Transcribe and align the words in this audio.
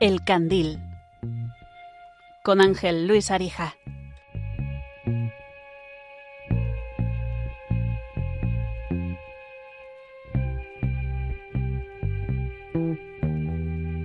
El 0.00 0.22
Candil 0.22 0.78
con 2.44 2.60
Ángel 2.60 3.08
Luis 3.08 3.32
Arija. 3.32 3.74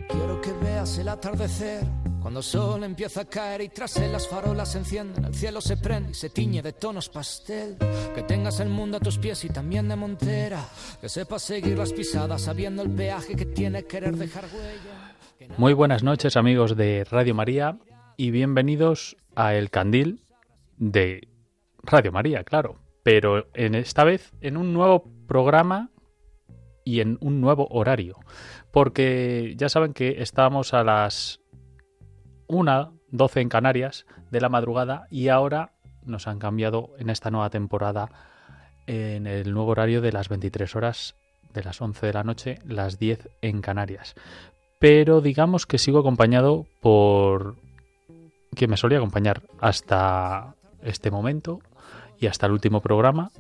Quiero 0.10 0.42
que 0.42 0.52
veas 0.64 0.98
el 0.98 1.10
atardecer 1.10 1.84
cuando 2.24 2.40
el 2.40 2.44
sol 2.46 2.84
empieza 2.86 3.22
a 3.22 3.26
caer 3.26 3.62
y 3.62 3.70
tras 3.70 3.98
él 3.98 4.14
las 4.14 4.28
farolas 4.28 4.72
se 4.72 4.80
encienden, 4.80 5.26
el 5.26 5.36
cielo 5.36 5.62
se 5.62 5.78
prende 5.78 6.12
y 6.12 6.16
se 6.16 6.32
tiñe 6.32 6.64
de 6.64 6.74
tonos 6.74 7.10
pastel. 7.10 7.78
Que 8.16 8.24
tengas 8.24 8.60
el 8.62 8.70
mundo 8.70 8.98
a 8.98 9.00
tus 9.00 9.20
pies 9.20 9.44
y 9.44 9.50
también 9.50 9.88
de 9.90 9.96
montera. 9.96 10.66
Que 11.00 11.10
sepas 11.10 11.44
seguir 11.44 11.78
las 11.78 11.94
pisadas 11.94 12.42
sabiendo 12.42 12.82
el 12.82 12.90
peaje 12.90 13.36
que 13.36 13.46
tiene 13.46 13.84
querer 13.84 14.16
dejar 14.16 14.46
huella. 14.46 15.03
Muy 15.58 15.74
buenas 15.74 16.02
noches 16.02 16.36
amigos 16.36 16.76
de 16.76 17.04
Radio 17.04 17.36
María 17.36 17.78
y 18.18 18.32
bienvenidos 18.32 19.16
a 19.36 19.54
El 19.54 19.70
Candil 19.70 20.24
de 20.78 21.28
Radio 21.84 22.12
María, 22.12 22.44
claro. 22.44 22.80
Pero 23.04 23.46
en 23.54 23.76
esta 23.76 24.04
vez 24.04 24.34
en 24.42 24.58
un 24.58 24.74
nuevo 24.74 25.12
programa 25.28 25.92
y 26.84 27.02
en 27.02 27.20
un 27.22 27.40
nuevo 27.40 27.68
horario. 27.70 28.18
Porque 28.72 29.54
ya 29.56 29.70
saben 29.70 29.94
que 29.94 30.24
estábamos 30.24 30.74
a 30.74 30.84
las 30.84 31.40
1, 32.48 32.98
12 33.12 33.42
en 33.42 33.50
Canarias 33.50 34.08
de 34.32 34.42
la 34.42 34.50
madrugada 34.50 35.06
y 35.12 35.28
ahora 35.28 35.74
nos 36.04 36.28
han 36.28 36.40
cambiado 36.40 36.96
en 36.98 37.12
esta 37.12 37.30
nueva 37.30 37.52
temporada 37.52 38.10
en 38.88 39.28
el 39.28 39.54
nuevo 39.54 39.72
horario 39.72 40.02
de 40.02 40.12
las 40.12 40.30
23 40.30 40.76
horas 40.76 41.16
de 41.54 41.64
las 41.64 41.80
11 41.80 42.08
de 42.08 42.14
la 42.14 42.24
noche, 42.24 42.60
las 42.66 42.98
10 42.98 43.30
en 43.42 43.62
Canarias. 43.62 44.16
Pero 44.84 45.22
digamos 45.22 45.66
que 45.66 45.78
sigo 45.78 46.00
acompañado 46.00 46.66
por 46.82 47.56
que 48.54 48.68
me 48.68 48.76
solía 48.76 48.98
acompañar 48.98 49.42
hasta 49.62 50.56
este 50.82 51.10
momento 51.10 51.62
y 52.20 52.28
hasta 52.28 52.48
el 52.48 52.52
último 52.52 52.82
programa, 52.82 53.32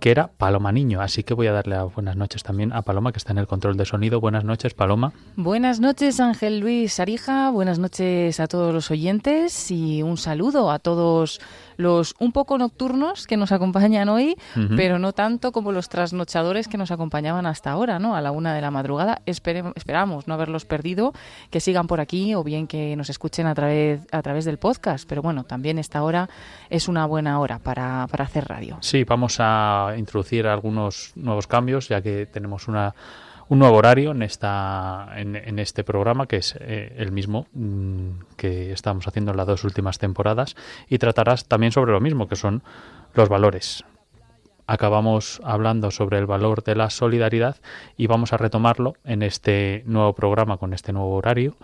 que 0.00 0.10
era 0.10 0.28
Paloma 0.28 0.72
Niño. 0.72 1.02
Así 1.02 1.22
que 1.22 1.34
voy 1.34 1.48
a 1.48 1.52
darle 1.52 1.76
las 1.76 1.94
buenas 1.94 2.16
noches 2.16 2.42
también 2.42 2.72
a 2.72 2.80
Paloma, 2.80 3.12
que 3.12 3.18
está 3.18 3.32
en 3.32 3.38
el 3.38 3.46
control 3.46 3.76
de 3.76 3.84
sonido. 3.84 4.22
Buenas 4.22 4.44
noches, 4.44 4.72
Paloma. 4.72 5.12
Buenas 5.36 5.80
noches, 5.80 6.18
Ángel 6.18 6.60
Luis 6.60 6.98
Arija. 6.98 7.50
Buenas 7.50 7.78
noches 7.78 8.40
a 8.40 8.46
todos 8.46 8.72
los 8.72 8.90
oyentes 8.90 9.70
y 9.70 10.02
un 10.02 10.16
saludo 10.16 10.70
a 10.70 10.78
todos 10.78 11.42
los 11.76 12.14
un 12.18 12.32
poco 12.32 12.58
nocturnos 12.58 13.26
que 13.26 13.36
nos 13.36 13.52
acompañan 13.52 14.08
hoy, 14.08 14.36
pero 14.76 14.98
no 14.98 15.12
tanto 15.12 15.52
como 15.52 15.72
los 15.72 15.88
trasnochadores 15.88 16.68
que 16.68 16.76
nos 16.78 16.90
acompañaban 16.90 17.46
hasta 17.46 17.70
ahora, 17.70 17.98
¿no? 17.98 18.16
A 18.16 18.20
la 18.20 18.30
una 18.30 18.54
de 18.54 18.60
la 18.60 18.70
madrugada. 18.70 19.22
Espere- 19.26 19.72
esperamos 19.76 20.26
no 20.26 20.34
haberlos 20.34 20.64
perdido, 20.64 21.12
que 21.50 21.60
sigan 21.60 21.86
por 21.86 22.00
aquí 22.00 22.34
o 22.34 22.42
bien 22.44 22.66
que 22.66 22.96
nos 22.96 23.10
escuchen 23.10 23.46
a 23.46 23.54
través, 23.54 24.00
a 24.12 24.22
través 24.22 24.44
del 24.44 24.58
podcast. 24.58 25.08
Pero 25.08 25.22
bueno, 25.22 25.44
también 25.44 25.78
esta 25.78 26.02
hora 26.02 26.28
es 26.70 26.88
una 26.88 27.06
buena 27.06 27.40
hora 27.40 27.58
para, 27.58 28.06
para 28.10 28.24
hacer 28.24 28.46
radio. 28.48 28.78
Sí, 28.80 29.04
vamos 29.04 29.36
a 29.38 29.94
introducir 29.96 30.46
algunos 30.46 31.12
nuevos 31.16 31.46
cambios, 31.46 31.88
ya 31.88 32.00
que 32.00 32.26
tenemos 32.26 32.68
una, 32.68 32.94
un 33.48 33.58
nuevo 33.60 33.76
horario 33.76 34.10
en, 34.10 34.22
esta, 34.22 35.08
en, 35.16 35.58
este 35.58 35.84
programa, 35.84 36.26
que 36.26 36.36
es 36.36 36.56
eh, 36.60 36.94
el 36.98 37.12
mismo 37.12 37.46
mm, 37.52 38.10
que 38.36 38.72
estamos 38.72 39.06
haciendo 39.06 39.30
en 39.30 39.36
las 39.36 39.46
dos 39.46 39.64
últimas 39.64 39.98
temporadas, 39.98 40.56
y 40.88 40.98
tratarás 40.98 41.46
también 41.46 41.72
sobre 41.72 41.92
lo 41.92 42.00
mismo, 42.00 42.28
que 42.28 42.36
son 42.36 42.62
los 43.14 43.28
valores. 43.28 43.84
Acabamos 44.66 45.40
hablando 45.44 45.92
sobre 45.92 46.18
el 46.18 46.26
valor 46.26 46.64
de 46.64 46.74
la 46.74 46.90
solidaridad 46.90 47.56
y 47.96 48.08
vamos 48.08 48.32
a 48.32 48.36
retomarlo 48.36 48.94
en 49.04 49.22
este 49.22 49.84
nuevo 49.86 50.12
programa, 50.12 50.56
con 50.56 50.72
este 50.74 50.92
nuevo 50.92 51.14
horario, 51.14 51.56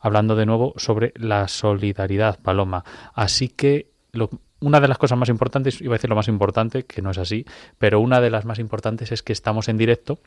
hablando 0.00 0.36
de 0.36 0.46
nuevo 0.46 0.72
sobre 0.76 1.12
la 1.16 1.48
solidaridad, 1.48 2.38
Paloma. 2.40 2.84
Así 3.12 3.48
que 3.48 3.88
lo- 4.12 4.30
una 4.64 4.80
de 4.80 4.88
las 4.88 4.98
cosas 4.98 5.18
más 5.18 5.28
importantes, 5.28 5.80
iba 5.80 5.94
a 5.94 5.98
decir 5.98 6.08
lo 6.08 6.16
más 6.16 6.28
importante, 6.28 6.84
que 6.84 7.02
no 7.02 7.10
es 7.10 7.18
así, 7.18 7.44
pero 7.78 8.00
una 8.00 8.20
de 8.20 8.30
las 8.30 8.44
más 8.44 8.58
importantes 8.58 9.12
es 9.12 9.22
que 9.22 9.32
estamos 9.32 9.68
en 9.68 9.76
directo 9.76 10.18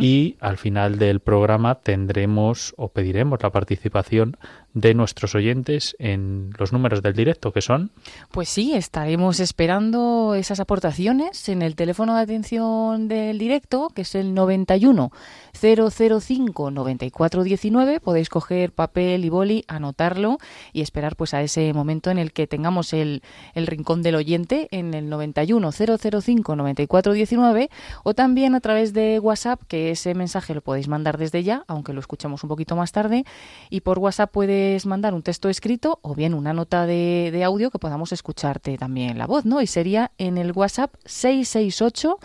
y 0.00 0.36
al 0.40 0.56
final 0.56 0.98
del 0.98 1.20
programa 1.20 1.76
tendremos 1.76 2.74
o 2.76 2.88
pediremos 2.88 3.42
la 3.42 3.50
participación 3.50 4.36
de 4.74 4.94
nuestros 4.94 5.34
oyentes 5.34 5.94
en 5.98 6.50
los 6.58 6.72
números 6.72 7.02
del 7.02 7.14
directo, 7.14 7.52
que 7.52 7.60
son 7.60 7.90
Pues 8.30 8.48
sí, 8.48 8.72
estaremos 8.74 9.40
esperando 9.40 10.34
esas 10.34 10.60
aportaciones 10.60 11.48
en 11.48 11.62
el 11.62 11.76
teléfono 11.76 12.16
de 12.16 12.22
atención 12.22 13.08
del 13.08 13.38
directo, 13.38 13.88
que 13.94 14.02
es 14.02 14.14
el 14.14 14.34
91 14.34 15.10
005 15.52 16.70
9419. 16.70 18.00
Podéis 18.00 18.28
coger 18.28 18.72
papel 18.72 19.24
y 19.24 19.28
boli, 19.28 19.64
anotarlo 19.68 20.38
y 20.72 20.80
esperar 20.80 21.16
pues 21.16 21.34
a 21.34 21.42
ese 21.42 21.72
momento 21.74 22.10
en 22.10 22.18
el 22.18 22.32
que 22.32 22.46
tengamos 22.46 22.92
el, 22.92 23.22
el 23.54 23.66
rincón 23.66 24.02
del 24.02 24.14
oyente 24.14 24.68
en 24.70 24.94
el 24.94 25.08
91 25.08 25.70
005 25.72 26.56
9419 26.56 27.70
o 28.04 28.14
también 28.14 28.54
a 28.54 28.60
través 28.60 28.92
de 28.92 29.18
WhatsApp, 29.18 29.60
que 29.68 29.90
ese 29.90 30.14
mensaje 30.14 30.54
lo 30.54 30.62
podéis 30.62 30.88
mandar 30.88 31.18
desde 31.18 31.42
ya, 31.42 31.64
aunque 31.66 31.92
lo 31.92 32.00
escuchemos 32.00 32.42
un 32.42 32.48
poquito 32.48 32.76
más 32.76 32.92
tarde, 32.92 33.24
y 33.68 33.80
por 33.80 33.98
WhatsApp 33.98 34.30
puedes 34.62 34.86
mandar 34.86 35.12
un 35.12 35.22
texto 35.22 35.48
escrito 35.48 35.98
o 36.02 36.14
bien 36.14 36.34
una 36.34 36.52
nota 36.52 36.86
de, 36.86 37.30
de 37.32 37.42
audio 37.42 37.70
que 37.72 37.80
podamos 37.80 38.12
escucharte 38.12 38.78
también 38.78 39.18
la 39.18 39.26
voz, 39.26 39.44
¿no? 39.44 39.60
Y 39.60 39.66
sería 39.66 40.12
en 40.18 40.38
el 40.38 40.52
WhatsApp 40.52 40.94
668 41.04 42.18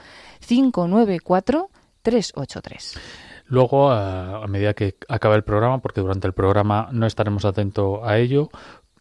594 0.47 1.69
383. 2.03 2.99
Luego, 3.47 3.89
a, 3.89 4.43
a 4.43 4.47
medida 4.47 4.75
que 4.75 4.97
acabe 5.09 5.35
el 5.35 5.43
programa, 5.43 5.79
porque 5.79 6.01
durante 6.01 6.27
el 6.27 6.33
programa 6.33 6.89
no 6.91 7.07
estaremos 7.07 7.43
atentos 7.43 8.01
a 8.03 8.19
ello, 8.19 8.49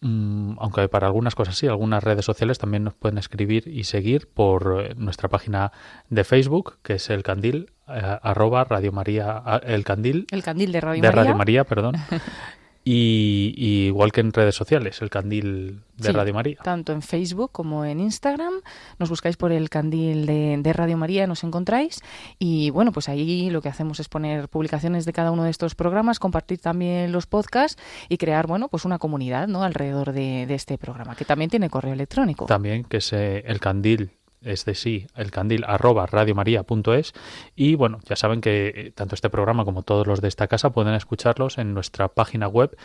mm, 0.00 0.54
aunque 0.58 0.88
para 0.88 1.06
algunas 1.06 1.34
cosas 1.34 1.58
sí, 1.58 1.66
algunas 1.66 2.02
redes 2.02 2.24
sociales 2.24 2.58
también 2.58 2.84
nos 2.84 2.94
pueden 2.94 3.18
escribir 3.18 3.68
y 3.68 3.84
seguir 3.84 4.30
por 4.32 4.82
eh, 4.82 4.94
nuestra 4.96 5.28
página 5.28 5.72
de 6.08 6.24
Facebook, 6.24 6.78
que 6.82 6.94
es 6.94 7.10
el 7.10 7.22
candil, 7.22 7.70
eh, 7.86 8.18
arroba 8.22 8.64
Radio 8.64 8.92
María, 8.92 9.42
ah, 9.44 9.60
el 9.62 9.84
candil 9.84 10.26
El 10.30 10.42
candil 10.42 10.72
de 10.72 10.80
Radio 10.80 11.02
de 11.02 11.08
María. 11.08 11.22
Radio 11.22 11.36
María, 11.36 11.64
perdón. 11.64 11.96
Y, 12.88 13.52
y 13.56 13.86
igual 13.86 14.12
que 14.12 14.20
en 14.20 14.32
redes 14.32 14.54
sociales, 14.54 15.02
el 15.02 15.10
candil 15.10 15.80
de 15.96 16.06
Sí, 16.06 16.12
Radio 16.12 16.32
María. 16.32 16.58
Tanto 16.62 16.92
en 16.92 17.02
Facebook 17.02 17.50
como 17.50 17.84
en 17.84 17.98
Instagram. 17.98 18.54
Nos 19.00 19.10
buscáis 19.10 19.36
por 19.36 19.50
el 19.50 19.68
candil 19.70 20.24
de, 20.24 20.56
de 20.60 20.72
Radio 20.72 20.96
María, 20.96 21.26
nos 21.26 21.42
encontráis. 21.42 22.00
Y 22.38 22.70
bueno, 22.70 22.92
pues 22.92 23.08
ahí 23.08 23.50
lo 23.50 23.60
que 23.60 23.68
hacemos 23.68 23.98
es 23.98 24.08
poner 24.08 24.48
publicaciones 24.48 25.04
de 25.04 25.12
cada 25.12 25.32
uno 25.32 25.42
de 25.42 25.50
estos 25.50 25.74
programas, 25.74 26.20
compartir 26.20 26.60
también 26.60 27.10
los 27.10 27.26
podcasts 27.26 27.82
y 28.08 28.18
crear, 28.18 28.46
bueno, 28.46 28.68
pues 28.68 28.84
una 28.84 29.00
comunidad, 29.00 29.48
¿no? 29.48 29.64
Alrededor 29.64 30.12
de, 30.12 30.46
de 30.46 30.54
este 30.54 30.78
programa, 30.78 31.16
que 31.16 31.24
también 31.24 31.50
tiene 31.50 31.68
correo 31.68 31.92
electrónico. 31.92 32.46
También, 32.46 32.84
que 32.84 32.98
es 32.98 33.12
eh, 33.12 33.42
el 33.46 33.58
candil, 33.58 34.12
es 34.42 34.64
de 34.64 34.74
sí, 34.74 35.06
el 35.16 35.30
candil 35.30 35.64
arroba 35.66 36.06
radiomaria.es. 36.06 37.12
Y 37.54 37.74
bueno, 37.74 38.00
ya 38.08 38.16
saben 38.16 38.40
que 38.40 38.72
eh, 38.74 38.92
tanto 38.94 39.14
este 39.14 39.30
programa 39.30 39.64
como 39.64 39.82
todos 39.82 40.06
los 40.06 40.20
de 40.20 40.28
esta 40.28 40.48
casa 40.48 40.70
pueden 40.70 40.94
escucharlos 40.94 41.58
en 41.58 41.74
nuestra 41.74 42.08
página 42.08 42.48
web 42.48 42.76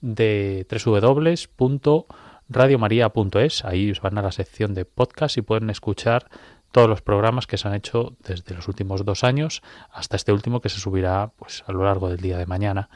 de 0.00 0.66
www.radiomaria.es. 0.84 3.64
Ahí 3.64 3.92
van 4.02 4.18
a 4.18 4.22
la 4.22 4.32
sección 4.32 4.74
de 4.74 4.84
podcast 4.84 5.38
y 5.38 5.42
pueden 5.42 5.70
escuchar 5.70 6.28
todos 6.72 6.88
los 6.88 7.02
programas 7.02 7.46
que 7.46 7.58
se 7.58 7.68
han 7.68 7.74
hecho 7.74 8.16
desde 8.20 8.54
los 8.54 8.68
últimos 8.68 9.04
dos 9.04 9.24
años 9.24 9.60
hasta 9.90 10.16
este 10.16 10.32
último 10.32 10.60
que 10.60 10.68
se 10.68 10.78
subirá 10.78 11.32
pues 11.36 11.64
a 11.66 11.72
lo 11.72 11.84
largo 11.84 12.08
del 12.08 12.20
día 12.20 12.38
de 12.38 12.46
mañana 12.46 12.88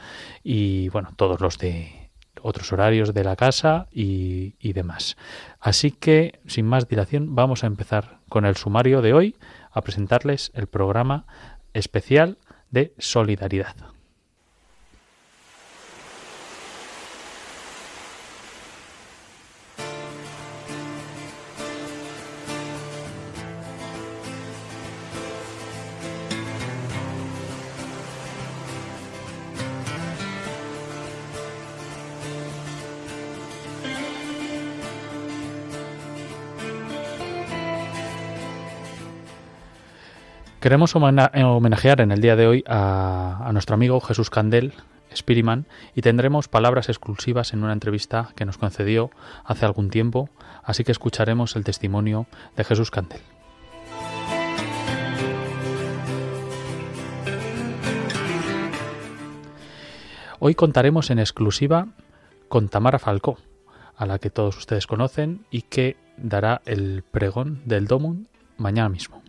y 0.45 0.89
bueno 0.91 1.11
todos 1.17 1.41
los 1.41 1.59
de 1.59 2.04
otros 2.43 2.73
horarios 2.73 3.15
de 3.15 3.25
la 3.25 3.37
casa 3.37 3.87
y, 3.91 4.73
demás. 4.73 5.17
Así 5.61 5.91
que, 5.91 6.41
sin 6.47 6.67
más 6.67 6.89
dilación, 6.89 7.35
vamos 7.35 7.65
a 7.65 7.67
empezar 7.67 8.19
con 8.29 8.45
el 8.45 8.57
sumario 8.57 9.03
de 9.03 9.13
hoy, 9.13 9.37
a 9.71 9.83
presentarles 9.83 10.51
el 10.55 10.67
programa 10.67 11.27
especial 11.73 12.39
de 12.71 12.95
solidaridad. 12.99 13.94
Queremos 40.65 40.97
homena- 40.97 41.31
homenajear 41.45 42.01
en 42.01 42.11
el 42.11 42.23
día 42.23 42.37
de 42.37 42.47
hoy 42.47 42.65
a, 42.67 43.51
nuestro 43.53 43.75
amigo 43.75 44.01
Jesús 44.01 44.31
Candel, 44.31 44.73
Spiriman, 45.15 45.67
y 45.95 46.01
tendremos 46.01 46.49
palabras 46.49 46.89
exclusivas 46.89 47.53
en 47.53 47.63
una 47.63 47.75
entrevista 47.75 48.31
que 48.35 48.47
nos 48.47 48.57
concedió 48.57 49.11
hace 49.45 49.67
algún 49.67 49.91
tiempo, 49.91 50.31
así 50.63 50.83
que 50.83 50.93
escucharemos 50.93 51.55
el 51.57 51.65
testimonio 51.65 52.27
de 52.57 52.65
Jesús 52.65 52.91
Candel. 52.91 53.21
Hoy 60.39 60.55
contaremos 60.55 61.11
en 61.11 61.19
exclusiva 61.19 61.89
con 62.49 62.71
Tamara 62.71 62.99
Falcó, 62.99 63.37
a 63.99 64.07
la 64.07 64.19
que 64.19 64.31
todos 64.31 64.57
ustedes 64.57 64.87
conocen 64.87 65.45
y 65.51 65.61
que 65.61 65.99
dará 66.17 66.63
el 66.65 67.03
pregón 67.03 67.61
del 67.67 67.87
Domund 67.87 68.29
mañana 68.57 68.89
mismo. 68.89 69.24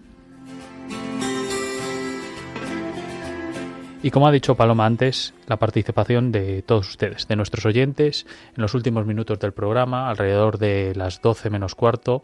Y 4.06 4.12
como 4.12 4.28
ha 4.28 4.32
dicho 4.32 4.54
Paloma 4.54 4.86
antes, 4.86 5.34
la 5.48 5.58
participación 5.58 6.32
de 6.32 6.62
todos 6.62 6.90
ustedes, 6.90 7.28
de 7.28 7.36
nuestros 7.36 7.66
oyentes, 7.66 8.28
en 8.56 8.62
los 8.62 8.76
últimos 8.76 9.08
minutos 9.08 9.40
del 9.40 9.52
programa, 9.52 10.12
alrededor 10.12 10.60
de 10.60 10.94
las 10.94 11.24
12 11.24 11.50
menos 11.50 11.74
cuarto, 11.74 12.22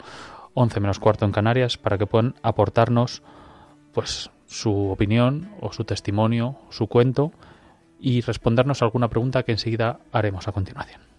11 0.54 0.78
menos 0.78 1.00
cuarto 1.00 1.24
en 1.24 1.32
Canarias, 1.32 1.78
para 1.78 1.98
que 1.98 2.06
puedan 2.06 2.36
aportarnos 2.40 3.24
pues 3.92 4.30
su 4.46 4.90
opinión 4.90 5.50
o 5.60 5.72
su 5.72 5.82
testimonio, 5.82 6.56
su 6.70 6.86
cuento 6.86 7.32
y 7.98 8.20
respondernos 8.20 8.80
alguna 8.82 9.08
pregunta 9.08 9.42
que 9.42 9.50
enseguida 9.50 9.98
haremos 10.12 10.46
a 10.46 10.52
continuación. 10.52 11.11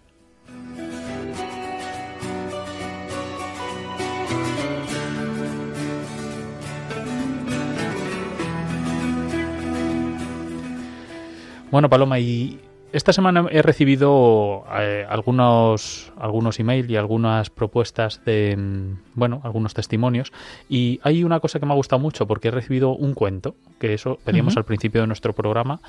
Bueno, 11.74 11.90
Paloma, 11.90 12.20
y 12.20 12.60
esta 12.92 13.12
semana 13.12 13.48
he 13.50 13.60
recibido 13.60 14.64
eh, 14.78 15.04
algunos 15.10 16.12
algunos 16.16 16.60
emails 16.60 16.88
y 16.88 16.94
algunas 16.94 17.50
propuestas 17.50 18.24
de 18.24 18.56
mm, 18.56 18.98
bueno 19.16 19.40
algunos 19.42 19.74
testimonios. 19.74 20.32
Y 20.68 21.00
hay 21.02 21.24
una 21.24 21.40
cosa 21.40 21.58
que 21.58 21.66
me 21.66 21.72
ha 21.72 21.74
gustado 21.74 21.98
mucho 21.98 22.28
porque 22.28 22.46
he 22.46 22.50
recibido 22.52 22.90
un 22.90 23.12
cuento 23.12 23.56
que 23.80 23.92
eso 23.92 24.20
pedíamos 24.24 24.56
al 24.56 24.64
principio 24.64 25.00
de 25.00 25.08
nuestro 25.08 25.32
programa 25.32 25.80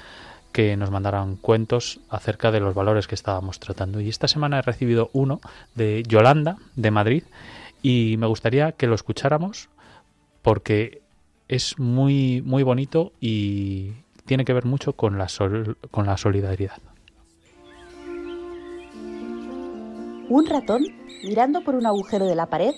que 0.52 0.76
nos 0.76 0.90
mandaran 0.90 1.36
cuentos 1.36 2.00
acerca 2.10 2.50
de 2.50 2.62
los 2.62 2.74
valores 2.74 3.06
que 3.06 3.14
estábamos 3.14 3.60
tratando. 3.60 4.02
Y 4.02 4.10
esta 4.10 4.28
semana 4.28 4.58
he 4.58 4.64
recibido 4.64 5.12
uno 5.14 5.40
de 5.76 6.02
Yolanda 6.08 6.58
de 6.76 6.90
Madrid 6.90 7.24
y 7.84 8.16
me 8.18 8.26
gustaría 8.26 8.72
que 8.72 8.88
lo 8.88 8.96
escucháramos 8.96 9.70
porque 10.42 11.04
es 11.48 11.78
muy 11.78 12.42
muy 12.42 12.64
bonito 12.64 13.14
y, 13.22 13.92
tiene 14.26 14.46
que 14.46 14.54
ver 14.54 14.66
mucho 14.66 14.94
con 14.94 15.18
la, 15.18 15.28
con 15.92 16.06
la 16.06 16.18
solidaridad. 16.18 16.78
Un 20.28 20.46
ratón, 20.48 20.84
mirando 21.24 21.64
por 21.64 21.76
un 21.76 21.86
agujero 21.86 22.26
de 22.26 22.36
la 22.36 22.48
pared, 22.48 22.74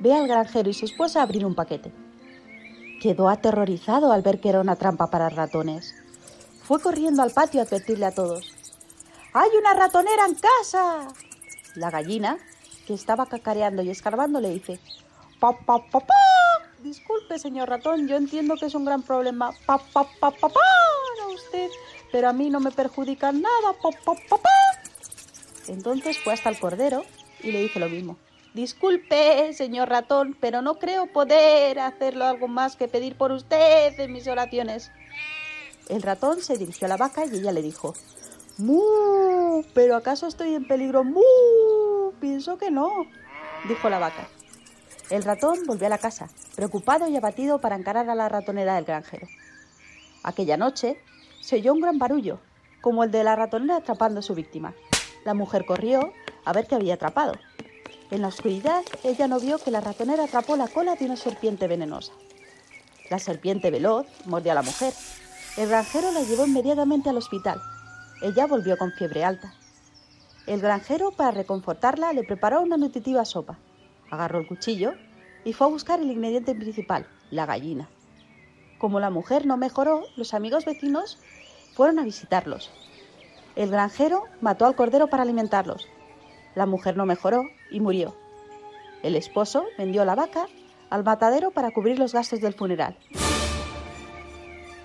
ve 0.00 0.14
al 0.14 0.28
granjero 0.28 0.68
y 0.68 0.74
su 0.74 0.84
esposa 0.84 1.22
abrir 1.22 1.46
un 1.46 1.54
paquete. 1.54 1.92
Quedó 3.00 3.30
aterrorizado 3.30 4.12
al 4.12 4.20
ver 4.22 4.40
que 4.40 4.50
era 4.50 4.60
una 4.60 4.76
trampa 4.76 5.10
para 5.10 5.30
ratones. 5.30 5.94
Fue 6.62 6.80
corriendo 6.80 7.22
al 7.22 7.30
patio 7.30 7.60
a 7.60 7.64
advertirle 7.64 8.04
a 8.04 8.14
todos. 8.14 8.54
¡Hay 9.32 9.48
una 9.58 9.72
ratonera 9.74 10.26
en 10.26 10.34
casa! 10.34 11.08
La 11.76 11.90
gallina, 11.90 12.36
que 12.86 12.92
estaba 12.92 13.26
cacareando 13.26 13.80
y 13.82 13.90
escarbando, 13.90 14.40
le 14.40 14.50
dice: 14.50 14.78
¡Pa, 15.38 15.52
pa, 15.52 15.78
pa, 15.90 16.00
pa! 16.00 16.14
Disculpe, 16.82 17.38
señor 17.38 17.68
ratón, 17.68 18.08
yo 18.08 18.16
entiendo 18.16 18.56
que 18.56 18.66
es 18.66 18.74
un 18.74 18.86
gran 18.86 19.02
problema. 19.02 19.52
Pa, 19.66 19.76
pa, 19.78 20.04
pa, 20.18 20.30
pa, 20.30 20.48
para 20.48 21.28
usted, 21.34 21.68
pero 22.10 22.28
a 22.28 22.32
mí 22.32 22.48
no 22.48 22.58
me 22.58 22.70
perjudica 22.70 23.32
nada. 23.32 23.74
Entonces 25.68 26.18
fue 26.18 26.32
hasta 26.32 26.48
el 26.48 26.58
cordero 26.58 27.04
y 27.42 27.52
le 27.52 27.60
dice 27.60 27.80
lo 27.80 27.88
mismo. 27.88 28.16
Disculpe, 28.54 29.52
señor 29.52 29.90
ratón, 29.90 30.36
pero 30.40 30.62
no 30.62 30.78
creo 30.78 31.06
poder 31.06 31.78
hacerlo 31.80 32.24
algo 32.24 32.48
más 32.48 32.76
que 32.76 32.88
pedir 32.88 33.14
por 33.14 33.30
usted 33.30 33.98
en 34.00 34.12
mis 34.12 34.26
oraciones. 34.26 34.90
El 35.88 36.00
ratón 36.00 36.40
se 36.40 36.56
dirigió 36.56 36.86
a 36.86 36.88
la 36.88 36.96
vaca 36.96 37.26
y 37.26 37.36
ella 37.36 37.52
le 37.52 37.62
dijo, 37.62 37.94
¡Mu! 38.56 39.62
¿Pero 39.74 39.96
acaso 39.96 40.26
estoy 40.26 40.54
en 40.54 40.66
peligro? 40.66 41.04
¡Mu! 41.04 41.22
Pienso 42.20 42.56
que 42.56 42.70
no, 42.70 42.90
dijo 43.68 43.90
la 43.90 43.98
vaca. 43.98 44.28
El 45.10 45.24
ratón 45.24 45.58
volvió 45.66 45.88
a 45.88 45.90
la 45.90 45.98
casa, 45.98 46.28
preocupado 46.54 47.08
y 47.08 47.16
abatido 47.16 47.60
para 47.60 47.74
encarar 47.74 48.08
a 48.08 48.14
la 48.14 48.28
ratonera 48.28 48.76
del 48.76 48.84
granjero. 48.84 49.26
Aquella 50.22 50.56
noche 50.56 51.02
se 51.40 51.56
oyó 51.56 51.72
un 51.72 51.80
gran 51.80 51.98
barullo, 51.98 52.38
como 52.80 53.02
el 53.02 53.10
de 53.10 53.24
la 53.24 53.34
ratonera 53.34 53.78
atrapando 53.78 54.20
a 54.20 54.22
su 54.22 54.36
víctima. 54.36 54.72
La 55.24 55.34
mujer 55.34 55.66
corrió 55.66 56.12
a 56.44 56.52
ver 56.52 56.68
qué 56.68 56.76
había 56.76 56.94
atrapado. 56.94 57.32
En 58.12 58.22
la 58.22 58.28
oscuridad, 58.28 58.82
ella 59.02 59.26
no 59.26 59.40
vio 59.40 59.58
que 59.58 59.72
la 59.72 59.80
ratonera 59.80 60.24
atrapó 60.24 60.56
la 60.56 60.68
cola 60.68 60.94
de 60.94 61.06
una 61.06 61.16
serpiente 61.16 61.66
venenosa. 61.66 62.12
La 63.10 63.18
serpiente 63.18 63.72
veloz 63.72 64.06
mordió 64.26 64.52
a 64.52 64.54
la 64.54 64.62
mujer. 64.62 64.94
El 65.56 65.70
granjero 65.70 66.12
la 66.12 66.22
llevó 66.22 66.46
inmediatamente 66.46 67.10
al 67.10 67.16
hospital. 67.16 67.60
Ella 68.22 68.46
volvió 68.46 68.78
con 68.78 68.92
fiebre 68.92 69.24
alta. 69.24 69.54
El 70.46 70.60
granjero, 70.60 71.10
para 71.10 71.32
reconfortarla, 71.32 72.12
le 72.12 72.22
preparó 72.22 72.60
una 72.60 72.76
nutritiva 72.76 73.24
sopa 73.24 73.58
agarró 74.10 74.40
el 74.40 74.46
cuchillo 74.46 74.94
y 75.44 75.52
fue 75.52 75.66
a 75.66 75.70
buscar 75.70 76.00
el 76.00 76.10
ingrediente 76.10 76.54
principal, 76.54 77.06
la 77.30 77.46
gallina. 77.46 77.88
Como 78.78 79.00
la 79.00 79.10
mujer 79.10 79.46
no 79.46 79.56
mejoró, 79.56 80.04
los 80.16 80.34
amigos 80.34 80.64
vecinos 80.64 81.18
fueron 81.74 81.98
a 81.98 82.04
visitarlos. 82.04 82.70
El 83.56 83.70
granjero 83.70 84.24
mató 84.40 84.66
al 84.66 84.74
cordero 84.74 85.08
para 85.08 85.22
alimentarlos. 85.22 85.88
La 86.54 86.66
mujer 86.66 86.96
no 86.96 87.06
mejoró 87.06 87.44
y 87.70 87.80
murió. 87.80 88.14
El 89.02 89.16
esposo 89.16 89.64
vendió 89.78 90.04
la 90.04 90.14
vaca 90.14 90.46
al 90.88 91.04
matadero 91.04 91.50
para 91.50 91.70
cubrir 91.70 91.98
los 91.98 92.12
gastos 92.12 92.40
del 92.40 92.54
funeral. 92.54 92.96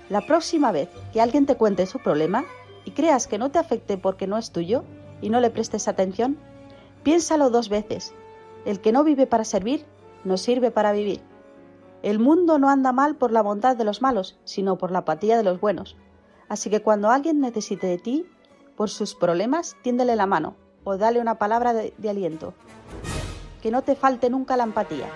La 0.09 0.21
próxima 0.21 0.71
vez 0.71 0.89
que 1.13 1.21
alguien 1.21 1.45
te 1.45 1.55
cuente 1.55 1.85
su 1.87 1.99
problema 1.99 2.45
y 2.85 2.91
creas 2.91 3.27
que 3.27 3.39
no 3.39 3.49
te 3.49 3.59
afecte 3.59 3.97
porque 3.97 4.27
no 4.27 4.37
es 4.37 4.51
tuyo 4.51 4.83
y 5.21 5.29
no 5.29 5.39
le 5.39 5.49
prestes 5.49 5.87
atención, 5.87 6.37
piénsalo 7.03 7.49
dos 7.49 7.69
veces 7.69 8.13
el 8.65 8.81
que 8.81 8.91
no 8.91 9.03
vive 9.03 9.27
para 9.27 9.45
servir, 9.45 9.85
no 10.23 10.37
sirve 10.37 10.71
para 10.71 10.91
vivir. 10.91 11.21
El 12.03 12.19
mundo 12.19 12.59
no 12.59 12.69
anda 12.69 12.91
mal 12.91 13.15
por 13.15 13.31
la 13.31 13.41
bondad 13.41 13.75
de 13.75 13.83
los 13.83 14.01
malos, 14.01 14.37
sino 14.43 14.77
por 14.77 14.91
la 14.91 14.99
apatía 14.99 15.37
de 15.37 15.43
los 15.43 15.59
buenos. 15.59 15.95
Así 16.49 16.69
que 16.69 16.81
cuando 16.81 17.09
alguien 17.09 17.39
necesite 17.39 17.87
de 17.87 17.97
ti, 17.97 18.25
por 18.75 18.89
sus 18.89 19.15
problemas, 19.15 19.75
tiéndele 19.81 20.15
la 20.15 20.25
mano 20.25 20.55
o 20.83 20.97
dale 20.97 21.19
una 21.19 21.35
palabra 21.35 21.73
de, 21.73 22.09
aliento. 22.09 22.53
Que 23.61 23.71
no 23.71 23.81
te 23.81 23.95
falte 23.95 24.29
nunca 24.29 24.55
la 24.55 24.63
empatía. 24.63 25.07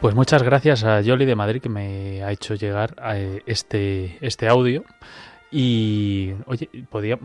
Pues 0.00 0.14
muchas 0.16 0.42
gracias 0.42 0.82
a 0.82 1.00
Yoli 1.00 1.26
de 1.26 1.36
Madrid 1.36 1.62
que 1.62 1.68
me 1.68 2.24
ha 2.24 2.32
hecho 2.32 2.54
llegar 2.54 2.96
eh, 3.14 3.42
este, 3.46 4.18
este 4.20 4.48
audio. 4.48 4.82
Y, 5.54 6.32
oye, 6.46 6.70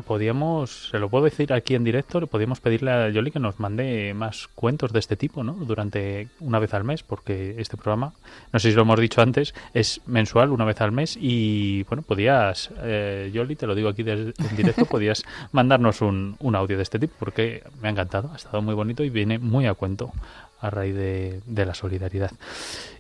podíamos, 0.06 0.90
se 0.92 1.00
lo 1.00 1.08
puedo 1.08 1.24
decir 1.24 1.54
aquí 1.54 1.76
en 1.76 1.86
directo, 1.86 2.20
le 2.20 2.28
podíamos 2.28 2.60
pedirle 2.60 2.92
a 2.92 3.10
Yoli 3.10 3.32
que 3.32 3.40
nos 3.40 3.58
mande 3.58 4.14
más 4.14 4.50
cuentos 4.54 4.92
de 4.92 5.00
este 5.00 5.16
tipo, 5.16 5.46
¿no? 5.46 5.54
Durante 5.54 6.28
una 6.42 6.60
vez 6.60 6.74
al 6.74 6.84
mes, 6.84 7.04
porque 7.04 7.56
este 7.58 7.78
programa, 7.78 8.12
no 8.52 8.60
sé 8.60 8.70
si 8.70 8.76
lo 8.76 8.82
hemos 8.82 9.00
dicho 9.00 9.22
antes, 9.22 9.56
es 9.74 10.02
mensual, 10.08 10.52
una 10.52 10.66
vez 10.66 10.82
al 10.82 10.92
mes. 10.92 11.18
Y, 11.18 11.84
bueno, 11.84 12.02
podías, 12.02 12.70
eh, 12.80 13.32
Yoli, 13.34 13.56
te 13.56 13.66
lo 13.66 13.76
digo 13.76 13.88
aquí 13.88 14.02
en 14.02 14.34
directo, 14.58 14.86
podías 14.90 15.24
mandarnos 15.54 16.02
un, 16.02 16.36
un 16.40 16.56
audio 16.56 16.76
de 16.76 16.84
este 16.84 17.00
tipo, 17.00 17.14
porque 17.18 17.64
me 17.82 17.88
ha 17.88 17.92
encantado, 17.92 18.30
ha 18.34 18.36
estado 18.36 18.62
muy 18.62 18.76
bonito 18.76 19.06
y 19.06 19.10
viene 19.10 19.40
muy 19.40 19.68
a 19.68 19.74
cuento 19.74 20.12
a 20.60 20.70
raíz 20.70 20.96
de, 20.96 21.40
de 21.46 21.66
la 21.66 21.74
solidaridad. 21.74 22.32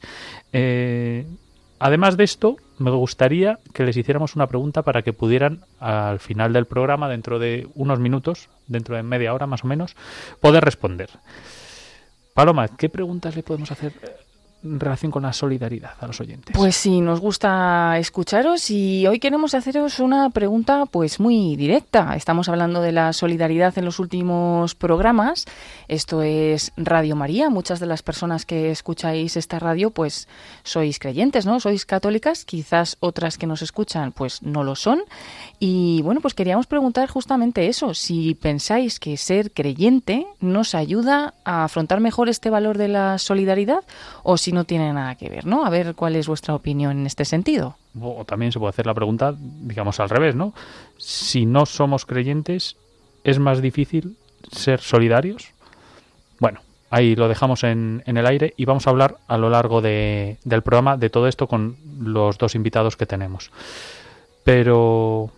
Eh, 0.53 1.27
Además 1.79 2.17
de 2.17 2.24
esto, 2.24 2.57
me 2.79 2.91
gustaría 2.91 3.60
que 3.74 3.84
les 3.84 3.98
hiciéramos 3.98 4.36
una 4.36 4.48
pregunta 4.48 4.81
para 4.81 5.03
que 5.03 5.13
pudieran, 5.13 5.62
al 5.79 6.19
final 6.19 6.53
del 6.53 6.65
programa, 6.65 7.07
dentro 7.07 7.38
de 7.38 7.67
unos 7.75 8.00
minutos, 8.00 8.50
dentro 8.67 8.96
de 8.96 9.03
media 9.03 9.34
hora 9.34 9.46
más 9.46 9.63
o 9.63 9.67
menos, 9.67 9.96
poder 10.39 10.63
responder. 10.63 11.10
Paloma, 12.34 12.67
¿qué 12.67 12.89
preguntas 12.89 13.36
le 13.36 13.43
podemos 13.43 13.72
hacer 13.72 13.93
en 14.63 14.79
relación 14.79 15.11
con 15.11 15.23
la 15.23 15.33
solidaridad 15.33 15.91
a 15.99 16.07
los 16.07 16.19
oyentes? 16.19 16.55
Pues 16.55 16.75
sí, 16.75 17.01
nos 17.01 17.19
gusta 17.19 17.97
escucharos 17.97 18.69
y 18.69 19.05
hoy 19.07 19.19
queremos 19.19 19.53
haceros 19.53 19.99
una 19.99 20.29
pregunta 20.29 20.85
pues 20.85 21.19
muy 21.19 21.55
directa. 21.55 22.15
Estamos 22.15 22.49
hablando 22.49 22.81
de 22.81 22.91
la 22.91 23.13
solidaridad 23.13 23.77
en 23.77 23.85
los 23.85 23.99
últimos 23.99 24.75
programas. 24.75 25.45
Esto 25.87 26.21
es 26.21 26.71
Radio 26.77 27.15
María. 27.15 27.49
Muchas 27.49 27.79
de 27.79 27.85
las 27.85 28.03
personas 28.03 28.45
que 28.45 28.71
escucháis 28.71 29.37
esta 29.37 29.59
radio 29.59 29.91
pues 29.91 30.27
sois 30.63 30.99
creyentes, 30.99 31.45
¿no? 31.45 31.59
Sois 31.59 31.85
católicas, 31.85 32.45
quizás 32.45 32.97
otras 32.99 33.37
que 33.37 33.47
nos 33.47 33.61
escuchan 33.61 34.11
pues 34.11 34.41
no 34.41 34.63
lo 34.63 34.75
son. 34.75 35.01
Y 35.59 36.01
bueno, 36.03 36.21
pues 36.21 36.33
queríamos 36.33 36.67
preguntar 36.67 37.09
justamente 37.09 37.67
eso, 37.67 37.93
si 37.93 38.35
pensáis 38.35 38.99
que 38.99 39.17
ser 39.17 39.51
creyente 39.51 40.27
nos 40.39 40.75
ayuda 40.75 41.33
a 41.43 41.63
afrontar 41.63 41.99
mejor 41.99 42.29
este 42.29 42.49
valor 42.49 42.77
de 42.77 42.87
la 42.87 43.17
solidaridad 43.17 43.83
o 44.23 44.37
si 44.37 44.47
no 44.51 44.66
tiene 44.66 44.92
nada 44.94 45.16
que 45.16 45.30
ver, 45.30 45.46
¿no? 45.46 45.66
A 45.66 45.70
ver 45.70 45.96
cuál 45.96 46.16
es 46.16 46.27
vuestra 46.27 46.56
opinión 46.56 47.00
en 47.00 47.06
este 47.06 47.25
sentido. 47.25 47.75
O 48.00 48.25
también 48.25 48.51
se 48.51 48.60
puede 48.60 48.70
hacer 48.70 48.86
la 48.86 48.94
pregunta, 48.94 49.34
digamos, 49.38 50.00
al 50.00 50.10
revés, 50.10 50.36
¿no? 50.36 50.54
Si 50.98 51.46
no 51.46 51.66
somos 51.66 52.06
creyentes, 52.06 52.75
¿es 53.24 53.39
más 53.39 53.62
difícil 53.62 54.18
ser 54.51 54.80
solidarios? 54.80 55.51
Bueno, 56.39 56.62
ahí 56.89 57.16
lo 57.16 57.27
dejamos 57.27 57.63
en, 57.63 58.04
en 58.06 58.18
el 58.18 58.25
aire 58.25 58.54
y 58.58 58.66
vamos 58.66 58.88
a 58.88 58.92
hablar 58.92 59.18
a 59.27 59.38
lo 59.38 59.50
largo 59.50 59.82
de, 59.82 60.38
del 60.44 60.62
programa 60.62 60.98
de 60.98 61.10
todo 61.10 61.27
esto 61.27 61.48
con 61.48 61.77
los 62.00 62.38
dos 62.38 62.56
invitados 62.56 62.96
que 62.96 63.06
tenemos. 63.06 63.51
Pero, 64.44 65.32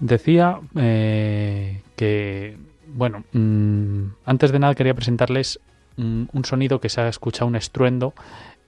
Decía 0.00 0.60
eh, 0.76 1.82
que, 1.94 2.56
bueno, 2.88 3.24
mmm, 3.32 4.06
antes 4.24 4.50
de 4.50 4.58
nada 4.58 4.74
quería 4.74 4.94
presentarles 4.94 5.60
un, 5.96 6.28
un, 6.32 6.44
sonido 6.44 6.80
que 6.80 6.88
se 6.88 7.02
ha 7.02 7.08
escuchado, 7.08 7.46
un 7.46 7.56
estruendo, 7.56 8.14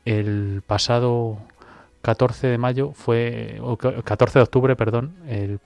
el 0.04 0.62
pasado 0.66 1.38
14 2.02 2.48
de 2.48 2.58
mayo, 2.58 2.92
fue, 2.92 3.58
o 3.62 3.76
14 3.76 4.40
de 4.40 4.42
octubre, 4.42 4.76
perdón, 4.76 5.14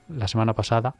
la 0.08 0.28
semana 0.28 0.54
pasada, 0.54 0.94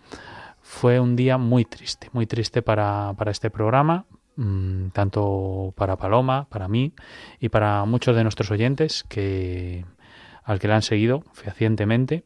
fue 0.63 0.99
un 0.99 1.15
día 1.15 1.39
muy 1.39 1.65
triste, 1.65 2.11
muy 2.13 2.27
triste 2.27 2.63
para, 2.63 3.15
para 3.17 3.31
este 3.31 3.51
programa, 3.51 4.07
mmm, 4.37 4.89
tanto 4.89 5.73
para 5.77 5.97
Paloma, 5.97 6.47
para 6.49 6.67
mí 6.67 6.93
y 7.39 7.51
para 7.51 7.85
muchos 7.85 8.17
de 8.17 8.25
nuestros 8.25 8.51
oyentes 8.51 9.05
que 9.09 9.85
al 10.43 10.59
que 10.59 10.69
la 10.69 10.77
han 10.77 10.83
seguido 10.83 11.23
fehacientemente 11.35 12.25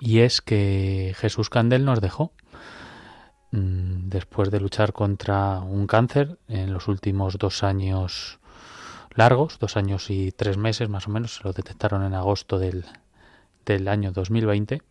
y 0.00 0.20
es 0.20 0.40
que 0.40 1.14
Jesús 1.16 1.50
Candel 1.50 1.84
nos 1.84 2.00
dejó 2.00 2.32
mm, 3.52 4.08
después 4.08 4.50
de 4.50 4.60
luchar 4.60 4.92
contra 4.92 5.60
un 5.60 5.86
cáncer 5.86 6.38
en 6.48 6.72
los 6.72 6.88
últimos 6.88 7.36
dos 7.38 7.62
años 7.62 8.40
largos, 9.14 9.58
dos 9.58 9.76
años 9.76 10.10
y 10.10 10.32
tres 10.32 10.56
meses 10.56 10.88
más 10.88 11.06
o 11.06 11.10
menos, 11.10 11.36
se 11.36 11.44
lo 11.44 11.52
detectaron 11.52 12.02
en 12.02 12.14
agosto 12.14 12.58
del, 12.58 12.86
del 13.66 13.88
año 13.88 14.12
2020, 14.12 14.82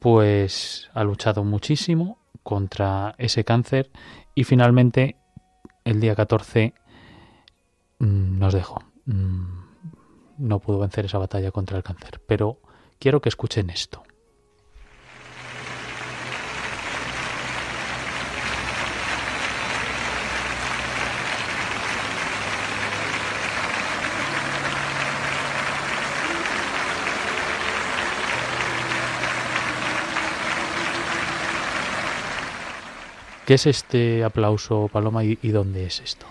pues 0.00 0.90
ha 0.92 1.04
luchado 1.04 1.44
muchísimo 1.44 2.18
contra 2.42 3.14
ese 3.18 3.44
cáncer 3.44 3.90
y 4.34 4.44
finalmente 4.44 5.16
el 5.84 6.00
día 6.00 6.16
14 6.16 6.74
mmm, 8.00 8.38
nos 8.38 8.54
dejó. 8.54 8.82
Mm, 9.04 9.66
no 10.38 10.58
pudo 10.58 10.80
vencer 10.80 11.06
esa 11.06 11.18
batalla 11.18 11.50
contra 11.50 11.76
el 11.76 11.82
cáncer, 11.82 12.20
pero 12.26 12.60
quiero 12.98 13.20
que 13.20 13.28
escuchen 13.28 13.70
esto. 13.70 14.02
¿Qué 33.46 33.54
es 33.54 33.66
este 33.66 34.24
aplauso, 34.24 34.90
Paloma, 34.92 35.22
y, 35.22 35.36
dónde 35.36 35.86
es 35.86 36.00
esto? 36.00 36.26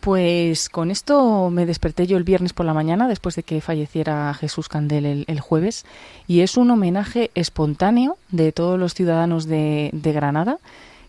Pues 0.00 0.70
con 0.70 0.90
esto 0.90 1.50
me 1.50 1.66
desperté 1.66 2.06
yo 2.06 2.16
el 2.16 2.24
viernes 2.24 2.54
por 2.54 2.64
la 2.64 2.72
mañana, 2.72 3.06
después 3.06 3.36
de 3.36 3.42
que 3.42 3.60
falleciera 3.60 4.32
Jesús 4.32 4.70
Candel 4.70 5.26
el, 5.26 5.40
jueves, 5.40 5.84
y 6.26 6.40
es 6.40 6.56
un 6.56 6.70
homenaje 6.70 7.30
espontáneo 7.34 8.16
de 8.30 8.50
todos 8.50 8.78
los 8.78 8.94
ciudadanos 8.94 9.44
de, 9.44 9.90
Granada, 9.92 10.58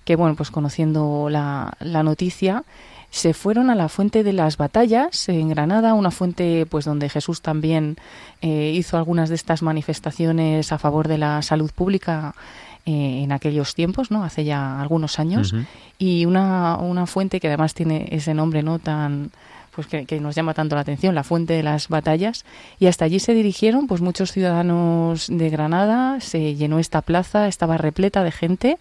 que, 0.04 0.18
bueno, 0.18 0.36
pues 0.36 0.52
conociendo 0.52 1.30
la, 1.30 1.78
la 1.80 2.04
noticia, 2.04 2.66
se 3.10 3.34
fueron 3.34 3.70
a 3.70 3.76
la 3.76 3.88
fuente 3.88 4.26
de 4.26 4.34
las 4.34 4.58
batallas 4.58 5.30
en 5.30 5.48
Granada, 5.48 5.94
una 5.94 6.12
fuente 6.12 6.66
pues 6.66 6.84
donde 6.84 7.08
Jesús 7.08 7.42
también 7.42 7.96
eh, 8.42 8.74
hizo 8.76 8.98
algunas 8.98 9.30
de 9.30 9.36
estas 9.36 9.62
manifestaciones 9.62 10.74
a 10.74 10.78
favor 10.78 11.08
de 11.08 11.18
la 11.18 11.42
salud 11.42 11.72
pública 11.72 12.36
eh, 12.86 13.24
en 13.24 13.32
aquellos 13.32 13.74
tiempos, 13.74 14.12
¿no? 14.12 14.24
Hace 14.24 14.44
ya 14.44 14.80
algunos 14.80 15.20
años. 15.20 15.54
Uh 15.54 15.58
-huh. 15.58 15.66
Y 15.98 16.26
una, 16.26 16.78
una 16.78 17.06
fuente 17.08 17.40
que 17.40 17.48
además 17.48 17.74
tiene 17.74 18.08
ese 18.12 18.34
nombre 18.34 18.62
no 18.64 18.80
tan 18.80 19.32
pues 19.76 19.88
que, 19.88 20.06
que, 20.06 20.22
nos 20.22 20.36
llama 20.36 20.54
tanto 20.54 20.76
la 20.76 20.82
atención, 20.82 21.16
la 21.16 21.24
fuente 21.24 21.54
de 21.54 21.62
las 21.62 21.90
batallas, 21.90 22.46
y 22.80 22.86
hasta 22.86 23.04
allí 23.04 23.20
se 23.20 23.34
dirigieron 23.34 23.88
pues 23.88 24.00
muchos 24.00 24.32
ciudadanos 24.32 25.28
de 25.30 25.50
Granada, 25.50 26.22
se 26.22 26.56
llenó 26.56 26.80
esta 26.80 27.02
plaza, 27.02 27.50
estaba 27.50 27.76
repleta 27.78 28.24
de 28.24 28.32
gente, 28.32 28.78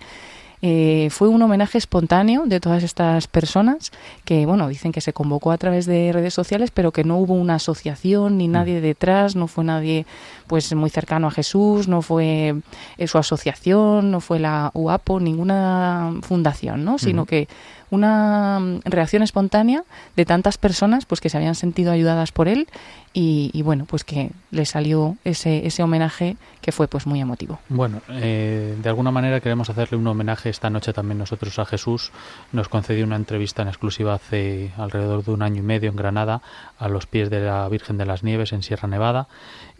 eh, 0.66 1.10
fue 1.10 1.28
un 1.28 1.42
homenaje 1.42 1.76
espontáneo 1.76 2.44
de 2.46 2.58
todas 2.58 2.82
estas 2.82 3.26
personas 3.26 3.92
que, 4.24 4.46
bueno, 4.46 4.66
dicen 4.66 4.92
que 4.92 5.02
se 5.02 5.12
convocó 5.12 5.52
a 5.52 5.58
través 5.58 5.84
de 5.84 6.10
redes 6.10 6.32
sociales, 6.32 6.70
pero 6.70 6.90
que 6.90 7.04
no 7.04 7.18
hubo 7.18 7.34
una 7.34 7.56
asociación 7.56 8.38
ni 8.38 8.48
nadie 8.48 8.80
detrás, 8.80 9.36
no 9.36 9.46
fue 9.46 9.62
nadie 9.62 10.06
pues 10.46 10.74
muy 10.74 10.88
cercano 10.88 11.26
a 11.26 11.32
Jesús, 11.32 11.86
no 11.86 12.00
fue 12.00 12.54
eh, 12.96 13.06
su 13.06 13.18
asociación, 13.18 14.10
no 14.10 14.20
fue 14.20 14.38
la 14.38 14.70
UAPO, 14.72 15.20
ninguna 15.20 16.14
fundación, 16.22 16.82
¿no? 16.82 16.96
Sino 16.96 17.22
uh 17.22 17.24
-huh. 17.26 17.28
que 17.28 17.48
una 17.94 18.60
reacción 18.84 19.22
espontánea 19.22 19.84
de 20.16 20.24
tantas 20.24 20.58
personas 20.58 21.06
pues 21.06 21.20
que 21.20 21.28
se 21.28 21.36
habían 21.36 21.54
sentido 21.54 21.92
ayudadas 21.92 22.32
por 22.32 22.48
él 22.48 22.68
y, 23.12 23.50
y 23.52 23.62
bueno 23.62 23.86
pues 23.86 24.04
que 24.04 24.30
le 24.50 24.66
salió 24.66 25.16
ese, 25.24 25.66
ese 25.66 25.82
homenaje 25.82 26.36
que 26.60 26.72
fue 26.72 26.88
pues 26.88 27.06
muy 27.06 27.20
emotivo. 27.20 27.58
Bueno 27.68 28.02
eh, 28.10 28.76
de 28.82 28.88
alguna 28.88 29.10
manera 29.10 29.40
queremos 29.40 29.70
hacerle 29.70 29.96
un 29.98 30.06
homenaje 30.06 30.50
esta 30.50 30.70
noche 30.70 30.92
también 30.92 31.18
nosotros 31.18 31.58
a 31.58 31.64
Jesús. 31.64 32.12
Nos 32.52 32.68
concedió 32.68 33.04
una 33.04 33.16
entrevista 33.16 33.62
en 33.62 33.68
exclusiva 33.68 34.14
hace 34.14 34.72
alrededor 34.76 35.24
de 35.24 35.32
un 35.32 35.42
año 35.42 35.60
y 35.60 35.62
medio 35.62 35.90
en 35.90 35.96
Granada 35.96 36.42
a 36.78 36.88
los 36.88 37.06
pies 37.06 37.30
de 37.30 37.40
la 37.40 37.68
Virgen 37.68 37.98
de 37.98 38.06
las 38.06 38.22
Nieves 38.22 38.52
en 38.52 38.62
Sierra 38.62 38.88
Nevada. 38.88 39.28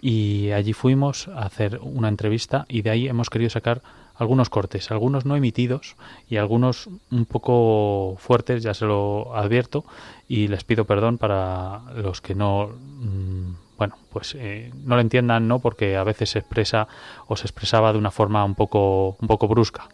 Y 0.00 0.50
allí 0.52 0.72
fuimos 0.72 1.28
a 1.28 1.46
hacer 1.46 1.80
una 1.82 2.08
entrevista 2.08 2.66
y 2.68 2.82
de 2.82 2.90
ahí 2.90 3.08
hemos 3.08 3.30
querido 3.30 3.50
sacar 3.50 3.82
algunos 4.16 4.48
cortes, 4.48 4.90
algunos 4.90 5.24
no 5.24 5.36
emitidos 5.36 5.96
y 6.28 6.36
algunos 6.36 6.88
un 7.10 7.24
poco 7.26 8.16
fuertes, 8.18 8.62
ya 8.62 8.74
se 8.74 8.86
lo 8.86 9.34
advierto, 9.34 9.84
y 10.28 10.48
les 10.48 10.64
pido 10.64 10.84
perdón 10.84 11.18
para 11.18 11.82
los 11.94 12.20
que 12.20 12.34
no, 12.34 12.68
mmm, 12.68 13.54
bueno, 13.76 13.96
pues 14.10 14.36
eh, 14.38 14.70
no 14.84 14.94
lo 14.94 15.00
entiendan, 15.00 15.48
¿no? 15.48 15.58
Porque 15.58 15.96
a 15.96 16.04
veces 16.04 16.30
se 16.30 16.38
expresa 16.38 16.86
o 17.26 17.36
se 17.36 17.46
expresaba 17.46 17.92
de 17.92 17.98
una 17.98 18.10
forma 18.10 18.44
un 18.44 18.54
poco, 18.54 19.16
un 19.20 19.28
poco 19.28 19.48
brusca. 19.48 19.88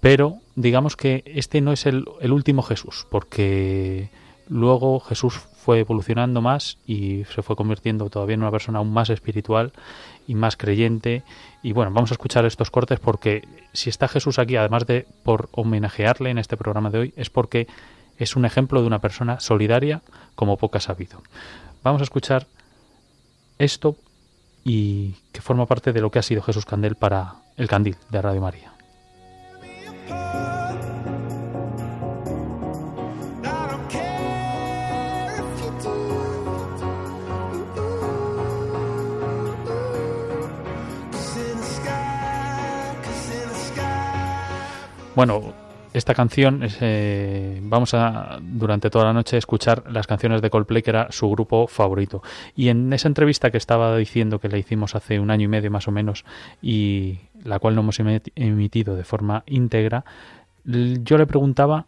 Pero 0.00 0.38
digamos 0.54 0.96
que 0.96 1.22
este 1.26 1.60
no 1.60 1.72
es 1.72 1.86
el, 1.86 2.04
el 2.20 2.32
último 2.32 2.62
Jesús, 2.62 3.06
porque 3.10 4.10
luego 4.48 5.00
Jesús 5.00 5.34
fue 5.64 5.80
evolucionando 5.80 6.42
más 6.42 6.78
y 6.86 7.24
se 7.24 7.42
fue 7.42 7.56
convirtiendo 7.56 8.10
todavía 8.10 8.34
en 8.34 8.42
una 8.42 8.50
persona 8.50 8.78
aún 8.78 8.92
más 8.92 9.08
espiritual 9.10 9.72
y 10.28 10.34
más 10.34 10.56
creyente. 10.56 11.22
Y 11.64 11.72
bueno, 11.72 11.90
vamos 11.92 12.10
a 12.10 12.14
escuchar 12.14 12.44
estos 12.44 12.70
cortes 12.70 13.00
porque 13.00 13.48
si 13.72 13.88
está 13.88 14.06
Jesús 14.06 14.38
aquí, 14.38 14.54
además 14.54 14.86
de 14.86 15.06
por 15.22 15.48
homenajearle 15.52 16.28
en 16.28 16.36
este 16.36 16.58
programa 16.58 16.90
de 16.90 16.98
hoy, 16.98 17.14
es 17.16 17.30
porque 17.30 17.66
es 18.18 18.36
un 18.36 18.44
ejemplo 18.44 18.82
de 18.82 18.86
una 18.86 18.98
persona 18.98 19.40
solidaria 19.40 20.02
como 20.34 20.58
poca 20.58 20.78
sabido. 20.78 21.22
Vamos 21.82 22.02
a 22.02 22.04
escuchar 22.04 22.46
esto 23.58 23.96
y 24.62 25.12
que 25.32 25.40
forma 25.40 25.64
parte 25.64 25.94
de 25.94 26.02
lo 26.02 26.10
que 26.10 26.18
ha 26.18 26.22
sido 26.22 26.42
Jesús 26.42 26.66
Candel 26.66 26.96
para 26.96 27.36
el 27.56 27.66
Candil 27.66 27.96
de 28.10 28.20
Radio 28.20 28.42
María. 28.42 28.74
Bueno, 45.14 45.54
esta 45.92 46.12
canción, 46.12 46.64
es, 46.64 46.76
eh, 46.80 47.60
vamos 47.62 47.94
a 47.94 48.40
durante 48.42 48.90
toda 48.90 49.04
la 49.04 49.12
noche 49.12 49.36
escuchar 49.36 49.84
las 49.92 50.08
canciones 50.08 50.42
de 50.42 50.50
Coldplay, 50.50 50.82
que 50.82 50.90
era 50.90 51.06
su 51.12 51.30
grupo 51.30 51.68
favorito. 51.68 52.20
Y 52.56 52.68
en 52.68 52.92
esa 52.92 53.06
entrevista 53.06 53.52
que 53.52 53.58
estaba 53.58 53.96
diciendo 53.96 54.40
que 54.40 54.48
le 54.48 54.58
hicimos 54.58 54.96
hace 54.96 55.20
un 55.20 55.30
año 55.30 55.44
y 55.44 55.48
medio 55.48 55.70
más 55.70 55.86
o 55.86 55.92
menos, 55.92 56.24
y 56.60 57.20
la 57.44 57.60
cual 57.60 57.76
no 57.76 57.82
hemos 57.82 58.00
emitido 58.00 58.96
de 58.96 59.04
forma 59.04 59.44
íntegra, 59.46 60.04
yo 60.64 61.16
le 61.16 61.26
preguntaba 61.26 61.86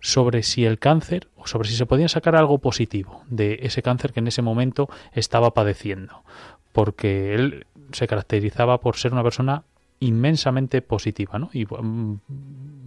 sobre 0.00 0.42
si 0.42 0.64
el 0.64 0.80
cáncer 0.80 1.28
o 1.36 1.46
sobre 1.46 1.68
si 1.68 1.76
se 1.76 1.86
podía 1.86 2.08
sacar 2.08 2.34
algo 2.34 2.58
positivo 2.58 3.22
de 3.28 3.60
ese 3.62 3.80
cáncer 3.80 4.12
que 4.12 4.20
en 4.20 4.26
ese 4.26 4.42
momento 4.42 4.88
estaba 5.12 5.54
padeciendo, 5.54 6.24
porque 6.72 7.34
él 7.34 7.66
se 7.92 8.08
caracterizaba 8.08 8.80
por 8.80 8.96
ser 8.96 9.12
una 9.12 9.22
persona 9.22 9.62
inmensamente 10.00 10.82
positiva 10.82 11.38
¿no? 11.38 11.50
y 11.52 11.64
mm, 11.66 12.20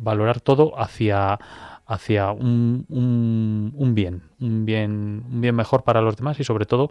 valorar 0.04 0.42
todo 0.42 0.80
hacia 0.80 1.40
hacia 1.88 2.32
un, 2.32 2.86
un, 2.90 3.96
bien, 3.96 4.24
un 4.40 4.66
bien, 4.66 5.24
un 5.32 5.42
bien 5.42 5.56
mejor 5.56 5.84
para 5.84 6.02
los 6.02 6.18
demás 6.18 6.40
y 6.40 6.44
sobre 6.44 6.66
todo 6.66 6.90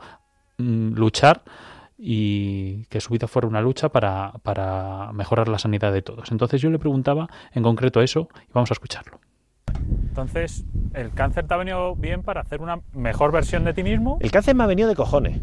mm, 0.59 0.95
luchar 0.95 1.43
y 1.99 2.85
que 2.87 3.01
su 3.01 3.13
vida 3.13 3.27
fuera 3.27 3.47
una 3.47 3.61
lucha 3.61 3.91
para, 3.91 4.33
para 4.43 5.13
mejorar 5.13 5.49
la 5.49 5.59
sanidad 5.59 5.93
de 5.93 6.03
todos. 6.03 6.33
Entonces 6.33 6.61
yo 6.61 6.71
le 6.71 6.79
preguntaba 6.79 7.29
en 7.53 7.63
concreto 7.63 8.01
eso 8.01 8.29
y 8.49 8.53
vamos 8.53 8.71
a 8.71 8.75
escucharlo. 8.75 9.21
Entonces, 10.09 10.65
¿el 10.95 11.13
cáncer 11.13 11.47
te 11.47 11.55
ha 11.55 11.57
venido 11.59 11.95
bien 11.95 12.23
para 12.23 12.41
hacer 12.41 12.63
una 12.63 12.81
mejor 12.93 13.33
versión 13.33 13.65
de 13.65 13.75
ti 13.75 13.83
mismo? 13.83 14.17
El 14.21 14.31
cáncer 14.31 14.55
me 14.55 14.65
ha 14.65 14.67
venido 14.67 14.89
de 14.89 14.97
cojones. 14.97 15.41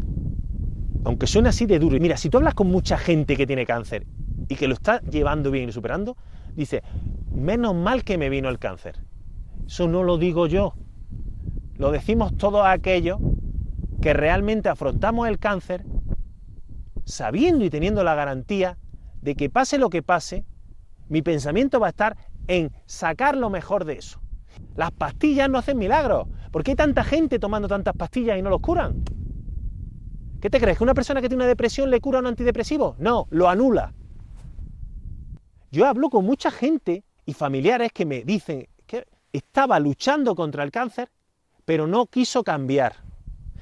Aunque 1.04 1.26
suene 1.26 1.50
así 1.50 1.66
de 1.66 1.78
duro. 1.78 1.96
Mira, 2.00 2.16
si 2.16 2.28
tú 2.28 2.38
hablas 2.38 2.54
con 2.54 2.68
mucha 2.68 2.98
gente 2.98 3.36
que 3.36 3.46
tiene 3.46 3.66
cáncer 3.66 4.06
y 4.48 4.56
que 4.56 4.68
lo 4.68 4.74
está 4.74 5.00
llevando 5.02 5.50
bien 5.50 5.68
y 5.68 5.72
superando, 5.72 6.16
dice, 6.54 6.82
menos 7.32 7.74
mal 7.74 8.04
que 8.04 8.18
me 8.18 8.28
vino 8.28 8.48
el 8.48 8.58
cáncer. 8.58 8.98
Eso 9.66 9.88
no 9.88 10.02
lo 10.02 10.18
digo 10.18 10.46
yo. 10.46 10.74
Lo 11.76 11.90
decimos 11.90 12.36
todos 12.36 12.64
aquellos 12.66 13.18
que 14.00 14.12
realmente 14.12 14.68
afrontamos 14.68 15.28
el 15.28 15.38
cáncer 15.38 15.84
sabiendo 17.04 17.64
y 17.64 17.70
teniendo 17.70 18.04
la 18.04 18.14
garantía 18.14 18.78
de 19.20 19.34
que 19.34 19.50
pase 19.50 19.78
lo 19.78 19.90
que 19.90 20.02
pase, 20.02 20.44
mi 21.08 21.22
pensamiento 21.22 21.80
va 21.80 21.86
a 21.86 21.90
estar 21.90 22.16
en 22.46 22.72
sacar 22.86 23.36
lo 23.36 23.50
mejor 23.50 23.84
de 23.84 23.94
eso. 23.94 24.20
Las 24.76 24.90
pastillas 24.92 25.48
no 25.48 25.58
hacen 25.58 25.78
milagros. 25.78 26.28
¿Por 26.50 26.62
qué 26.62 26.72
hay 26.72 26.76
tanta 26.76 27.04
gente 27.04 27.38
tomando 27.38 27.68
tantas 27.68 27.94
pastillas 27.96 28.38
y 28.38 28.42
no 28.42 28.50
los 28.50 28.60
curan? 28.60 29.02
¿Qué 30.40 30.50
te 30.50 30.60
crees? 30.60 30.78
¿Que 30.78 30.84
una 30.84 30.94
persona 30.94 31.20
que 31.20 31.28
tiene 31.28 31.42
una 31.42 31.48
depresión 31.48 31.90
le 31.90 32.00
cura 32.00 32.18
un 32.18 32.26
antidepresivo? 32.26 32.96
No, 32.98 33.26
lo 33.30 33.48
anula. 33.48 33.94
Yo 35.74 35.88
hablo 35.88 36.08
con 36.08 36.24
mucha 36.24 36.52
gente 36.52 37.02
y 37.26 37.32
familiares 37.32 37.90
que 37.92 38.06
me 38.06 38.22
dicen 38.22 38.68
que 38.86 39.08
estaba 39.32 39.80
luchando 39.80 40.36
contra 40.36 40.62
el 40.62 40.70
cáncer, 40.70 41.10
pero 41.64 41.88
no 41.88 42.06
quiso 42.06 42.44
cambiar. 42.44 42.94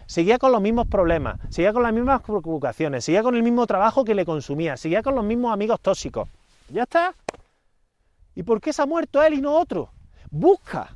Seguía 0.05 0.37
con 0.37 0.53
los 0.53 0.61
mismos 0.61 0.89
problemas, 0.89 1.41
seguía 1.49 1.73
con 1.73 1.83
las 1.83 1.95
mismas 1.95 2.21
preocupaciones, 2.21 3.03
seguía 3.07 3.23
con 3.23 3.35
el 3.35 3.43
mismo 3.43 3.67
trabajo 3.67 4.05
que 4.05 4.15
le 4.15 4.27
consumía, 4.27 4.77
seguía 4.77 5.03
con 5.03 5.15
los 5.15 5.25
mismos 5.25 5.55
amigos 5.55 5.81
tóxicos. 5.81 6.29
Ya 6.69 6.83
está. 6.83 7.15
¿Y 8.35 8.43
por 8.43 8.61
qué 8.61 8.75
se 8.75 8.83
ha 8.83 8.87
muerto 8.87 9.23
él 9.23 9.33
y 9.33 9.41
no 9.41 9.59
otro? 9.59 9.91
Busca 10.31 10.95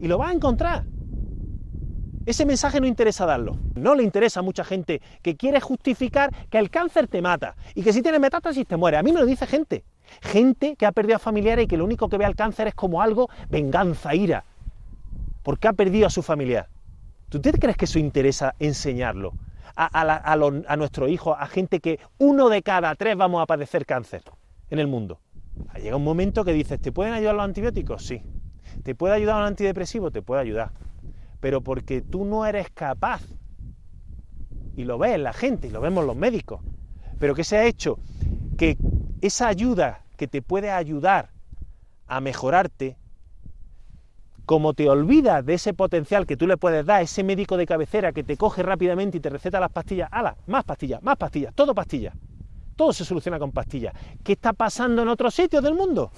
y 0.00 0.08
lo 0.08 0.18
vas 0.18 0.30
a 0.30 0.32
encontrar. 0.32 0.84
Ese 2.26 2.44
mensaje 2.44 2.80
no 2.80 2.88
interesa 2.88 3.24
darlo. 3.24 3.56
No 3.76 3.94
le 3.94 4.02
interesa 4.02 4.40
a 4.40 4.42
mucha 4.42 4.64
gente 4.64 5.00
que 5.22 5.36
quiere 5.36 5.60
justificar 5.60 6.34
que 6.48 6.58
el 6.58 6.70
cáncer 6.70 7.06
te 7.06 7.22
mata 7.22 7.54
y 7.76 7.84
que 7.84 7.92
si 7.92 8.02
tienes 8.02 8.20
metástasis 8.20 8.66
te 8.66 8.76
muere. 8.76 8.96
A 8.96 9.04
mí 9.04 9.12
me 9.12 9.20
lo 9.20 9.26
dice 9.26 9.46
gente. 9.46 9.84
Gente 10.20 10.76
que 10.76 10.86
ha 10.86 10.92
perdido 10.92 11.16
a 11.16 11.18
familiares 11.18 11.64
y 11.64 11.68
que 11.68 11.76
lo 11.76 11.84
único 11.84 12.08
que 12.08 12.18
ve 12.18 12.24
al 12.24 12.36
cáncer 12.36 12.68
es 12.68 12.74
como 12.74 13.02
algo 13.02 13.28
venganza, 13.48 14.14
ira. 14.14 14.44
Porque 15.42 15.68
ha 15.68 15.72
perdido 15.72 16.06
a 16.06 16.10
su 16.10 16.22
familiar. 16.22 16.68
¿Tú 17.28 17.40
te 17.40 17.52
crees 17.52 17.76
que 17.76 17.84
eso 17.86 17.98
interesa 17.98 18.54
enseñarlo? 18.58 19.32
A, 19.76 20.32
a, 20.32 20.76
nuestros 20.76 21.10
hijos, 21.10 21.36
a 21.36 21.46
gente 21.46 21.80
que 21.80 21.98
uno 22.18 22.48
de 22.48 22.62
cada 22.62 22.94
tres 22.94 23.16
vamos 23.16 23.42
a 23.42 23.46
padecer 23.46 23.84
cáncer 23.84 24.22
en 24.70 24.78
el 24.78 24.86
mundo. 24.86 25.18
Llega 25.82 25.96
un 25.96 26.04
momento 26.04 26.44
que 26.44 26.52
dices, 26.52 26.80
¿te 26.80 26.92
pueden 26.92 27.12
ayudar 27.12 27.34
los 27.34 27.44
antibióticos? 27.44 28.06
Sí. 28.06 28.22
¿Te 28.84 28.94
puede 28.94 29.14
ayudar 29.14 29.40
un 29.40 29.46
antidepresivo? 29.46 30.10
Te 30.10 30.22
puede 30.22 30.42
ayudar. 30.42 30.70
Pero 31.40 31.60
porque 31.60 32.02
tú 32.02 32.24
no 32.24 32.46
eres 32.46 32.70
capaz. 32.70 33.22
Y 34.76 34.84
lo 34.84 34.98
ves 34.98 35.18
la 35.18 35.32
gente, 35.32 35.68
y 35.68 35.70
lo 35.70 35.80
vemos 35.80 36.04
los 36.04 36.16
médicos. 36.16 36.60
Pero 37.18 37.34
que 37.34 37.44
se 37.44 37.56
ha 37.56 37.64
hecho 37.64 37.98
que 38.56 38.76
esa 39.26 39.48
ayuda 39.48 40.02
que 40.18 40.28
te 40.28 40.42
puede 40.42 40.70
ayudar 40.70 41.30
a 42.06 42.20
mejorarte, 42.20 42.98
como 44.44 44.74
te 44.74 44.88
olvidas 44.90 45.44
de 45.46 45.54
ese 45.54 45.72
potencial 45.72 46.26
que 46.26 46.36
tú 46.36 46.46
le 46.46 46.58
puedes 46.58 46.84
dar, 46.84 47.00
ese 47.00 47.24
médico 47.24 47.56
de 47.56 47.64
cabecera 47.64 48.12
que 48.12 48.22
te 48.22 48.36
coge 48.36 48.62
rápidamente 48.62 49.16
y 49.16 49.20
te 49.20 49.30
receta 49.30 49.58
las 49.58 49.72
pastillas, 49.72 50.10
¡hala! 50.12 50.36
Más 50.46 50.64
pastillas, 50.64 51.02
más 51.02 51.16
pastillas, 51.16 51.54
todo 51.54 51.74
pastillas. 51.74 52.14
Todo 52.76 52.92
se 52.92 53.04
soluciona 53.04 53.38
con 53.38 53.50
pastillas. 53.52 53.94
¿Qué 54.22 54.32
está 54.32 54.52
pasando 54.52 55.00
en 55.00 55.08
otros 55.08 55.34
sitios 55.34 55.62
del 55.62 55.74
mundo? 55.74 56.10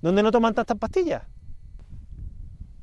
¿Donde 0.00 0.22
no 0.22 0.32
toman 0.32 0.54
tantas 0.54 0.76
pastillas? 0.78 1.22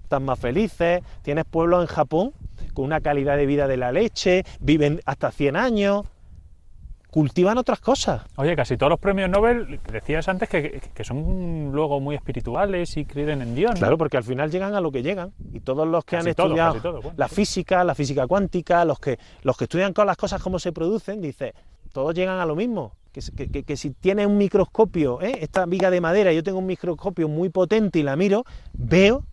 Están 0.04 0.24
más 0.24 0.40
felices, 0.40 1.04
tienes 1.22 1.44
pueblos 1.44 1.82
en 1.82 1.88
Japón 1.88 2.34
con 2.74 2.86
una 2.86 3.02
calidad 3.02 3.36
de 3.36 3.46
vida 3.46 3.68
de 3.68 3.76
la 3.76 3.92
leche, 3.92 4.46
viven 4.62 5.02
hasta 5.06 5.32
100 5.32 5.58
años, 5.58 6.06
cultivan 7.10 7.58
otras 7.58 7.80
cosas. 7.80 8.22
Oye, 8.36 8.56
casi 8.56 8.78
todos 8.78 8.92
los 8.92 9.00
premios 9.00 9.30
Nobel, 9.30 9.80
decías 9.92 10.28
antes 10.28 10.48
que, 10.50 10.82
son 11.04 11.72
luego 11.72 12.00
muy 12.00 12.16
espirituales 12.16 12.96
y 12.98 13.06
creen 13.06 13.42
en 13.42 13.56
Dios. 13.56 13.72
Claro, 13.76 13.98
porque 13.98 14.18
al 14.18 14.24
final 14.24 14.52
llegan 14.52 14.76
a 14.76 14.82
lo 14.82 14.92
que 14.92 15.02
llegan. 15.02 15.34
Y 15.52 15.60
todos 15.62 15.88
los 15.88 16.06
que 16.06 16.18
han 16.18 16.28
estudiado 16.28 17.02
la 17.18 17.28
física, 17.28 17.84
la 17.84 17.96
física 17.96 18.28
cuántica, 18.28 18.86
los 18.86 19.00
que, 19.00 19.18
los 19.42 19.58
que 19.58 19.66
estudian 19.66 19.94
con 19.94 20.06
las 20.06 20.18
cosas 20.18 20.42
cómo 20.42 20.60
se 20.60 20.72
producen, 20.72 21.22
dice, 21.22 21.54
todos 21.92 22.14
llegan 22.14 22.40
a 22.40 22.46
lo 22.46 22.56
mismo. 22.56 22.94
Que, 23.12 23.76
si 23.76 23.90
tienes 23.92 24.28
un 24.28 24.38
microscopio, 24.38 25.20
¿eh? 25.22 25.40
esta 25.42 25.66
viga 25.66 25.90
de 25.90 26.00
madera, 26.00 26.32
yo 26.32 26.44
tengo 26.44 26.60
un 26.60 26.68
microscopio 26.68 27.28
muy 27.28 27.50
potente 27.50 28.00
y 28.00 28.04
la 28.04 28.16
miro, 28.16 28.46
veo 28.74 29.26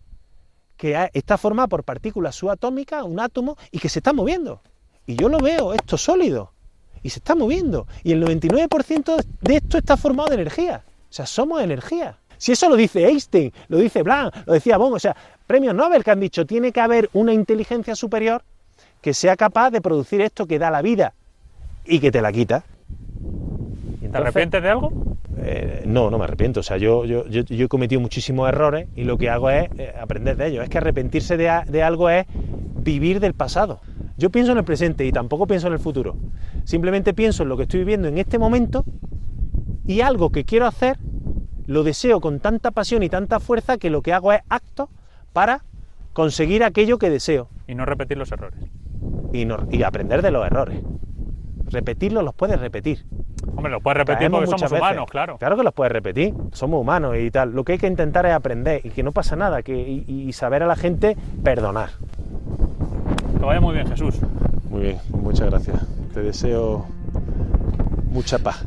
que 0.75 1.09
está 1.13 1.37
formada 1.37 1.67
por 1.67 1.83
partículas 1.83 2.35
subatómicas, 2.35 3.03
un 3.03 3.19
átomo, 3.19 3.55
y 3.71 3.79
que 3.79 3.89
se 3.89 3.99
está 3.99 4.13
moviendo. 4.13 4.61
Y 5.05 5.15
yo 5.15 5.29
lo 5.29 5.39
veo, 5.39 5.73
esto 5.73 5.97
sólido 5.97 6.56
y 7.03 7.09
se 7.09 7.19
está 7.19 7.35
moviendo. 7.35 7.87
Y 8.03 8.11
el 8.13 8.23
99% 8.23 9.23
de 9.41 9.55
esto 9.55 9.77
está 9.77 9.97
formado 9.97 10.29
de 10.29 10.35
energía. 10.35 10.83
O 11.09 11.13
sea, 11.13 11.25
somos 11.25 11.61
energía. 11.61 12.17
Si 12.37 12.51
eso 12.51 12.69
lo 12.69 12.75
dice 12.75 13.07
Einstein, 13.07 13.51
lo 13.67 13.77
dice 13.77 14.03
Blanc, 14.03 14.33
lo 14.45 14.53
decía 14.53 14.77
Bon, 14.77 14.93
o 14.93 14.99
sea, 14.99 15.15
premios 15.47 15.73
Nobel 15.73 16.03
que 16.03 16.11
han 16.11 16.19
dicho, 16.19 16.45
tiene 16.45 16.71
que 16.71 16.81
haber 16.81 17.09
una 17.13 17.33
inteligencia 17.33 17.95
superior 17.95 18.43
que 19.01 19.13
sea 19.13 19.35
capaz 19.35 19.71
de 19.71 19.81
producir 19.81 20.21
esto 20.21 20.45
que 20.45 20.59
da 20.59 20.69
la 20.69 20.81
vida 20.81 21.13
y 21.85 21.99
que 21.99 22.11
te 22.11 22.21
la 22.21 22.31
quita. 22.31 22.63
¿Te 24.11 24.17
arrepientes 24.17 24.61
de 24.61 24.69
algo? 24.69 24.91
Eh, 25.39 25.83
no, 25.85 26.09
no 26.09 26.17
me 26.17 26.23
arrepiento. 26.23 26.61
O 26.61 26.63
sea, 26.63 26.77
yo, 26.77 27.05
yo, 27.05 27.25
yo, 27.27 27.43
he 27.47 27.67
cometido 27.67 28.01
muchísimos 28.01 28.47
errores 28.49 28.87
y 28.95 29.03
lo 29.03 29.17
que 29.17 29.29
hago 29.29 29.49
es 29.49 29.69
eh, 29.77 29.93
aprender 29.99 30.37
de 30.37 30.47
ellos. 30.47 30.63
Es 30.63 30.69
que 30.69 30.77
arrepentirse 30.77 31.37
de, 31.37 31.51
de 31.67 31.83
algo 31.83 32.09
es 32.09 32.25
vivir 32.79 33.19
del 33.19 33.33
pasado. 33.33 33.81
Yo 34.17 34.31
pienso 34.31 34.51
en 34.51 34.57
el 34.57 34.63
presente 34.63 35.05
y 35.05 35.11
tampoco 35.11 35.45
pienso 35.45 35.67
en 35.67 35.73
el 35.73 35.79
futuro. 35.79 36.15
Simplemente 36.63 37.13
pienso 37.13 37.43
en 37.43 37.49
lo 37.49 37.57
que 37.57 37.63
estoy 37.63 37.81
viviendo 37.81 38.07
en 38.07 38.17
este 38.17 38.39
momento 38.39 38.83
y 39.85 40.01
algo 40.01 40.31
que 40.31 40.43
quiero 40.43 40.65
hacer 40.65 40.97
lo 41.67 41.83
deseo 41.83 42.19
con 42.19 42.39
tanta 42.39 42.71
pasión 42.71 43.03
y 43.03 43.09
tanta 43.09 43.39
fuerza 43.39 43.77
que 43.77 43.89
lo 43.89 44.01
que 44.01 44.13
hago 44.13 44.31
es 44.33 44.41
acto 44.49 44.89
para 45.33 45.63
conseguir 46.13 46.63
aquello 46.63 46.97
que 46.97 47.09
deseo. 47.09 47.49
Y 47.67 47.75
no 47.75 47.85
repetir 47.85 48.17
los 48.17 48.31
errores. 48.31 48.59
Y, 49.33 49.47
y 49.71 49.83
aprender 49.83 50.21
de 50.21 50.31
los 50.31 50.45
errores. 50.45 50.81
Repetirlos 51.65 52.23
los 52.23 52.33
puedes 52.33 52.59
repetir. 52.59 53.05
Hombre, 53.55 53.71
los 53.71 53.83
puedes 53.83 53.97
repetir 53.97 54.31
porque 54.31 54.47
somos 54.47 54.71
humanos, 54.71 55.09
claro. 55.09 55.37
Claro 55.37 55.57
que 55.57 55.63
los 55.63 55.73
puedes 55.73 55.91
repetir, 55.91 56.33
somos 56.53 56.81
humanos 56.81 57.15
y 57.19 57.29
tal. 57.29 57.51
Lo 57.51 57.63
que 57.63 57.73
hay 57.73 57.77
que 57.77 57.87
intentar 57.87 58.25
es 58.25 58.33
aprender 58.33 58.81
y 58.83 58.89
que 58.89 59.03
no 59.03 59.11
pasa 59.11 59.35
nada 59.35 59.61
que, 59.61 59.75
y 59.75 60.31
saber 60.33 60.63
a 60.63 60.67
la 60.67 60.75
gente 60.75 61.17
perdonar. 61.43 61.89
Que 63.39 63.45
vaya 63.45 63.61
muy 63.61 63.73
bien, 63.73 63.87
Jesús. 63.87 64.15
Muy 64.69 64.81
bien, 64.81 64.99
muchas 65.09 65.49
gracias. 65.49 65.77
Te 66.13 66.21
deseo 66.21 66.87
mucha 68.09 68.39
paz. 68.39 68.63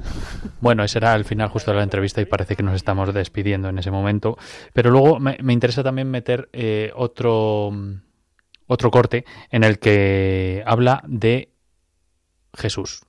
Bueno, 0.60 0.84
ese 0.84 0.98
era 0.98 1.14
el 1.14 1.24
final 1.24 1.48
justo 1.48 1.70
de 1.70 1.78
la 1.78 1.82
entrevista 1.82 2.20
y 2.20 2.24
parece 2.24 2.54
que 2.54 2.62
nos 2.62 2.74
estamos 2.74 3.12
despidiendo 3.12 3.68
en 3.68 3.78
ese 3.78 3.90
momento. 3.90 4.36
Pero 4.72 4.90
luego 4.90 5.18
me, 5.18 5.36
interesa 5.48 5.82
también 5.82 6.10
meter 6.10 6.48
eh, 6.52 6.92
otro, 6.94 7.72
otro 8.66 8.90
corte 8.90 9.24
en 9.50 9.64
el 9.64 9.78
que 9.78 10.62
habla 10.66 11.02
de 11.06 11.52
Jesús. 12.54 13.02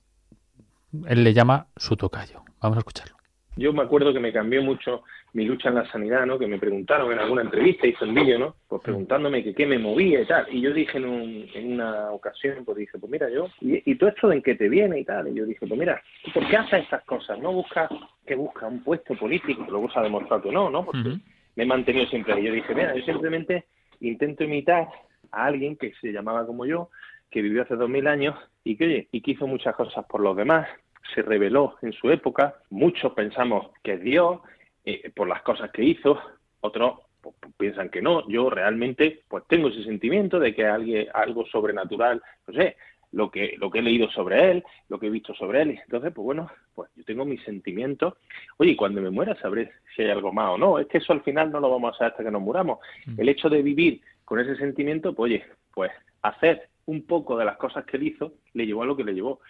Él 1.06 1.24
le 1.24 1.32
llama 1.32 1.68
su 1.76 1.96
tocayo. 1.96 2.42
Vamos 2.60 2.76
a 2.76 2.80
escucharlo. 2.80 3.11
Yo 3.56 3.72
me 3.72 3.82
acuerdo 3.82 4.12
que 4.12 4.20
me 4.20 4.32
cambió 4.32 4.62
mucho 4.62 5.02
mi 5.34 5.44
lucha 5.44 5.68
en 5.68 5.76
la 5.76 5.90
sanidad, 5.90 6.24
¿no? 6.24 6.38
Que 6.38 6.46
me 6.46 6.58
preguntaron 6.58 7.12
en 7.12 7.18
alguna 7.18 7.42
entrevista, 7.42 7.86
hice 7.86 8.04
un 8.04 8.14
vídeo, 8.14 8.38
¿no? 8.38 8.56
Pues 8.68 8.82
preguntándome 8.82 9.44
que 9.44 9.54
qué 9.54 9.66
me 9.66 9.78
movía 9.78 10.22
y 10.22 10.26
tal. 10.26 10.46
Y 10.50 10.60
yo 10.60 10.72
dije 10.72 10.98
en, 10.98 11.04
un, 11.04 11.46
en 11.54 11.72
una 11.74 12.10
ocasión, 12.10 12.64
pues 12.64 12.78
dije, 12.78 12.98
pues 12.98 13.10
mira, 13.10 13.28
yo, 13.30 13.48
¿y, 13.60 13.90
y 13.90 13.94
todo 13.96 14.08
esto 14.10 14.28
de 14.28 14.36
en 14.36 14.42
qué 14.42 14.54
te 14.54 14.68
viene 14.68 15.00
y 15.00 15.04
tal? 15.04 15.28
Y 15.28 15.34
yo 15.34 15.44
dije, 15.44 15.66
pues 15.66 15.78
mira, 15.78 16.02
¿por 16.32 16.48
qué 16.48 16.56
haces 16.56 16.84
estas 16.84 17.04
cosas? 17.04 17.38
No 17.38 17.52
buscas, 17.52 17.90
que 18.26 18.34
busca 18.34 18.66
un 18.66 18.82
puesto 18.82 19.14
político, 19.14 19.66
luego 19.68 19.90
se 19.90 19.98
ha 19.98 20.02
demostrado 20.02 20.42
que 20.42 20.52
no, 20.52 20.70
¿no? 20.70 20.84
Porque 20.84 21.18
me 21.56 21.62
he 21.64 21.66
mantenido 21.66 22.06
siempre 22.06 22.34
ahí. 22.34 22.44
Yo 22.44 22.52
dije, 22.52 22.74
mira, 22.74 22.94
yo 22.94 23.04
simplemente 23.04 23.66
intento 24.00 24.44
imitar 24.44 24.88
a 25.30 25.46
alguien 25.46 25.76
que 25.76 25.92
se 26.00 26.12
llamaba 26.12 26.46
como 26.46 26.64
yo, 26.64 26.88
que 27.30 27.42
vivió 27.42 27.62
hace 27.62 27.76
dos 27.76 27.88
mil 27.88 28.06
años 28.06 28.34
y 28.64 28.76
que, 28.76 28.84
oye, 28.84 29.08
y 29.12 29.20
que 29.20 29.32
hizo 29.32 29.46
muchas 29.46 29.74
cosas 29.74 30.04
por 30.06 30.20
los 30.20 30.36
demás, 30.36 30.68
se 31.14 31.22
reveló 31.22 31.76
en 31.82 31.92
su 31.92 32.10
época, 32.10 32.56
muchos 32.70 33.12
pensamos 33.12 33.70
que 33.82 33.94
es 33.94 34.02
Dios 34.02 34.40
eh, 34.84 35.10
por 35.14 35.28
las 35.28 35.42
cosas 35.42 35.70
que 35.70 35.84
hizo, 35.84 36.18
otros 36.60 37.00
pues, 37.20 37.36
piensan 37.56 37.88
que 37.88 38.02
no, 38.02 38.28
yo 38.28 38.50
realmente 38.50 39.22
pues 39.28 39.44
tengo 39.46 39.68
ese 39.68 39.84
sentimiento 39.84 40.38
de 40.38 40.54
que 40.54 40.66
alguien, 40.66 41.08
algo 41.14 41.46
sobrenatural, 41.46 42.22
no 42.46 42.54
sé, 42.54 42.76
lo 43.12 43.30
que, 43.30 43.56
lo 43.58 43.70
que 43.70 43.78
he 43.78 43.82
leído 43.82 44.10
sobre 44.10 44.50
él, 44.50 44.64
lo 44.88 44.98
que 44.98 45.06
he 45.06 45.10
visto 45.10 45.34
sobre 45.34 45.62
él. 45.62 45.78
Entonces, 45.84 46.12
pues 46.14 46.24
bueno, 46.24 46.50
pues 46.74 46.90
yo 46.96 47.04
tengo 47.04 47.24
mis 47.24 47.42
sentimientos. 47.44 48.14
Oye, 48.56 48.72
y 48.72 48.76
cuando 48.76 49.00
me 49.00 49.10
muera 49.10 49.36
sabré 49.36 49.70
si 49.94 50.02
hay 50.02 50.10
algo 50.10 50.32
más 50.32 50.50
o 50.50 50.58
no. 50.58 50.78
Es 50.78 50.86
que 50.86 50.98
eso 50.98 51.12
al 51.12 51.22
final 51.22 51.52
no 51.52 51.60
lo 51.60 51.70
vamos 51.70 51.94
a 51.94 51.98
saber 51.98 52.12
hasta 52.12 52.24
que 52.24 52.30
nos 52.30 52.42
muramos. 52.42 52.78
Mm. 53.06 53.20
El 53.20 53.28
hecho 53.28 53.48
de 53.48 53.62
vivir 53.62 54.00
con 54.24 54.40
ese 54.40 54.56
sentimiento, 54.56 55.14
pues 55.14 55.32
oye, 55.32 55.44
pues 55.74 55.92
hacer 56.22 56.68
un 56.86 57.06
poco 57.06 57.36
de 57.36 57.44
las 57.44 57.58
cosas 57.58 57.84
que 57.84 57.98
él 57.98 58.04
hizo 58.04 58.32
le 58.54 58.66
llevó 58.66 58.82
a 58.82 58.86
lo 58.86 58.96
que 58.96 59.04
le 59.04 59.14
llevó. 59.14 59.40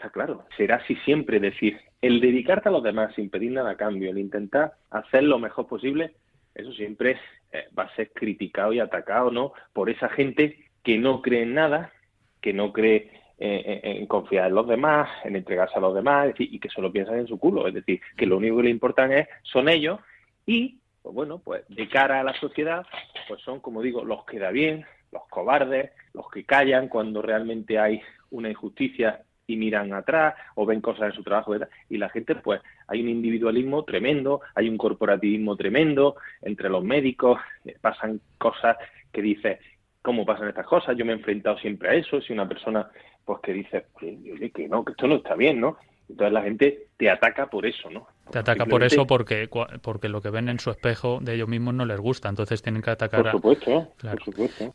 Está 0.00 0.08
claro, 0.08 0.46
será 0.56 0.76
así 0.76 0.96
siempre, 1.04 1.38
decir, 1.40 1.78
el 2.00 2.22
dedicarte 2.22 2.70
a 2.70 2.72
los 2.72 2.82
demás 2.82 3.14
sin 3.14 3.28
pedir 3.28 3.52
nada 3.52 3.72
a 3.72 3.76
cambio, 3.76 4.10
el 4.10 4.16
intentar 4.16 4.72
hacer 4.88 5.24
lo 5.24 5.38
mejor 5.38 5.66
posible, 5.66 6.14
eso 6.54 6.72
siempre 6.72 7.18
eh, 7.52 7.68
va 7.78 7.82
a 7.82 7.94
ser 7.94 8.10
criticado 8.14 8.72
y 8.72 8.80
atacado, 8.80 9.30
¿no? 9.30 9.52
Por 9.74 9.90
esa 9.90 10.08
gente 10.08 10.70
que 10.82 10.96
no 10.96 11.20
cree 11.20 11.42
en 11.42 11.52
nada, 11.52 11.92
que 12.40 12.54
no 12.54 12.72
cree 12.72 13.10
en, 13.38 14.06
confiar 14.06 14.46
en 14.46 14.54
los 14.54 14.66
demás, 14.66 15.10
en 15.22 15.36
entregarse 15.36 15.76
a 15.76 15.82
los 15.82 15.94
demás, 15.94 16.32
y 16.38 16.58
que 16.58 16.70
solo 16.70 16.90
piensan 16.90 17.18
en 17.18 17.26
su 17.26 17.38
culo. 17.38 17.68
Es 17.68 17.74
decir, 17.74 18.00
que 18.16 18.24
lo 18.24 18.38
único 18.38 18.56
que 18.56 18.62
le 18.62 18.70
importan 18.70 19.12
es, 19.12 19.28
son 19.42 19.68
ellos 19.68 20.00
y, 20.46 20.78
pues 21.02 21.14
bueno, 21.14 21.42
pues 21.44 21.62
de 21.68 21.86
cara 21.90 22.20
a 22.20 22.24
la 22.24 22.32
sociedad, 22.40 22.86
pues 23.28 23.42
son, 23.42 23.60
como 23.60 23.82
digo, 23.82 24.02
los 24.02 24.24
que 24.24 24.38
da 24.38 24.50
bien, 24.50 24.86
los 25.12 25.28
cobardes, 25.28 25.90
los 26.14 26.30
que 26.30 26.44
callan 26.44 26.88
cuando 26.88 27.20
realmente 27.20 27.78
hay 27.78 28.00
una 28.30 28.48
injusticia 28.48 29.24
y 29.52 29.56
miran 29.56 29.92
atrás 29.92 30.34
o 30.54 30.66
ven 30.66 30.80
cosas 30.80 31.10
en 31.10 31.12
su 31.12 31.22
trabajo 31.22 31.54
y 31.88 31.98
la 31.98 32.08
gente 32.08 32.34
pues 32.36 32.60
hay 32.86 33.02
un 33.02 33.08
individualismo 33.08 33.84
tremendo 33.84 34.40
hay 34.54 34.68
un 34.68 34.76
corporativismo 34.76 35.56
tremendo 35.56 36.16
entre 36.42 36.68
los 36.68 36.84
médicos 36.84 37.38
eh, 37.64 37.76
pasan 37.80 38.20
cosas 38.38 38.76
que 39.12 39.22
dices 39.22 39.58
cómo 40.02 40.24
pasan 40.24 40.48
estas 40.48 40.66
cosas. 40.66 40.96
Yo 40.96 41.04
me 41.04 41.12
he 41.12 41.16
enfrentado 41.16 41.58
siempre 41.58 41.90
a 41.90 41.94
eso. 41.94 42.20
Si 42.20 42.32
una 42.32 42.48
persona 42.48 42.88
pues 43.24 43.40
que 43.42 43.52
dice 43.52 43.86
que 43.98 44.68
no, 44.68 44.84
que 44.84 44.92
esto 44.92 45.06
no 45.06 45.16
está 45.16 45.34
bien, 45.34 45.60
¿no? 45.60 45.76
Entonces 46.08 46.32
la 46.32 46.42
gente 46.42 46.88
te 46.96 47.08
ataca 47.08 47.46
por 47.46 47.66
eso, 47.66 47.88
¿no? 47.90 48.08
Te 48.32 48.40
ataca 48.40 48.66
por 48.66 48.82
eso 48.82 49.06
porque 49.06 49.48
porque 49.82 50.08
lo 50.08 50.20
que 50.20 50.30
ven 50.30 50.48
en 50.48 50.58
su 50.58 50.70
espejo 50.70 51.18
de 51.20 51.34
ellos 51.34 51.48
mismos 51.48 51.74
no 51.74 51.84
les 51.84 52.00
gusta, 52.00 52.28
entonces 52.28 52.62
tienen 52.62 52.82
que 52.82 52.90
atacar. 52.90 53.22
Por 53.22 53.30
supuesto, 53.30 53.92
por 54.00 54.24
supuesto. 54.24 54.74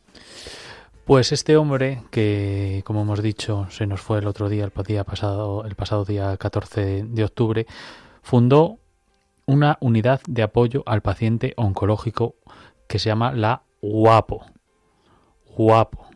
Pues 1.06 1.30
este 1.30 1.56
hombre 1.56 2.02
que, 2.10 2.82
como 2.84 3.02
hemos 3.02 3.22
dicho, 3.22 3.68
se 3.70 3.86
nos 3.86 4.00
fue 4.00 4.18
el 4.18 4.26
otro 4.26 4.48
día, 4.48 4.64
el 4.64 4.72
día 4.84 5.04
pasado, 5.04 5.64
el 5.64 5.76
pasado 5.76 6.04
día 6.04 6.36
14 6.36 7.04
de 7.04 7.24
octubre, 7.24 7.64
fundó 8.22 8.80
una 9.46 9.78
unidad 9.80 10.20
de 10.26 10.42
apoyo 10.42 10.82
al 10.84 11.02
paciente 11.02 11.54
oncológico 11.56 12.34
que 12.88 12.98
se 12.98 13.08
llama 13.08 13.30
la 13.30 13.62
UAPO, 13.82 14.46
guapo. 15.56 16.08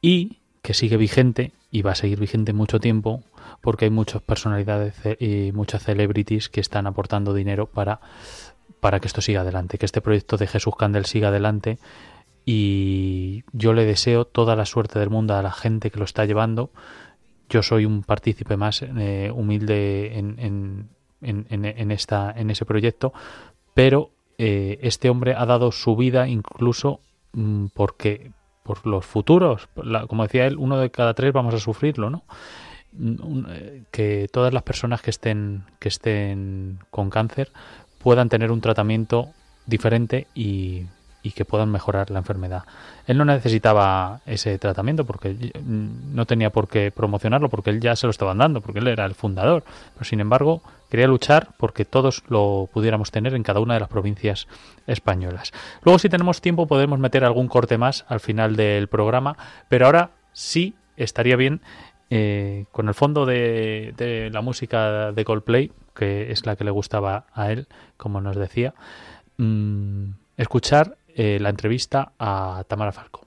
Y 0.00 0.38
que 0.62 0.72
sigue 0.72 0.96
vigente 0.96 1.52
y 1.70 1.82
va 1.82 1.92
a 1.92 1.96
seguir 1.96 2.18
vigente 2.18 2.54
mucho 2.54 2.80
tiempo 2.80 3.22
porque 3.60 3.84
hay 3.84 3.90
muchas 3.90 4.22
personalidades 4.22 4.94
y 5.18 5.52
muchas 5.52 5.82
celebrities 5.82 6.48
que 6.48 6.62
están 6.62 6.86
aportando 6.86 7.34
dinero 7.34 7.66
para, 7.66 8.00
para 8.80 9.00
que 9.00 9.06
esto 9.06 9.20
siga 9.20 9.42
adelante, 9.42 9.76
que 9.76 9.84
este 9.84 10.00
proyecto 10.00 10.38
de 10.38 10.46
Jesús 10.46 10.76
Candel 10.76 11.04
siga 11.04 11.28
adelante 11.28 11.78
y 12.44 13.44
yo 13.52 13.72
le 13.72 13.84
deseo 13.84 14.24
toda 14.24 14.56
la 14.56 14.66
suerte 14.66 14.98
del 14.98 15.10
mundo 15.10 15.34
a 15.34 15.42
la 15.42 15.52
gente 15.52 15.90
que 15.90 15.98
lo 15.98 16.04
está 16.04 16.24
llevando. 16.24 16.70
Yo 17.48 17.62
soy 17.62 17.84
un 17.84 18.02
partícipe 18.02 18.56
más 18.56 18.82
eh, 18.82 19.30
humilde 19.34 20.18
en, 20.18 20.38
en, 20.38 20.88
en, 21.20 21.64
en, 21.64 21.90
esta, 21.90 22.32
en 22.36 22.50
ese 22.50 22.64
proyecto, 22.64 23.12
pero 23.74 24.10
eh, 24.38 24.78
este 24.82 25.10
hombre 25.10 25.34
ha 25.34 25.46
dado 25.46 25.72
su 25.72 25.96
vida 25.96 26.28
incluso 26.28 27.00
Mm, 27.32 27.66
porque 27.74 28.32
por 28.62 28.86
los 28.86 29.06
futuros, 29.06 29.68
como 30.08 30.24
decía 30.24 30.46
él, 30.46 30.56
uno 30.58 30.78
de 30.78 30.90
cada 30.90 31.14
tres 31.14 31.32
vamos 31.32 31.54
a 31.54 31.58
sufrirlo, 31.58 32.10
¿no? 32.10 32.24
Eh, 33.48 33.84
que 33.90 34.28
todas 34.32 34.52
las 34.52 34.64
personas 34.64 35.00
que 35.00 35.10
estén 35.10 35.62
que 35.78 35.88
estén 35.88 36.80
con 36.90 37.08
cáncer 37.08 37.50
puedan 37.98 38.28
tener 38.28 38.50
un 38.50 38.60
tratamiento 38.60 39.28
diferente 39.66 40.26
y 40.34 40.86
y 41.22 41.32
que 41.32 41.44
puedan 41.44 41.70
mejorar 41.70 42.10
la 42.10 42.18
enfermedad. 42.18 42.64
Él 43.06 43.18
no 43.18 43.24
necesitaba 43.24 44.20
ese 44.26 44.58
tratamiento 44.58 45.04
porque 45.04 45.30
mm, 45.30 46.14
no 46.14 46.26
tenía 46.26 46.50
por 46.50 46.68
qué 46.68 46.90
promocionarlo 46.90 47.48
porque 47.48 47.70
él 47.70 47.80
ya 47.80 47.96
se 47.96 48.06
lo 48.06 48.10
estaban 48.10 48.38
dando, 48.38 48.60
porque 48.60 48.78
él 48.78 48.88
era 48.88 49.04
el 49.04 49.14
fundador. 49.14 49.64
Pero 49.94 50.04
sin 50.04 50.20
embargo, 50.20 50.62
quería 50.88 51.06
luchar 51.06 51.48
porque 51.58 51.84
todos 51.84 52.22
lo 52.28 52.68
pudiéramos 52.72 53.10
tener 53.10 53.34
en 53.34 53.42
cada 53.42 53.60
una 53.60 53.74
de 53.74 53.80
las 53.80 53.88
provincias 53.88 54.48
españolas. 54.86 55.52
Luego, 55.82 55.98
si 55.98 56.08
tenemos 56.08 56.40
tiempo, 56.40 56.66
podemos 56.66 56.98
meter 56.98 57.24
algún 57.24 57.48
corte 57.48 57.78
más 57.78 58.04
al 58.08 58.20
final 58.20 58.56
del 58.56 58.88
programa, 58.88 59.36
pero 59.68 59.86
ahora 59.86 60.10
sí 60.32 60.74
estaría 60.96 61.36
bien 61.36 61.60
eh, 62.12 62.64
con 62.72 62.88
el 62.88 62.94
fondo 62.94 63.24
de, 63.24 64.30
la 64.32 64.40
música 64.40 65.12
de 65.12 65.24
Coldplay, 65.24 65.70
que 65.94 66.32
es 66.32 66.44
la 66.44 66.56
que 66.56 66.64
le 66.64 66.72
gustaba 66.72 67.26
a 67.32 67.52
él, 67.52 67.68
como 67.96 68.20
nos 68.20 68.36
decía, 68.36 68.74
mm, 69.36 70.10
escuchar 70.36 70.96
eh, 71.20 71.38
la 71.38 71.50
entrevista 71.50 72.14
a 72.18 72.64
Tamara 72.66 72.92
Falco. 72.92 73.26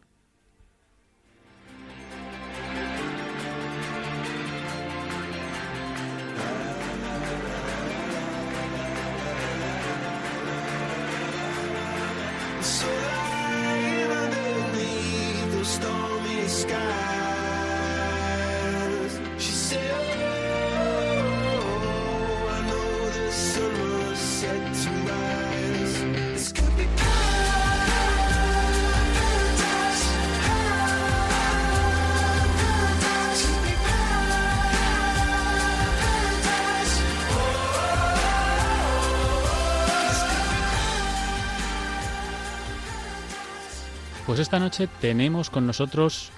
Esta 44.54 44.64
noche 44.64 44.88
tenemos 45.02 45.50
con 45.50 45.66
nosotros 45.66 46.32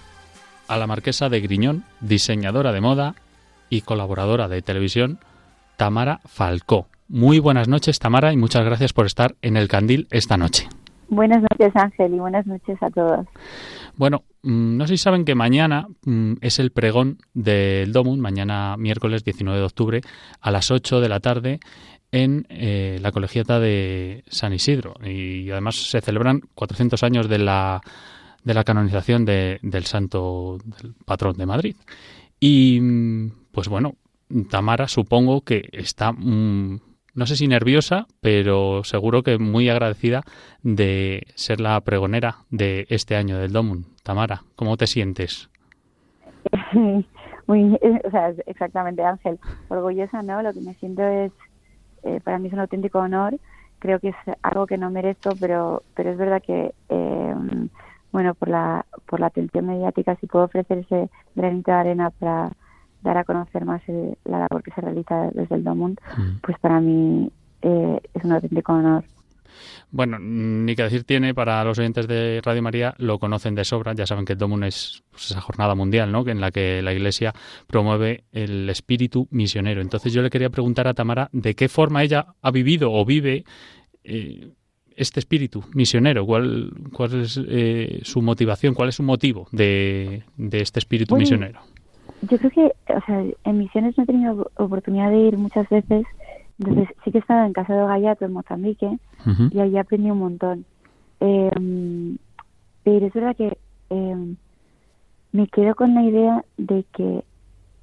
a 0.70 0.78
la 0.78 0.88
marquesa 0.88 1.28
de 1.28 1.42
Griñón, 1.42 1.84
diseñadora 2.00 2.72
de 2.72 2.80
moda 2.80 3.14
y 3.70 3.82
colaboradora 3.82 4.48
de 4.48 4.62
televisión, 4.62 5.20
Tamara 5.76 6.22
Falcó. 6.24 6.88
Muy 7.10 7.40
buenas 7.40 7.68
noches, 7.68 8.00
Tamara, 8.00 8.32
y 8.32 8.38
muchas 8.38 8.64
gracias 8.64 8.94
por 8.94 9.06
estar 9.06 9.36
en 9.42 9.58
el 9.58 9.68
Candil 9.68 10.08
esta 10.12 10.38
noche. 10.38 10.70
Buenas 11.10 11.42
noches, 11.42 11.76
Ángel, 11.76 12.14
y 12.14 12.20
buenas 12.20 12.48
noches 12.48 12.82
a 12.82 12.90
todos. 12.90 13.28
Bueno, 13.98 14.24
mm, 14.44 14.78
no 14.78 14.88
sé 14.88 14.96
si 14.96 15.04
saben 15.04 15.26
que 15.26 15.36
mañana 15.36 15.86
mm, 16.06 16.36
es 16.40 16.60
el 16.60 16.72
pregón 16.72 17.18
del 17.34 17.92
Domun, 17.92 18.22
mañana 18.22 18.78
miércoles 18.78 19.26
19 19.26 19.60
de 19.60 19.66
octubre, 19.66 20.02
a 20.40 20.52
las 20.52 20.72
8 20.72 21.02
de 21.02 21.10
la 21.10 21.20
tarde, 21.20 21.60
en 22.16 22.46
eh, 22.48 22.98
la 23.02 23.12
colegiata 23.12 23.60
de 23.60 24.24
San 24.28 24.54
Isidro 24.54 24.94
y 25.04 25.52
además 25.52 25.76
se 25.76 26.00
celebran 26.00 26.44
400 26.56 27.04
años 27.04 27.28
de 27.28 27.40
la, 27.40 27.82
de 28.42 28.54
la 28.54 28.64
canonización 28.64 29.26
de, 29.26 29.60
del 29.62 29.84
santo 29.84 30.58
del 30.64 30.94
patrón 31.04 31.36
de 31.36 31.46
Madrid. 31.46 31.76
Y 32.40 32.80
pues 33.52 33.68
bueno, 33.68 33.96
Tamara 34.50 34.88
supongo 34.88 35.42
que 35.42 35.68
está, 35.74 36.14
mm, 36.14 36.80
no 37.16 37.26
sé 37.26 37.36
si 37.36 37.50
nerviosa, 37.50 38.08
pero 38.22 38.86
seguro 38.86 39.22
que 39.22 39.38
muy 39.38 39.68
agradecida 39.68 40.24
de 40.64 41.28
ser 41.36 41.60
la 41.60 41.82
pregonera 41.82 42.38
de 42.50 42.86
este 42.90 43.18
año 43.18 43.38
del 43.38 43.52
Domun. 43.52 43.88
Tamara, 44.04 44.44
¿cómo 44.56 44.78
te 44.78 44.88
sientes? 44.88 45.50
muy, 47.48 47.78
o 48.06 48.10
sea, 48.10 48.30
exactamente 48.46 49.04
Ángel, 49.04 49.38
orgullosa, 49.68 50.22
¿no? 50.22 50.42
Lo 50.42 50.54
que 50.54 50.62
me 50.62 50.76
siento 50.76 51.04
es 51.04 51.34
eh, 52.06 52.22
para 52.24 52.40
mí 52.40 52.48
es 52.48 52.54
un 52.54 52.60
auténtico 52.60 53.00
honor. 53.00 53.38
Creo 53.80 54.00
que 54.00 54.10
es 54.10 54.16
algo 54.42 54.68
que 54.68 54.78
no 54.78 54.90
merezco, 54.90 55.32
pero, 55.40 55.84
pero 55.96 56.12
es 56.12 56.18
verdad 56.18 56.42
que, 56.42 56.74
eh, 56.90 57.36
bueno, 58.12 58.34
por 58.34 58.48
la, 58.48 58.86
por 59.06 59.20
la 59.20 59.28
atención 59.28 59.66
mediática, 59.66 60.16
si 60.16 60.28
puedo 60.28 60.46
ofrecer 60.46 60.80
ese 60.80 61.10
granito 61.36 61.72
de 61.72 61.78
arena 61.78 62.10
para 62.12 62.52
dar 63.04 63.18
a 63.18 63.24
conocer 63.24 63.66
más 63.66 63.82
la 64.24 64.40
labor 64.40 64.64
que 64.64 64.72
se 64.72 64.82
realiza 64.82 65.30
desde 65.34 65.56
el 65.56 65.64
Domund, 65.64 66.00
mm. 66.18 66.40
pues 66.42 66.58
para 66.60 66.80
mí 66.80 67.32
eh, 67.62 68.00
es 68.14 68.24
un 68.24 68.32
auténtico 68.32 68.74
honor. 68.74 69.04
Bueno, 69.92 70.18
ni 70.20 70.76
que 70.76 70.84
decir 70.84 71.04
tiene 71.04 71.34
para 71.34 71.64
los 71.64 71.80
oyentes 71.80 72.08
de 72.08 72.42
Radio 72.44 72.62
María, 72.62 72.96
lo 72.98 73.20
conocen 73.20 73.56
de 73.56 73.64
sobra, 73.64 73.94
ya 73.94 74.06
saben 74.06 74.26
que 74.26 74.34
el 74.34 74.40
Domun 74.40 74.64
es 74.64 75.04
pues, 75.12 75.32
esa 75.32 75.42
jornada 75.42 75.76
mundial, 75.76 76.12
¿no? 76.12 76.28
En 76.28 76.42
la 76.42 76.52
que 76.52 76.82
la 76.82 76.94
Iglesia 76.94 77.34
promueve 77.68 78.24
el 78.32 78.70
espíritu 78.70 79.28
misionero. 79.32 79.82
Entonces 79.82 80.14
yo 80.14 80.22
le 80.22 80.30
quería 80.30 80.50
preguntar 80.50 80.88
a 80.88 80.94
Tamara 80.94 81.30
de 81.32 81.56
qué 81.56 81.70
forma 81.70 82.04
ella 82.04 82.28
ha 82.42 82.52
vivido 82.52 82.92
o 82.92 83.06
vive 83.06 83.46
eh, 84.04 84.52
este 84.96 85.20
espíritu 85.20 85.64
misionero, 85.74 86.26
cuál, 86.26 86.72
cuál 86.94 87.22
es 87.22 87.40
eh, 87.48 88.00
su 88.04 88.22
motivación, 88.22 88.74
cuál 88.74 88.90
es 88.90 88.96
su 88.96 89.04
motivo 89.04 89.48
de, 89.52 90.24
este 90.38 90.80
espíritu 90.80 91.16
misionero. 91.16 91.60
Yo 92.22 92.38
creo 92.38 92.52
que, 92.52 92.94
o 92.94 93.02
sea, 93.06 93.24
en 93.44 93.58
misiones 93.58 93.98
no 93.98 94.04
he 94.04 94.08
tenido 94.08 94.52
oportunidad 94.56 95.12
de 95.12 95.18
ir 95.18 95.38
muchas 95.38 95.68
veces, 95.70 96.06
entonces 96.60 96.90
sí 97.04 97.12
que 97.12 97.18
he 97.18 97.22
estado 97.22 97.46
en 97.46 97.54
Casa 97.54 97.74
de 97.74 97.86
Gallato, 97.86 98.26
en 98.26 98.34
Mozambique, 98.34 98.98
y 99.52 99.60
ahí 99.60 99.78
aprendí 99.78 100.10
un 100.12 100.20
montón. 100.20 100.66
Em, 101.20 102.18
pero 102.84 103.08
es 103.08 103.14
verdad 103.14 103.36
que 103.36 103.58
em, 103.90 104.36
me 105.32 105.48
quedo 105.48 105.76
con 105.76 105.94
la 105.94 106.04
idea 106.04 106.46
de 106.58 106.86
que, 106.94 107.24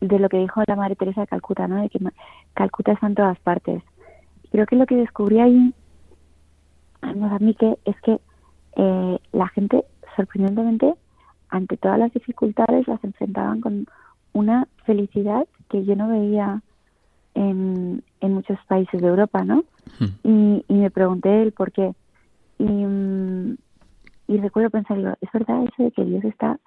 de 0.00 0.18
lo 0.18 0.28
que 0.28 0.38
dijo 0.38 0.62
la 0.66 0.76
Madre 0.76 0.96
Teresa 0.96 1.22
de 1.22 1.26
Calcuta, 1.26 1.68
¿no? 1.68 1.82
De 1.82 1.90
que 1.90 1.98
Calcuta 2.54 2.92
está 2.92 3.06
en 3.06 3.14
todas 3.14 3.38
partes. 3.40 3.82
Creo 4.50 4.66
que 4.66 4.76
lo 4.76 4.87
que 4.87 4.96
descubrí 4.96 5.40
ahí 5.40 5.74
en 7.02 7.20
Mozambique 7.20 7.78
es 7.85 8.00
que 8.00 8.20
eh, 8.76 9.18
la 9.32 9.48
gente, 9.48 9.85
sorprendentemente, 10.16 10.94
ante 11.48 11.76
todas 11.76 11.98
las 11.98 12.12
dificultades, 12.12 12.88
las 12.88 13.02
enfrentaban 13.04 13.61
con 13.61 13.87
una 14.32 14.66
felicidad 14.85 15.46
que 15.68 15.85
yo 15.85 15.94
no 15.94 16.08
veía 16.08 16.62
en, 17.35 18.03
en 18.21 18.35
muchos 18.35 18.59
países 18.66 19.01
de 19.01 19.09
Europa, 19.09 19.45
¿no? 19.45 19.64
Y, 20.23 20.64
y, 20.68 20.75
me 20.75 20.90
pregunté 20.90 21.42
el 21.42 21.53
por 21.53 21.73
qué. 21.73 21.95
Y, 22.59 22.64
mm, 22.64 23.57
y 24.29 24.38
recuerdo 24.38 24.71
pensar, 24.71 25.18
es 25.21 25.33
verdad 25.33 25.64
eso 25.64 25.85
de 25.85 25.90
que 25.92 26.05
Dios 26.05 26.25
está 26.25 26.59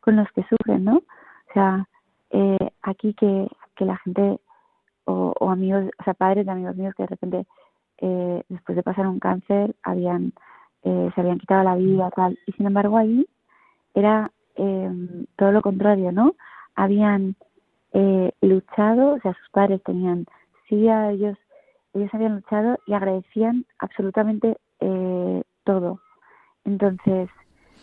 con 0.00 0.16
los 0.16 0.30
que 0.32 0.44
sufren, 0.44 0.84
¿no? 0.84 0.96
O 0.96 1.52
sea, 1.54 1.88
eh, 2.30 2.70
aquí 2.82 3.14
que, 3.14 3.48
que 3.76 3.84
la 3.84 3.96
gente, 3.98 4.38
o, 5.04 5.32
o, 5.38 5.50
amigos, 5.50 5.84
o 5.98 6.04
sea, 6.04 6.14
padres 6.14 6.46
de 6.46 6.52
amigos 6.52 6.76
míos 6.76 6.94
que 6.96 7.04
de 7.04 7.08
repente, 7.08 7.46
eh, 7.98 8.42
después 8.48 8.76
de 8.76 8.82
pasar 8.82 9.06
un 9.06 9.18
cáncer, 9.18 9.74
habían 9.82 10.32
eh, 10.84 11.10
se 11.14 11.20
habían 11.20 11.38
quitado 11.38 11.64
la 11.64 11.76
vida, 11.76 12.10
tal. 12.10 12.38
Y 12.46 12.52
sin 12.52 12.66
embargo 12.66 12.98
ahí 12.98 13.26
era 13.94 14.30
eh, 14.56 14.90
todo 15.36 15.50
lo 15.50 15.62
contrario, 15.62 16.12
¿no? 16.12 16.34
Habían 16.74 17.36
eh, 17.94 18.32
luchado, 18.42 19.14
o 19.14 19.20
sea, 19.20 19.32
sus 19.34 19.48
padres 19.50 19.82
tenían, 19.84 20.26
sí, 20.68 20.88
a 20.88 21.12
ellos, 21.12 21.38
ellos 21.94 22.10
habían 22.12 22.34
luchado 22.34 22.76
y 22.86 22.92
agradecían 22.92 23.64
absolutamente 23.78 24.58
eh, 24.80 25.42
todo. 25.64 26.00
Entonces, 26.64 27.30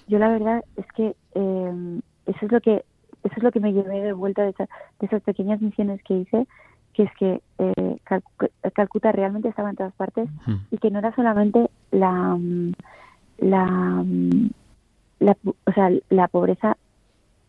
yo 0.07 0.19
la 0.19 0.29
verdad 0.29 0.63
es 0.75 0.85
que 0.93 1.15
eh, 1.33 2.01
eso 2.25 2.45
es 2.45 2.51
lo 2.51 2.59
que 2.61 2.83
eso 3.23 3.35
es 3.37 3.43
lo 3.43 3.51
que 3.51 3.59
me 3.59 3.71
llevé 3.71 4.01
de 4.01 4.13
vuelta 4.13 4.41
de, 4.41 4.51
de 4.51 5.05
esas 5.05 5.21
pequeñas 5.21 5.61
misiones 5.61 6.01
que 6.03 6.15
hice, 6.15 6.47
que 6.93 7.03
es 7.03 7.11
que 7.17 7.41
eh, 7.59 7.97
Calcuta 8.73 9.11
realmente 9.11 9.47
estaba 9.47 9.69
en 9.69 9.75
todas 9.75 9.93
partes 9.93 10.27
y 10.71 10.77
que 10.77 10.89
no 10.89 10.99
era 10.99 11.15
solamente 11.15 11.69
la 11.91 12.37
la, 13.37 14.03
la 15.19 15.37
o 15.43 15.71
sea 15.71 15.89
la 16.09 16.27
pobreza 16.27 16.77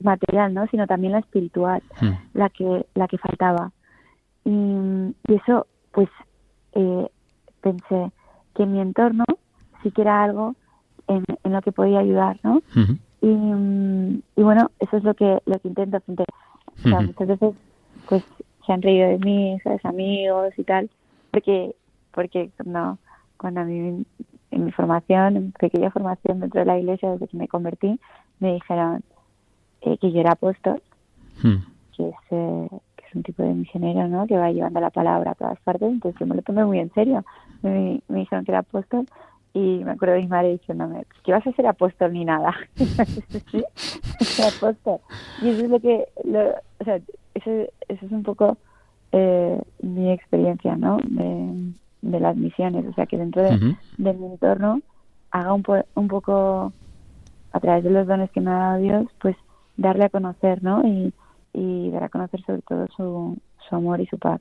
material, 0.05 0.55
¿no? 0.55 0.67
Sino 0.69 0.87
también 0.87 1.13
la 1.13 1.21
espiritual, 1.21 1.83
hmm. 2.01 2.11
la 2.35 2.49
que 2.51 2.87
la 2.95 3.09
que 3.09 3.19
faltaba. 3.19 3.73
Y, 4.45 5.15
eso, 5.29 5.67
pues, 5.93 6.09
eh, 6.73 7.09
pensé 7.61 8.13
que 8.55 8.67
mi 8.67 8.81
entorno 8.81 9.25
sí 9.83 9.91
que 9.91 10.03
era 10.03 10.23
algo 10.23 10.55
en, 11.07 11.25
en 11.45 11.53
lo 11.53 11.63
que 11.63 11.73
podía 11.73 12.01
ayudar, 12.01 12.39
¿no? 12.43 12.61
y, 13.21 13.29
y, 14.37 14.43
bueno, 14.43 14.71
eso 14.81 14.97
es 14.97 15.05
lo 15.05 15.15
que 15.15 15.39
lo 15.47 15.59
que 15.59 15.69
intento 15.69 16.01
frente. 16.01 16.25
O 16.67 16.89
sea, 16.89 17.01
muchas 17.01 17.29
veces, 17.29 17.55
pues, 18.09 18.25
se 18.67 18.73
han 18.73 18.83
reído 18.83 19.09
de 19.09 19.19
mí, 19.19 19.59
¿sabes? 19.63 19.85
Amigos 19.85 20.53
y 20.57 20.65
tal, 20.65 20.91
porque 21.31 21.75
porque 22.13 22.51
cuando, 22.57 22.99
cuando 23.37 23.61
a 23.61 23.65
mí 23.65 24.05
en 24.53 24.65
mi 24.65 24.73
formación, 24.73 25.37
en 25.37 25.53
pequeña 25.53 25.91
formación 25.91 26.41
dentro 26.41 26.61
de 26.61 26.67
la 26.67 26.79
iglesia, 26.79 27.11
desde 27.11 27.27
que 27.27 27.37
me 27.37 27.49
convertí, 27.49 27.99
me 28.39 28.55
dijeron, 28.55 29.03
eh, 29.83 29.99
que 29.99 30.13
yo 30.13 30.21
era 30.21 30.33
apóstol, 30.33 30.81
hmm. 31.43 31.57
que, 31.97 32.09
es, 32.09 32.15
eh, 32.31 32.69
que 32.97 33.05
es 33.07 33.15
un 33.15 33.23
tipo 33.23 33.43
de 33.43 33.55
misionero, 33.55 34.07
¿no? 34.09 34.27
Que 34.27 34.37
va 34.37 34.51
llevando 34.53 34.81
la 34.81 34.91
palabra 34.91 35.33
a 35.33 35.35
todas 35.35 35.61
partes, 35.61 35.89
entonces 35.89 36.19
yo 36.21 36.27
me 36.27 36.37
lo 36.37 36.43
tomé 36.43 36.65
muy 36.65 36.79
en 36.79 36.93
serio. 36.93 37.25
Me, 37.63 38.01
dijeron 38.09 38.45
que 38.45 38.53
era 38.53 38.61
apóstol 38.61 39.07
y 39.55 39.83
me 39.85 39.93
acuerdo 39.93 40.15
de 40.15 40.23
mi 40.23 40.29
madre 40.29 40.53
diciéndome, 40.53 41.05
que 41.25 41.33
vas 41.33 41.47
a 41.47 41.53
ser 41.53 41.67
apóstol 41.67 42.13
ni 42.13 42.25
nada. 42.25 42.55
sí, 42.77 43.65
apóstol. 44.57 44.99
Y 45.43 45.49
eso 45.49 45.65
es 45.65 45.71
lo 45.71 45.81
que, 45.81 46.07
o 46.81 46.85
sea, 46.85 46.97
eso, 47.35 47.51
eso 47.89 48.07
es 48.07 48.13
un 48.13 48.23
poco 48.23 48.57
eh, 49.13 49.61
mi 49.83 50.11
experiencia, 50.11 50.77
¿no? 50.77 50.99
De, 51.05 51.73
de, 52.03 52.21
las 52.21 52.37
misiones, 52.37 52.87
o 52.87 52.93
sea, 52.95 53.07
que 53.07 53.19
dentro 53.19 53.43
de, 53.43 53.77
de 53.99 54.13
mi 54.15 54.27
entorno 54.27 54.81
haga 55.33 55.53
un, 55.53 55.65
un 55.95 56.09
poco, 56.09 56.73
a 57.53 57.61
través 57.61 57.85
de 57.85 57.91
los 57.91 58.07
dones 58.07 58.31
que 58.31 58.41
me 58.41 58.51
ha 58.51 58.55
dado 58.55 58.79
Dios, 58.79 59.07
pues 59.21 59.37
darle 59.77 60.05
a 60.05 60.09
conocer, 60.09 60.63
¿no? 60.63 60.83
Y, 60.87 61.13
dar 61.91 62.05
a 62.05 62.09
conocer 62.09 62.43
sobre 62.47 62.63
todo 62.63 62.87
su, 62.97 63.39
su 63.69 63.77
amor 63.77 64.01
y 64.01 64.07
su 64.07 64.19
paz. 64.19 64.41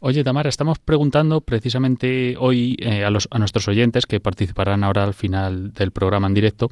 Oye, 0.00 0.24
Tamara, 0.24 0.48
estamos 0.48 0.80
preguntando 0.80 1.40
precisamente 1.40 2.36
hoy 2.36 2.76
eh, 2.80 3.04
a, 3.04 3.10
los, 3.10 3.28
a 3.30 3.38
nuestros 3.38 3.68
oyentes 3.68 4.06
que 4.06 4.18
participarán 4.18 4.82
ahora 4.82 5.04
al 5.04 5.14
final 5.14 5.72
del 5.72 5.92
programa 5.92 6.26
en 6.26 6.34
directo 6.34 6.68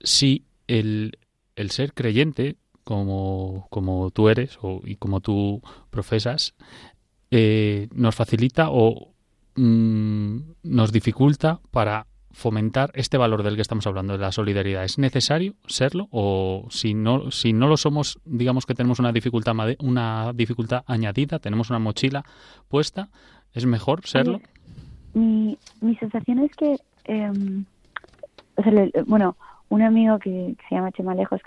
si 0.00 0.46
el, 0.68 1.18
el 1.54 1.70
ser 1.70 1.92
creyente, 1.92 2.56
como, 2.84 3.66
como 3.70 4.10
tú 4.10 4.28
eres 4.28 4.58
o, 4.62 4.80
y 4.84 4.96
como 4.96 5.20
tú 5.20 5.60
profesas, 5.90 6.54
eh, 7.30 7.88
nos 7.92 8.14
facilita 8.14 8.68
o 8.70 9.12
mm, 9.56 10.38
nos 10.62 10.92
dificulta 10.92 11.60
para 11.70 12.06
fomentar 12.36 12.90
este 12.92 13.16
valor 13.16 13.42
del 13.42 13.56
que 13.56 13.62
estamos 13.62 13.86
hablando, 13.86 14.12
de 14.12 14.18
la 14.18 14.30
solidaridad. 14.30 14.84
¿Es 14.84 14.98
necesario 14.98 15.54
serlo? 15.66 16.06
O 16.10 16.66
si 16.68 16.92
no, 16.92 17.30
si 17.30 17.54
no 17.54 17.66
lo 17.66 17.78
somos, 17.78 18.18
digamos 18.26 18.66
que 18.66 18.74
tenemos 18.74 18.98
una 18.98 19.10
dificultad, 19.10 19.54
una 19.80 20.34
dificultad 20.34 20.84
añadida, 20.86 21.38
tenemos 21.38 21.70
una 21.70 21.78
mochila 21.78 22.24
puesta, 22.68 23.08
¿es 23.54 23.64
mejor 23.64 24.06
serlo? 24.06 24.40
mi, 25.14 25.56
mi 25.80 25.96
sensación 25.96 26.40
es 26.40 26.54
que, 26.56 26.76
em, 27.04 27.64
bueno, 29.06 29.34
un 29.70 29.80
amigo 29.80 30.18
que, 30.18 30.56
se 30.68 30.74
llama 30.74 30.92
Chema 30.92 31.14
Lejos, 31.14 31.40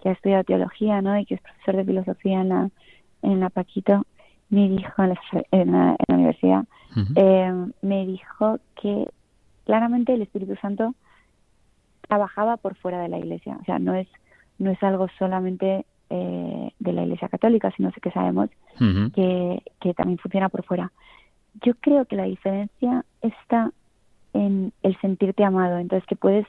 que, 0.00 0.08
ha 0.08 0.12
estudiado 0.12 0.44
teología, 0.44 1.02
¿no? 1.02 1.18
Y 1.18 1.26
que 1.26 1.34
es 1.34 1.42
profesor 1.42 1.76
de 1.76 1.84
filosofía 1.84 2.40
en 2.40 2.48
la, 2.48 2.70
en 3.20 3.40
la 3.40 3.50
Paquito, 3.50 4.06
me 4.48 4.66
dijo 4.70 5.02
en 5.50 5.72
la, 5.72 5.96
universidad, 6.08 6.64
em, 7.16 7.72
me 7.82 8.06
dijo 8.06 8.58
que 8.80 9.08
claramente 9.64 10.14
el 10.14 10.22
Espíritu 10.22 10.56
Santo 10.56 10.94
trabajaba 12.08 12.56
por 12.56 12.76
fuera 12.76 13.00
de 13.00 13.08
la 13.08 13.18
iglesia. 13.18 13.58
O 13.60 13.64
sea, 13.64 13.78
no 13.78 13.94
es, 13.94 14.08
no 14.58 14.70
es 14.70 14.82
algo 14.82 15.08
solamente 15.18 15.86
eh, 16.10 16.70
de 16.78 16.92
la 16.92 17.04
iglesia 17.04 17.28
católica, 17.28 17.72
sino 17.76 17.90
que 17.92 18.10
sabemos 18.10 18.50
que, 19.14 19.62
que 19.80 19.94
también 19.94 20.18
funciona 20.18 20.48
por 20.48 20.64
fuera. 20.64 20.92
Yo 21.62 21.74
creo 21.74 22.04
que 22.04 22.16
la 22.16 22.24
diferencia 22.24 23.04
está 23.20 23.72
en 24.34 24.72
el 24.82 24.98
sentirte 25.00 25.44
amado. 25.44 25.78
Entonces, 25.78 26.06
que 26.06 26.16
puedes 26.16 26.46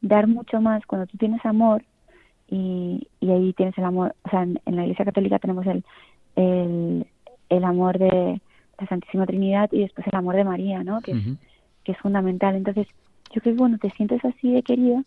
dar 0.00 0.26
mucho 0.26 0.60
más 0.60 0.84
cuando 0.86 1.06
tú 1.06 1.16
tienes 1.18 1.44
amor 1.44 1.82
y, 2.48 3.08
y 3.20 3.30
ahí 3.30 3.52
tienes 3.52 3.76
el 3.78 3.84
amor. 3.84 4.14
O 4.24 4.30
sea, 4.30 4.42
en, 4.42 4.60
la 4.64 4.82
iglesia 4.82 5.04
católica 5.04 5.38
tenemos 5.38 5.66
el, 5.66 5.84
el, 6.36 7.06
el 7.48 7.64
amor 7.64 7.98
de 7.98 8.40
la 8.78 8.86
Santísima 8.86 9.26
Trinidad 9.26 9.70
y 9.72 9.80
después 9.80 10.06
el 10.06 10.18
amor 10.18 10.36
de 10.36 10.44
María, 10.44 10.84
¿no? 10.84 11.00
Que 11.00 11.14
que 11.86 11.92
es 11.92 11.98
fundamental. 11.98 12.56
Entonces, 12.56 12.88
yo 13.32 13.40
creo 13.40 13.54
que 13.54 13.58
cuando 13.58 13.78
te 13.78 13.90
sientes 13.90 14.22
así 14.24 14.52
de 14.52 14.62
querido, 14.62 15.04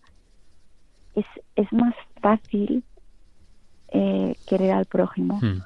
es, 1.13 1.25
es 1.57 1.71
más 1.73 1.93
fácil 2.21 2.83
eh, 3.89 4.33
querer 4.47 4.71
al 4.71 4.85
prójimo. 4.85 5.39
Hmm, 5.41 5.59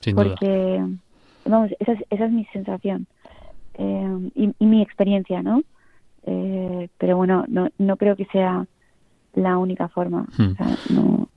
sin 0.00 0.16
porque, 0.16 0.82
vamos, 1.44 1.70
esa 1.78 1.92
es, 1.92 2.04
esa 2.08 2.24
es 2.24 2.32
mi 2.32 2.46
sensación 2.46 3.06
eh, 3.74 4.30
y, 4.34 4.64
mi 4.64 4.80
experiencia, 4.80 5.42
¿no? 5.42 5.62
Eh, 6.22 6.88
pero 6.96 7.18
bueno, 7.18 7.44
no, 7.48 7.68
no 7.76 7.96
creo 7.98 8.16
que 8.16 8.24
sea 8.26 8.66
la 9.34 9.58
única 9.58 9.88
forma. 9.88 10.26
Hmm. 10.38 10.52
O 10.52 10.54
sea, 10.54 10.76
no, 10.88 11.28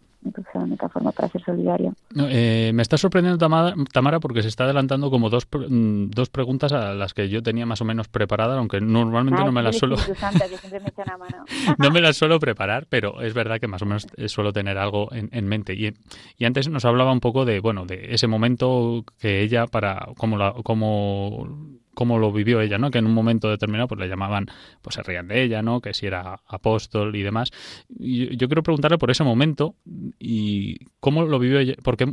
la 0.53 0.61
única 0.61 0.89
forma 0.89 1.11
para 1.11 1.27
ser 1.29 1.43
solidario. 1.43 1.93
Eh, 2.15 2.71
me 2.73 2.81
está 2.81 2.97
sorprendiendo, 2.97 3.37
Tamara, 3.37 4.19
porque 4.19 4.41
se 4.41 4.47
está 4.47 4.63
adelantando 4.63 5.09
como 5.09 5.29
dos, 5.29 5.47
mm, 5.51 6.09
dos 6.09 6.29
preguntas 6.29 6.73
a 6.73 6.93
las 6.93 7.13
que 7.13 7.29
yo 7.29 7.41
tenía 7.43 7.65
más 7.65 7.81
o 7.81 7.85
menos 7.85 8.07
preparadas, 8.07 8.57
aunque 8.57 8.81
normalmente 8.81 9.43
no 9.43 9.51
me 9.51 9.61
las 9.63 9.77
suelo... 9.77 9.95
no 11.77 11.91
me 11.91 12.01
las 12.01 12.17
suelo 12.17 12.39
preparar, 12.39 12.87
pero 12.89 13.21
es 13.21 13.33
verdad 13.33 13.59
que 13.59 13.67
más 13.67 13.81
o 13.81 13.85
menos 13.85 14.07
suelo 14.27 14.53
tener 14.53 14.77
algo 14.77 15.09
en, 15.11 15.47
mente. 15.47 15.73
Y, 15.73 15.93
y, 16.37 16.45
antes 16.45 16.69
nos 16.69 16.85
hablaba 16.85 17.11
un 17.11 17.19
poco 17.19 17.45
de, 17.45 17.59
bueno, 17.59 17.85
de 17.85 18.13
ese 18.13 18.27
momento 18.27 19.03
que 19.19 19.41
ella, 19.41 19.67
para 19.67 20.07
como, 20.17 20.37
la, 20.37 20.53
como 20.63 21.77
cómo 21.97 22.19
lo 22.19 22.31
vivió 22.31 22.61
ella, 22.61 22.77
¿no? 22.77 22.91
Que 22.91 22.99
en 22.99 23.07
un 23.07 23.13
momento 23.15 23.49
determinado 23.49 23.87
pues 23.87 23.99
le 23.99 24.07
llamaban, 24.07 24.45
pues 24.83 24.93
se 24.93 25.01
reían 25.01 25.27
de 25.27 25.41
ella, 25.41 25.63
¿no? 25.63 25.81
Que 25.81 25.95
si 25.95 26.05
era 26.05 26.41
apóstol 26.45 27.15
y 27.15 27.23
demás. 27.23 27.49
Y 27.89 28.37
yo, 28.37 28.47
quiero 28.47 28.61
preguntarle 28.61 28.99
por 28.99 29.09
ese 29.09 29.23
momento 29.23 29.73
y 30.19 30.77
cómo 30.99 31.23
lo 31.25 31.39
vivió 31.39 31.57
ella, 31.57 31.73
porque 31.81 32.05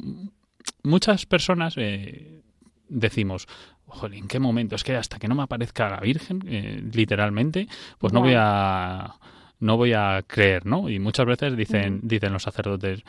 muchas 0.82 1.26
personas 1.26 1.74
eh, 1.76 2.40
decimos, 2.88 3.46
Ojo, 3.84 4.06
¿en 4.06 4.26
qué 4.26 4.40
momento? 4.40 4.74
Es 4.74 4.84
que 4.84 4.96
hasta 4.96 5.18
que 5.18 5.28
no 5.28 5.34
me 5.34 5.42
aparezca 5.42 5.90
la 5.90 6.00
Virgen, 6.00 6.42
eh, 6.46 6.82
literalmente, 6.94 7.68
pues 7.98 8.14
no 8.14 8.22
voy 8.22 8.36
a 8.38 9.16
no 9.60 9.76
voy 9.76 9.92
a 9.92 10.24
creer, 10.26 10.64
¿no? 10.64 10.88
Y 10.88 10.98
muchas 10.98 11.26
veces 11.26 11.58
dicen, 11.58 12.00
dicen 12.02 12.32
los 12.32 12.42
sacerdotes, 12.42 13.02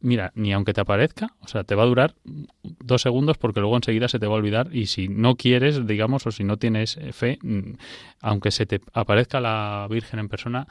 mira, 0.00 0.32
ni 0.34 0.52
aunque 0.52 0.72
te 0.72 0.80
aparezca, 0.80 1.34
o 1.40 1.48
sea, 1.48 1.64
te 1.64 1.74
va 1.74 1.82
a 1.82 1.86
durar 1.86 2.14
dos 2.24 3.02
segundos 3.02 3.38
porque 3.38 3.60
luego 3.60 3.76
enseguida 3.76 4.08
se 4.08 4.18
te 4.18 4.26
va 4.26 4.34
a 4.34 4.38
olvidar 4.38 4.74
y 4.74 4.86
si 4.86 5.08
no 5.08 5.36
quieres, 5.36 5.86
digamos, 5.86 6.26
o 6.26 6.30
si 6.30 6.44
no 6.44 6.56
tienes 6.56 6.96
eh, 6.96 7.12
fe, 7.12 7.38
mm, 7.42 7.72
aunque 8.20 8.50
se 8.50 8.66
te 8.66 8.80
aparezca 8.92 9.40
la 9.40 9.86
Virgen 9.90 10.20
en 10.20 10.28
persona, 10.28 10.66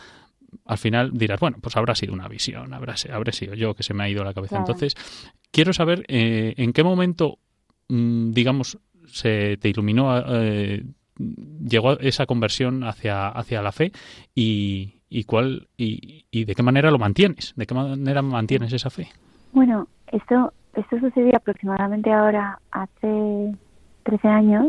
al 0.65 0.77
final 0.77 1.11
dirás, 1.13 1.39
bueno, 1.39 1.57
pues 1.61 1.77
habrá 1.77 1.95
sido 1.95 2.13
una 2.13 2.27
visión, 2.27 2.73
habrá, 2.73 2.95
habré 3.11 3.31
sido 3.31 3.53
yo 3.53 3.75
que 3.75 3.83
se 3.83 3.93
me 3.93 4.03
ha 4.03 4.09
ido 4.09 4.23
la 4.23 4.33
cabeza. 4.33 4.57
Claro. 4.57 4.65
Entonces, 4.65 4.95
quiero 5.51 5.73
saber 5.73 6.05
eh, 6.07 6.53
en 6.57 6.73
qué 6.73 6.83
momento, 6.83 7.39
mm, 7.87 8.31
digamos, 8.31 8.79
se 9.07 9.57
te 9.57 9.69
iluminó, 9.69 10.17
eh, 10.17 10.83
llegó 11.19 11.99
esa 11.99 12.25
conversión 12.25 12.83
hacia, 12.83 13.27
hacia 13.27 13.61
la 13.61 13.71
fe 13.71 13.91
y, 14.33 15.01
y 15.09 15.25
cuál 15.25 15.67
y, 15.77 16.25
y 16.31 16.45
de 16.45 16.55
qué 16.55 16.63
manera 16.63 16.91
lo 16.91 16.97
mantienes, 16.97 17.53
de 17.55 17.65
qué 17.65 17.73
manera 17.73 18.21
mantienes 18.21 18.73
esa 18.73 18.89
fe. 18.89 19.09
Bueno, 19.51 19.87
esto, 20.11 20.53
esto 20.75 20.99
sucedió 20.99 21.35
aproximadamente 21.35 22.11
ahora 22.11 22.59
hace 22.71 23.53
13 24.03 24.27
años 24.27 24.67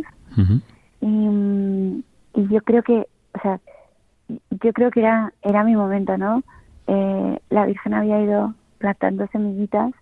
y, 1.00 2.04
y 2.34 2.48
yo 2.48 2.60
creo 2.62 2.82
que, 2.82 3.06
o 3.34 3.40
sea, 3.42 3.60
yo 4.28 4.72
creo 4.72 4.90
que 4.90 5.00
era, 5.00 5.32
era 5.42 5.64
mi 5.64 5.74
momento, 5.76 6.16
¿no? 6.16 6.42
Eh, 6.86 7.38
la 7.50 7.66
Virgen 7.66 7.94
había 7.94 8.20
ido 8.22 8.54
plantando 8.78 9.26
semillitas 9.28 9.92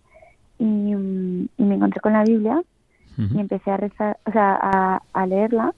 y, 0.59 0.65
y 0.65 1.63
me 1.63 1.75
encontré 1.75 2.01
con 2.01 2.13
la 2.13 2.25
Biblia 2.25 2.63
y 3.19 3.41
empecé 3.41 3.73
a 3.73 3.77
rezar, 3.77 4.17
o 4.27 4.31
sea, 4.31 4.57
a, 4.63 5.03
a 5.13 5.27
leerla, 5.27 5.75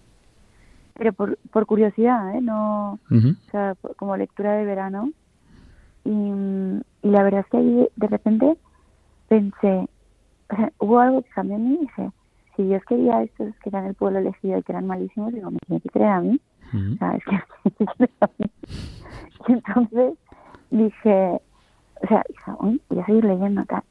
pero 1.00 1.14
por, 1.14 1.38
por 1.50 1.64
curiosidad, 1.64 2.34
¿eh? 2.34 2.42
No, 2.42 2.98
Ujú. 3.10 3.28
o 3.30 3.50
sea, 3.50 3.74
por- 3.80 3.96
como 3.96 4.18
lectura 4.18 4.52
de 4.52 4.66
verano. 4.66 5.10
Y, 6.04 6.10
y 6.10 7.08
la 7.08 7.22
verdad 7.22 7.40
es 7.40 7.46
que 7.46 7.56
ahí 7.56 7.88
de 7.96 8.06
repente 8.06 8.58
pensé, 9.28 9.88
o 10.50 10.56
sea, 10.56 10.70
hubo 10.78 10.98
algo 11.00 11.22
que 11.22 11.30
cambió 11.30 11.56
en 11.56 11.64
mí 11.70 11.74
y 11.76 11.78
dije, 11.86 12.10
si 12.54 12.64
Dios 12.64 12.82
quería 12.86 13.16
a 13.16 13.22
estos 13.22 13.54
que 13.62 13.70
eran 13.70 13.86
el 13.86 13.94
pueblo 13.94 14.18
elegido 14.18 14.58
y 14.58 14.62
que 14.62 14.72
eran 14.72 14.86
malísimos, 14.86 15.32
digo, 15.32 15.50
me 15.50 15.58
tiene 15.66 15.80
que 15.80 15.88
creer 15.88 16.10
a 16.10 16.20
mí. 16.20 16.38
Ujú. 16.74 16.94
O 16.94 16.98
sea, 16.98 17.14
es 17.16 17.24
que 17.24 17.32
me 17.64 17.70
tiene 17.70 17.92
que 17.92 17.96
creer 17.96 18.10
a 18.20 18.30
mí. 18.38 18.50
Y 19.48 19.52
entonces 19.54 20.18
dije, 20.70 21.40
o 22.02 22.06
sea, 22.08 22.22
dije, 22.28 22.50
uy, 22.60 22.82
voy 22.90 22.98
a 23.00 23.06
seguir 23.06 23.24
leyendo 23.24 23.64
tal. 23.64 23.82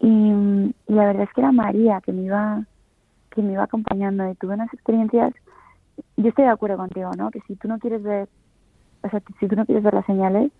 Y, 0.00 0.08
y 0.10 0.92
la 0.92 1.06
verdad 1.06 1.22
es 1.22 1.32
que 1.32 1.40
era 1.40 1.52
María 1.52 2.02
que 2.02 2.12
me 2.12 2.22
iba 2.24 2.64
que 3.30 3.42
me 3.42 3.52
iba 3.54 3.62
acompañando 3.64 4.30
y 4.30 4.34
tuve 4.36 4.54
unas 4.54 4.72
experiencias 4.74 5.32
yo 6.16 6.28
estoy 6.28 6.44
de 6.44 6.50
acuerdo 6.50 6.76
contigo 6.76 7.10
no 7.16 7.30
que 7.30 7.40
si 7.46 7.56
tú 7.56 7.68
no 7.68 7.78
quieres 7.78 8.02
ver 8.02 8.28
o 9.02 9.08
sea 9.08 9.22
si 9.38 9.48
tú 9.48 9.56
no 9.56 9.64
quieres 9.64 9.84
ver 9.84 9.94
las 9.94 10.06
señales 10.06 10.50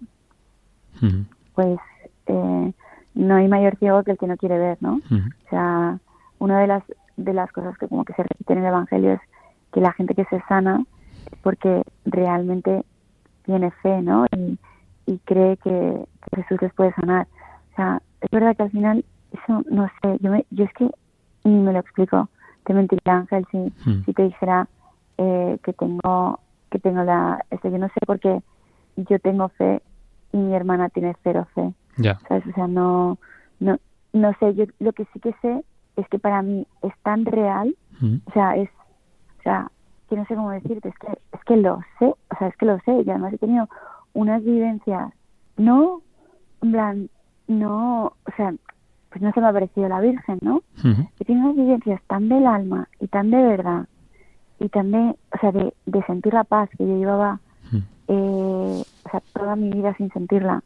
pues 1.54 1.78
eh, 2.26 2.72
no 3.14 3.36
hay 3.36 3.48
mayor 3.48 3.76
ciego 3.78 4.02
que 4.02 4.12
el 4.12 4.18
que 4.18 4.26
no 4.26 4.36
quiere 4.36 4.58
ver 4.58 4.78
no 4.80 5.00
o 5.10 5.50
sea 5.50 5.98
una 6.38 6.60
de 6.60 6.66
las 6.66 6.82
de 7.16 7.34
las 7.34 7.50
cosas 7.52 7.76
que 7.78 7.88
como 7.88 8.04
que 8.04 8.14
se 8.14 8.22
repiten 8.22 8.58
en 8.58 8.64
el 8.64 8.70
evangelio 8.70 9.12
es 9.12 9.20
que 9.72 9.80
la 9.80 9.92
gente 9.92 10.14
que 10.14 10.24
se 10.26 10.40
sana 10.48 10.84
es 11.30 11.38
porque 11.42 11.82
realmente 12.06 12.84
tiene 13.44 13.70
fe 13.82 14.02
no 14.02 14.26
y, 14.36 14.58
y 15.06 15.18
cree 15.24 15.56
que, 15.58 16.06
que 16.30 16.42
Jesús 16.42 16.62
les 16.62 16.72
puede 16.74 16.92
sanar. 16.94 17.26
O 17.72 17.76
sea 17.76 18.02
es 18.20 18.30
verdad 18.30 18.56
que 18.56 18.62
al 18.64 18.70
final 18.70 19.04
eso 19.32 19.62
no 19.70 19.88
sé 20.00 20.18
yo 20.20 20.30
me, 20.30 20.46
yo 20.50 20.64
es 20.64 20.72
que 20.74 20.88
ni 21.44 21.56
me 21.56 21.72
lo 21.72 21.80
explico. 21.80 22.28
Te 22.64 22.74
mentiría 22.74 23.16
Ángel 23.16 23.46
si 23.50 24.12
te 24.12 24.22
dijera 24.22 24.68
eh, 25.18 25.58
que 25.62 25.72
tengo 25.72 26.40
que 26.70 26.78
tengo 26.78 27.02
la 27.04 27.44
este 27.50 27.70
yo 27.70 27.78
no 27.78 27.88
sé 27.88 28.00
porque 28.06 28.40
yo 28.96 29.18
tengo 29.18 29.48
fe 29.50 29.82
y 30.32 30.36
mi 30.36 30.54
hermana 30.54 30.88
tiene 30.88 31.16
cero 31.22 31.46
fe 31.54 31.72
Ya. 31.96 32.18
¿sabes? 32.28 32.46
O 32.46 32.52
sea, 32.52 32.66
no, 32.66 33.18
no, 33.60 33.78
no 34.12 34.32
sé, 34.38 34.54
yo 34.54 34.64
lo 34.78 34.92
que 34.92 35.04
sí 35.12 35.20
que 35.20 35.34
sé 35.42 35.64
es 35.96 36.08
que 36.08 36.18
para 36.18 36.42
mí 36.42 36.66
es 36.82 36.92
tan 37.02 37.24
real, 37.24 37.74
o 38.26 38.32
sea, 38.32 38.56
es, 38.56 38.68
o 39.40 39.42
sea, 39.42 39.70
que 40.08 40.16
no 40.16 40.24
sé 40.26 40.36
cómo 40.36 40.50
decirte, 40.50 40.88
es 40.88 40.98
que, 40.98 41.08
es 41.32 41.44
que 41.44 41.56
lo 41.56 41.80
sé, 41.98 42.06
o 42.06 42.38
sea, 42.38 42.48
es 42.48 42.56
que 42.56 42.66
lo 42.66 42.78
sé, 42.80 43.02
y 43.04 43.10
además 43.10 43.32
he 43.32 43.38
tenido 43.38 43.68
unas 44.12 44.44
vivencias, 44.44 45.12
no, 45.56 46.02
en 46.62 46.72
plan, 46.72 47.10
no, 47.48 48.04
o 48.04 48.32
sea, 48.36 48.54
pues 49.10 49.22
no 49.22 49.32
se 49.32 49.40
me 49.40 49.48
ha 49.48 49.52
parecido 49.52 49.88
la 49.88 50.00
Virgen, 50.00 50.38
¿no? 50.40 50.62
He 51.18 51.24
tenido 51.24 51.46
unas 51.46 51.56
vivencias 51.56 52.00
tan 52.06 52.28
del 52.28 52.46
alma 52.46 52.88
y 53.00 53.08
tan 53.08 53.30
de 53.30 53.42
verdad, 53.42 53.86
y 54.60 54.68
de, 54.68 55.14
o 55.34 55.38
sea, 55.40 55.52
de, 55.52 55.72
de 55.86 56.02
sentir 56.04 56.34
la 56.34 56.44
paz 56.44 56.68
que 56.76 56.86
yo 56.86 56.96
llevaba 56.96 57.40
eh, 58.08 58.82
o 59.04 59.10
sea, 59.10 59.20
toda 59.34 59.54
mi 59.56 59.70
vida 59.70 59.94
sin 59.96 60.10
sentirla. 60.12 60.62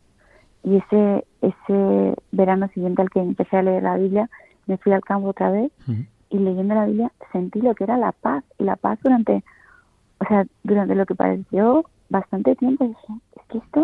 Y 0.64 0.76
ese, 0.76 1.26
ese 1.40 2.14
verano 2.31 2.68
siguiente 2.68 3.02
al 3.02 3.11
que 3.11 3.20
empecé 3.20 3.57
a 3.57 3.62
leer 3.62 3.83
la 3.83 3.96
Biblia, 3.96 4.31
me 4.66 4.78
fui 4.78 4.92
al 4.92 5.00
campo 5.02 5.28
otra 5.28 5.50
vez 5.50 5.72
y 6.31 6.38
leyendo 6.38 6.74
la 6.74 6.87
Biblia 6.87 7.11
sentí 7.33 7.61
lo 7.61 7.74
que 7.74 7.85
era 7.85 7.96
la 7.98 8.12
paz. 8.12 8.44
Y 8.59 8.64
la 8.64 8.76
paz 8.76 8.98
durante, 9.02 9.42
o 10.20 10.24
sea, 10.26 10.46
durante 10.62 10.94
lo 10.94 11.05
que 11.05 11.14
pareció 11.16 11.85
bastante 12.09 12.55
tiempo. 12.57 12.85
Dije, 12.87 13.12
es 13.37 13.42
que 13.48 13.59
esto, 13.59 13.81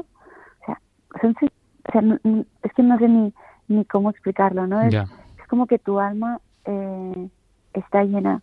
o 0.63 0.65
sea, 0.67 0.81
son, 1.21 1.35
o 1.43 1.93
sea, 1.93 2.01
no- 2.01 2.45
es 2.63 2.73
que 2.75 2.83
no 2.85 2.97
sé 2.99 3.09
ni, 3.09 3.35
ni 3.67 3.85
cómo 3.87 4.11
explicarlo, 4.11 4.67
¿no? 4.69 4.81
Es, 4.83 4.93
es 5.41 5.47
como 5.49 5.67
que 5.67 5.79
tu 5.81 5.99
alma 5.99 6.41
eh, 6.65 7.29
está 7.75 8.05
llena. 8.05 8.41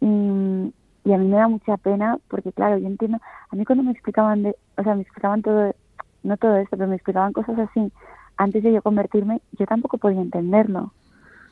Y, 0.00 0.74
y 1.04 1.12
a 1.12 1.18
mí 1.18 1.26
me 1.28 1.36
da 1.36 1.48
mucha 1.48 1.76
pena 1.78 2.18
porque, 2.28 2.52
claro, 2.52 2.78
yo 2.78 2.86
entiendo, 2.86 3.18
a 3.50 3.56
mí 3.56 3.64
cuando 3.64 3.84
me 3.84 3.92
explicaban, 3.92 4.42
de, 4.42 4.56
o 4.76 4.82
sea, 4.82 4.94
me 4.94 5.02
explicaban 5.02 5.42
todo, 5.42 5.74
no 6.22 6.36
todo 6.36 6.56
esto, 6.56 6.76
pero 6.76 6.88
me 6.88 6.96
explicaban 6.96 7.32
cosas 7.32 7.58
así 7.58 7.92
antes 8.36 8.62
de 8.62 8.72
yo 8.72 8.82
convertirme, 8.82 9.42
yo 9.52 9.66
tampoco 9.66 9.98
podía 9.98 10.20
entenderlo. 10.22 10.94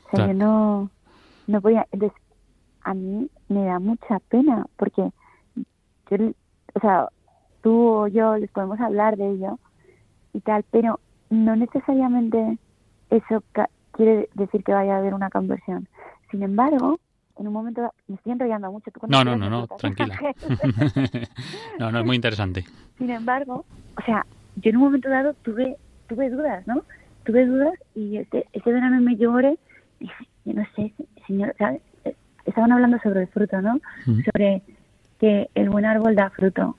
O 0.07 0.09
sea, 0.11 0.19
Claro. 0.19 0.27
yo 0.27 0.33
no, 0.35 0.91
no 1.47 1.61
podía. 1.61 1.87
Entonces, 1.91 2.17
a 2.83 2.93
mí 2.93 3.29
me 3.49 3.65
da 3.65 3.79
mucha 3.79 4.19
pena 4.29 4.65
porque, 4.77 5.11
yo, 6.09 6.17
o 6.75 6.79
sea, 6.81 7.09
tú 7.61 7.71
o 7.89 8.07
yo 8.07 8.37
les 8.37 8.51
podemos 8.51 8.79
hablar 8.79 9.17
de 9.17 9.29
ello 9.31 9.59
y 10.33 10.41
tal, 10.41 10.65
pero 10.71 10.99
no 11.29 11.55
necesariamente 11.55 12.59
eso 13.09 13.43
ca- 13.53 13.69
quiere 13.91 14.29
decir 14.35 14.63
que 14.63 14.73
vaya 14.73 14.95
a 14.95 14.99
haber 14.99 15.13
una 15.13 15.29
conversión. 15.29 15.87
Sin 16.31 16.43
embargo, 16.43 16.99
en 17.39 17.47
un 17.47 17.53
momento 17.53 17.81
dado- 17.81 17.93
me 18.07 18.15
estoy 18.15 18.31
enrollando 18.33 18.71
mucho. 18.71 18.91
¿tú 18.91 18.99
cuando 18.99 19.17
No, 19.23 19.23
no, 19.37 19.49
no, 19.49 19.49
no, 19.61 19.67
tranquila. 19.77 20.19
no, 21.79 21.91
no, 21.91 21.99
es 21.99 22.05
muy 22.05 22.15
interesante. 22.15 22.65
Sin 22.97 23.09
embargo, 23.09 23.65
o 23.97 24.01
sea, 24.05 24.25
yo 24.55 24.69
en 24.69 24.77
un 24.77 24.83
momento 24.83 25.09
dado 25.09 25.33
tuve 25.43 25.77
tuve 26.07 26.29
dudas, 26.29 26.65
¿no? 26.67 26.83
Tuve 27.23 27.45
dudas 27.45 27.73
y 27.95 28.17
este, 28.17 28.45
este 28.53 28.71
verano 28.73 28.99
me 29.01 29.15
lloré 29.15 29.57
y 29.99 30.05
dije, 30.05 30.27
yo 30.45 30.53
no 30.53 30.65
sé, 30.75 30.93
señor, 31.27 31.55
¿sabes? 31.59 31.81
Eh, 32.05 32.15
Estaban 32.45 32.71
hablando 32.71 32.97
sobre 33.03 33.21
el 33.21 33.27
fruto, 33.27 33.61
¿no? 33.61 33.79
Sobre 34.25 34.63
que 35.19 35.49
el 35.53 35.69
buen 35.69 35.85
árbol 35.85 36.15
da 36.15 36.29
fruto, 36.31 36.75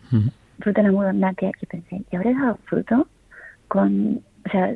fruto 0.59 0.81
en 0.81 0.87
abundancia. 0.87 1.53
Y 1.63 1.67
pensé, 1.67 2.03
¿y 2.11 2.17
habré 2.17 2.35
dado 2.35 2.57
fruto? 2.65 3.07
Con, 3.69 4.21
o 4.47 4.51
sea, 4.51 4.75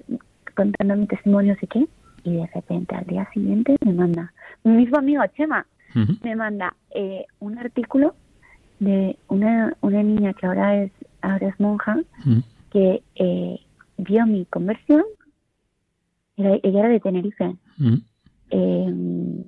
contando 0.54 0.94
mi 0.96 1.06
testimonio, 1.08 1.56
sé 1.58 1.66
qué. 1.66 1.84
Y 2.22 2.36
de 2.36 2.46
repente, 2.54 2.94
al 2.94 3.04
día 3.06 3.28
siguiente, 3.34 3.76
me 3.84 3.92
manda, 3.92 4.32
mi 4.62 4.72
mismo 4.76 4.98
amigo 4.98 5.22
Chema, 5.36 5.66
Me 6.22 6.36
manda 6.36 6.76
eh, 6.90 7.26
un 7.40 7.58
artículo 7.58 8.14
de 8.80 9.16
una, 9.28 9.76
una 9.80 10.02
niña 10.02 10.34
que 10.34 10.46
ahora 10.46 10.82
es 10.82 10.92
ahora 11.22 11.48
es 11.48 11.60
monja 11.60 11.96
que 12.70 13.02
eh, 13.14 13.60
vio 13.98 14.26
mi 14.26 14.44
conversión. 14.46 15.04
Era, 16.36 16.58
ella 16.62 16.80
era 16.80 16.88
de 16.88 17.00
Tenerife. 17.00 17.56
Eh, 18.50 19.44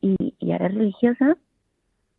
y, 0.00 0.34
y 0.38 0.52
ahora 0.52 0.66
es 0.66 0.74
religiosa 0.74 1.36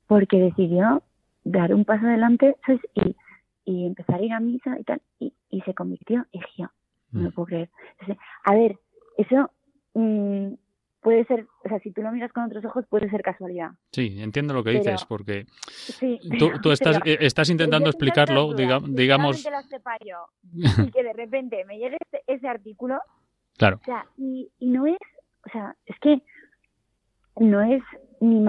porque 0.08 0.40
decidió 0.40 1.04
dar 1.44 1.74
un 1.74 1.86
paso 1.86 2.06
adelante 2.06 2.56
¿sabes? 2.66 2.82
Y, 2.96 3.16
y 3.66 3.86
empezar 3.86 4.20
a 4.20 4.24
ir 4.24 4.34
a 4.34 4.40
misa 4.40 4.80
y 4.80 4.84
tal 4.84 5.02
y, 5.20 5.34
y 5.50 5.62
se 5.62 5.74
convirtió 5.74 6.26
y 6.32 6.40
dije 6.40 6.68
no 7.12 7.22
lo 7.22 7.32
puedo 7.32 7.48
creer. 7.48 7.70
Entonces, 8.00 8.18
a 8.44 8.54
ver 8.54 8.78
eso 9.18 9.50
mm, 9.94 10.54
puede 11.08 11.24
ser 11.24 11.46
o 11.64 11.70
sea 11.70 11.80
si 11.80 11.92
tú 11.92 12.02
lo 12.02 12.12
miras 12.12 12.34
con 12.34 12.44
otros 12.44 12.66
ojos 12.66 12.84
puede 12.90 13.10
ser 13.10 13.22
casualidad 13.22 13.70
Sí, 13.92 14.22
entiendo 14.22 14.54
lo 14.54 14.62
que 14.62 14.72
Pero- 14.72 14.84
dices, 14.84 15.06
porque 15.06 15.46
sí 15.48 16.20
tú, 16.38 16.52
tú 16.62 16.72
estás, 16.78 17.00
pero- 17.00 17.10
eh, 17.14 17.18
estás 17.22 17.50
intentando 17.50 17.88
explicarlo, 17.90 18.50
estas 18.52 18.60
diga- 18.60 18.82
digamos, 18.94 19.42
que 19.42 19.50
las 19.52 19.70
sepa 19.70 19.96
yo, 20.06 20.18
y 20.86 20.92
que 20.92 21.04
de 21.04 21.14
repente 21.14 21.64
me 21.64 21.78
llegue 21.78 21.96
este- 22.02 22.24
ese 22.28 22.48
artículo 22.50 23.00
claro. 23.58 23.78
o 23.82 23.86
sea, 23.86 24.06
y, 24.18 24.50
y 24.60 24.68
no 24.68 24.86
es, 24.86 24.98
o 25.46 25.50
sea, 25.54 25.76
es 25.86 25.98
que 26.02 26.22
no 27.40 27.62
es, 27.62 27.82
ni, 28.20 28.40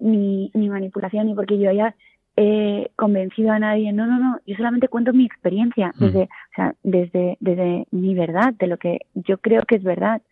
ni, 0.00 0.50
ni 0.54 0.68
manipulación, 0.70 1.26
ni 1.26 1.34
porque 1.34 1.58
yo 1.58 1.68
haya 1.68 1.94
eh, 2.36 2.90
convencido 2.96 3.50
a 3.50 3.58
nadie. 3.58 3.92
No, 3.92 4.06
no, 4.06 4.18
no. 4.20 4.38
Yo 4.46 4.54
solamente 4.56 4.86
cuento 4.88 5.12
mi 5.12 5.24
experiencia 5.26 5.88
mm. 5.96 6.04
desde, 6.04 6.22
o 6.22 6.54
sea, 6.54 6.74
desde, 6.84 7.36
desde 7.40 7.86
mi 7.90 8.14
verdad, 8.14 8.54
de 8.54 8.68
lo 8.68 8.76
que 8.76 9.00
yo 9.14 9.38
creo 9.38 9.62
que 9.66 9.74
es 9.74 9.82
verdad 9.82 10.22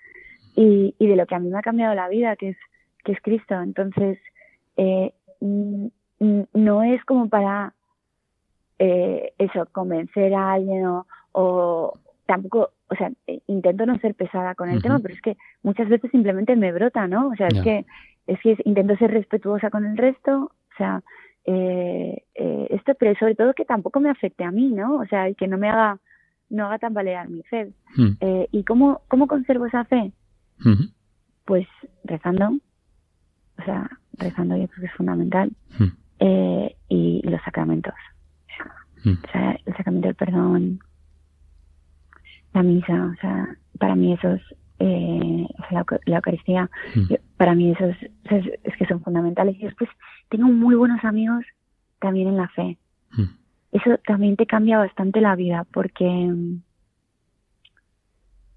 y, 0.56 0.94
y 0.98 1.06
de 1.06 1.16
lo 1.16 1.26
que 1.26 1.34
a 1.34 1.38
mí 1.38 1.48
me 1.48 1.58
ha 1.58 1.62
cambiado 1.62 1.94
la 1.94 2.08
vida, 2.08 2.34
que 2.36 2.50
es, 2.50 2.56
que 3.04 3.12
es 3.12 3.20
Cristo. 3.20 3.54
Entonces, 3.60 4.18
eh, 4.76 5.12
no 5.40 6.82
es 6.82 7.04
como 7.04 7.28
para 7.28 7.74
eh, 8.78 9.32
eso, 9.38 9.66
convencer 9.70 10.34
a 10.34 10.54
alguien 10.54 10.86
o, 10.86 11.06
o 11.32 11.92
tampoco, 12.26 12.70
o 12.88 12.94
sea, 12.96 13.10
intento 13.46 13.86
no 13.86 13.98
ser 13.98 14.14
pesada 14.14 14.54
con 14.54 14.70
el 14.70 14.82
tema, 14.82 14.98
pero 14.98 15.14
es 15.14 15.20
que 15.20 15.36
muchas 15.62 15.88
veces 15.88 16.10
simplemente 16.10 16.56
me 16.56 16.72
brota, 16.72 17.06
¿no? 17.06 17.28
O 17.28 17.36
sea, 17.36 17.48
es 17.48 17.60
que 17.62 17.84
es 18.26 18.40
que 18.40 18.56
intento 18.64 18.96
ser 18.96 19.12
respetuosa 19.12 19.70
con 19.70 19.84
el 19.84 19.96
resto, 19.96 20.50
o 20.50 20.76
sea, 20.76 21.02
eh, 21.44 22.24
eh, 22.34 22.66
esto, 22.70 22.94
pero 22.98 23.14
sobre 23.18 23.36
todo 23.36 23.54
que 23.54 23.64
tampoco 23.64 24.00
me 24.00 24.10
afecte 24.10 24.42
a 24.42 24.50
mí, 24.50 24.70
¿no? 24.70 24.96
O 24.96 25.06
sea, 25.06 25.28
y 25.28 25.36
que 25.36 25.46
no 25.46 25.58
me 25.58 25.68
haga 25.68 26.00
no 26.48 26.66
haga 26.66 26.78
tambalear 26.78 27.28
mi 27.28 27.42
fe. 27.42 27.72
Hmm. 27.96 28.12
Eh, 28.20 28.48
¿Y 28.52 28.64
cómo, 28.64 29.00
cómo 29.08 29.26
conservo 29.26 29.66
esa 29.66 29.84
fe? 29.84 30.12
Pues 31.44 31.66
rezando, 32.04 32.58
o 33.58 33.64
sea, 33.64 33.88
rezando 34.14 34.56
yo 34.56 34.68
creo 34.68 34.80
que 34.80 34.86
es 34.86 34.94
fundamental, 34.94 35.52
eh, 36.18 36.76
y, 36.88 37.22
los 37.28 37.40
sacramentos. 37.42 37.94
O 39.04 39.30
sea, 39.30 39.56
el 39.64 39.76
sacramento 39.76 40.08
del 40.08 40.16
perdón, 40.16 40.80
la 42.52 42.62
misa, 42.62 43.12
o 43.16 43.20
sea, 43.20 43.56
para 43.78 43.94
mí 43.94 44.14
eso 44.14 44.32
es, 44.32 44.42
eh, 44.80 45.46
la, 45.70 45.84
Eucaristía, 46.16 46.70
mm. 46.94 47.14
para 47.36 47.54
mí 47.54 47.70
eso 47.70 47.84
es, 47.84 47.96
es, 48.64 48.76
que 48.76 48.86
son 48.86 49.02
fundamentales. 49.02 49.56
Y 49.60 49.64
después 49.64 49.88
tengo 50.28 50.48
muy 50.48 50.74
buenos 50.74 51.04
amigos 51.04 51.44
también 52.00 52.28
en 52.28 52.36
la 52.36 52.48
fe. 52.48 52.78
Mm. 53.12 53.24
Eso 53.72 53.98
también 54.06 54.36
te 54.36 54.46
cambia 54.46 54.78
bastante 54.78 55.20
la 55.20 55.36
vida 55.36 55.66
porque 55.72 56.04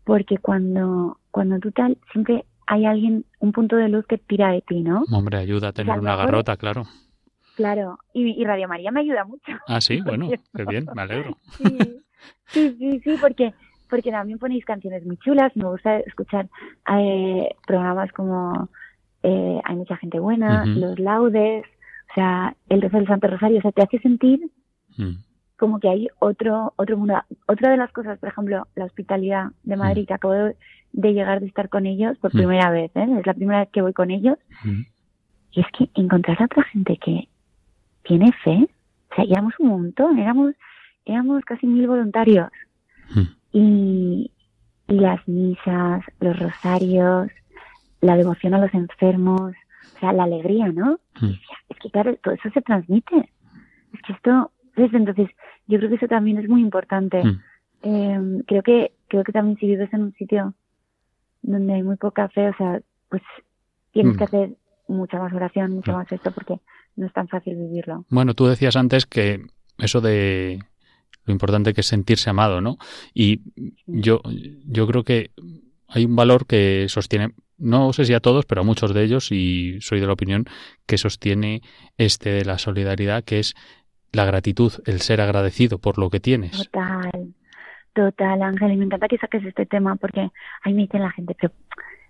porque 0.09 0.39
cuando 0.39 1.19
cuando 1.29 1.59
tú 1.59 1.71
tal 1.71 1.95
siempre 2.11 2.43
hay 2.65 2.87
alguien 2.87 3.25
un 3.41 3.51
punto 3.51 3.75
de 3.75 3.89
luz 3.89 4.07
que 4.07 4.17
tira 4.17 4.51
de 4.51 4.61
ti, 4.61 4.81
¿no? 4.81 5.03
Hombre, 5.11 5.37
ayuda 5.37 5.67
a 5.67 5.71
tener 5.71 5.99
una 5.99 6.15
garrota, 6.15 6.57
claro. 6.57 6.87
Claro, 7.55 7.99
y, 8.11 8.43
Radio 8.43 8.67
María 8.67 8.89
me 8.89 9.01
ayuda 9.01 9.23
mucho. 9.23 9.51
Ah, 9.67 9.79
sí, 9.79 10.01
bueno, 10.05 10.27
qué 10.55 10.65
bien, 10.65 10.87
me 10.95 11.03
alegro. 11.03 11.37
sí, 12.47 12.75
sí, 12.79 12.99
sí, 13.01 13.17
porque 13.21 13.53
porque 13.87 14.09
también 14.09 14.39
ponéis 14.39 14.65
canciones 14.65 15.05
muy 15.05 15.17
chulas. 15.17 15.55
Me 15.55 15.69
gusta 15.69 15.99
escuchar 15.99 16.49
eh, 16.91 17.49
programas 17.67 18.11
como 18.13 18.67
eh, 19.21 19.61
Hay 19.63 19.75
mucha 19.75 19.95
gente 19.97 20.19
buena, 20.19 20.65
Los 20.65 20.97
Laudes, 20.97 21.65
o 22.09 22.13
sea, 22.15 22.55
el 22.67 22.81
rezo 22.81 22.97
del 22.97 23.05
Santo 23.05 23.27
Rosario. 23.27 23.59
O 23.59 23.61
sea, 23.61 23.71
te 23.73 23.83
hace 23.83 23.99
sentir 23.99 24.39
mm. 24.97 25.28
Como 25.59 25.79
que 25.79 25.89
hay 25.89 26.07
otro, 26.19 26.73
otro 26.77 26.97
mundo. 26.97 27.21
Otra 27.47 27.69
de 27.69 27.77
las 27.77 27.91
cosas, 27.91 28.17
por 28.17 28.29
ejemplo, 28.29 28.67
la 28.75 28.85
hospitalidad 28.85 29.47
de 29.63 29.75
mm. 29.75 29.79
Madrid, 29.79 30.07
que 30.07 30.13
acabo 30.13 30.33
de, 30.33 30.55
llegar 30.93 31.41
de 31.41 31.47
estar 31.47 31.69
con 31.69 31.85
ellos 31.85 32.17
por 32.17 32.33
mm. 32.33 32.37
primera 32.37 32.71
vez, 32.71 32.91
¿eh? 32.95 33.07
es 33.19 33.27
la 33.27 33.33
primera 33.33 33.59
vez 33.59 33.69
que 33.71 33.81
voy 33.81 33.93
con 33.93 34.09
ellos. 34.09 34.37
Y 35.51 35.61
es 35.61 35.67
que 35.77 35.89
encontrar 35.93 36.41
a 36.41 36.45
otra 36.45 36.63
gente 36.63 36.97
que 36.97 37.27
tiene 38.03 38.31
fe, 38.43 38.69
o 39.11 39.15
sea, 39.15 39.25
éramos 39.25 39.53
un 39.59 39.67
montón, 39.67 40.17
éramos, 40.17 40.55
éramos 41.05 41.43
casi 41.43 41.67
mil 41.67 41.87
voluntarios 41.87 42.49
y, 43.51 44.31
las 44.87 45.27
misas, 45.27 46.03
los 46.19 46.39
rosarios, 46.39 47.29
la 48.01 48.15
devoción 48.15 48.55
a 48.55 48.59
los 48.59 48.73
enfermos, 48.73 49.51
o 49.95 49.99
sea, 49.99 50.13
la 50.13 50.23
alegría, 50.23 50.69
¿no? 50.69 50.99
Mm. 51.21 51.33
Es 51.69 51.77
que 51.79 51.91
claro, 51.91 52.15
todo 52.23 52.33
eso 52.33 52.49
se 52.49 52.61
transmite. 52.61 53.29
Es 53.93 54.01
que 54.01 54.13
esto, 54.13 54.51
entonces, 54.93 55.29
yo 55.67 55.77
creo 55.77 55.89
que 55.89 55.95
eso 55.95 56.07
también 56.07 56.37
es 56.37 56.49
muy 56.49 56.61
importante. 56.61 57.23
Mm. 57.23 57.41
Em, 57.81 58.39
creo 58.43 58.63
que 58.63 58.93
creo 59.07 59.23
que 59.23 59.31
también 59.31 59.57
si 59.57 59.65
vives 59.65 59.91
en 59.93 60.03
un 60.03 60.13
sitio 60.13 60.53
donde 61.41 61.73
hay 61.73 61.83
muy 61.83 61.95
poca 61.95 62.29
fe, 62.29 62.49
o 62.49 62.55
sea, 62.57 62.81
pues 63.09 63.21
tienes 63.91 64.17
que 64.17 64.23
mm. 64.23 64.27
hacer 64.27 64.49
mucha 64.87 65.19
más 65.19 65.33
oración, 65.33 65.71
mucho 65.71 65.93
más 65.93 66.11
esto, 66.11 66.31
porque 66.31 66.59
no 66.95 67.07
es 67.07 67.13
tan 67.13 67.27
fácil 67.27 67.55
vivirlo. 67.55 68.05
Bueno, 68.09 68.33
tú 68.33 68.45
decías 68.47 68.75
antes 68.75 69.05
que 69.05 69.45
eso 69.77 70.01
de 70.01 70.59
lo 71.25 71.31
importante 71.31 71.73
que 71.73 71.81
es 71.81 71.87
sentirse 71.87 72.29
amado, 72.29 72.59
¿no? 72.59 72.77
Y 73.13 73.41
yo, 73.85 74.21
yo 74.65 74.87
creo 74.87 75.03
que 75.03 75.31
hay 75.87 76.05
un 76.05 76.15
valor 76.15 76.45
que 76.45 76.87
sostiene, 76.89 77.33
no 77.57 77.93
sé 77.93 78.05
si 78.05 78.13
a 78.13 78.19
todos, 78.19 78.45
pero 78.45 78.61
a 78.61 78.63
muchos 78.63 78.93
de 78.93 79.03
ellos, 79.03 79.31
y 79.31 79.79
soy 79.81 79.99
de 79.99 80.07
la 80.07 80.13
opinión 80.13 80.45
que 80.85 80.97
sostiene 80.97 81.61
este 81.97 82.31
de 82.31 82.45
la 82.45 82.57
solidaridad, 82.57 83.23
que 83.23 83.39
es 83.39 83.53
la 84.11 84.25
gratitud, 84.25 84.71
el 84.85 85.01
ser 85.01 85.21
agradecido 85.21 85.77
por 85.77 85.97
lo 85.97 86.09
que 86.09 86.19
tienes. 86.19 86.51
Total, 86.51 87.33
total, 87.93 88.41
Ángel, 88.41 88.71
y 88.73 88.77
me 88.77 88.85
encanta 88.85 89.07
que 89.07 89.17
saques 89.17 89.45
este 89.45 89.65
tema, 89.65 89.95
porque 89.95 90.29
ahí 90.63 90.73
me 90.73 90.83
dice 90.83 90.99
la 90.99 91.11
gente, 91.11 91.35
pero 91.39 91.53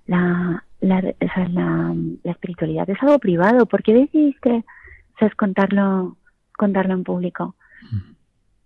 la, 0.08 0.64
la, 0.82 1.02
la, 1.02 1.96
la 2.24 2.32
espiritualidad 2.32 2.90
es 2.90 3.02
algo 3.02 3.20
privado, 3.20 3.66
¿por 3.66 3.84
qué 3.84 3.94
decidiste 3.94 4.64
sabes, 5.20 5.36
contarlo, 5.36 6.18
contarlo 6.58 6.94
en 6.94 7.04
público? 7.04 7.56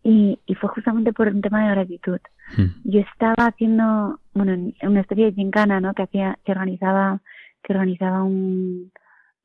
y, 0.03 0.39
y 0.45 0.55
fue 0.55 0.69
justamente 0.69 1.13
por 1.13 1.27
un 1.27 1.41
tema 1.41 1.63
de 1.63 1.75
gratitud. 1.75 2.19
Hmm. 2.57 2.67
Yo 2.84 2.99
estaba 2.99 3.47
haciendo, 3.47 4.19
bueno, 4.34 4.71
una 4.81 5.01
especie 5.01 5.25
de 5.25 5.34
gincana, 5.34 5.79
¿no? 5.79 5.93
Que 5.93 6.03
hacía, 6.03 6.38
que 6.43 6.51
organizaba, 6.51 7.21
que 7.63 7.73
organizaba 7.73 8.23
un, 8.23 8.91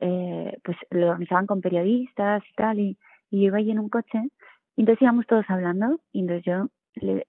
eh, 0.00 0.58
pues 0.64 0.76
lo 0.90 1.10
organizaban 1.10 1.46
con 1.46 1.60
periodistas 1.60 2.42
y 2.50 2.54
tal, 2.54 2.80
y, 2.80 2.98
y 3.30 3.40
yo 3.40 3.46
iba 3.46 3.58
ahí 3.58 3.70
en 3.70 3.78
un 3.78 3.88
coche, 3.88 4.20
y 4.76 4.82
entonces 4.82 5.02
íbamos 5.02 5.26
todos 5.26 5.44
hablando, 5.48 6.00
y 6.12 6.20
entonces 6.20 6.44
yo, 6.44 6.68
le, 6.94 7.26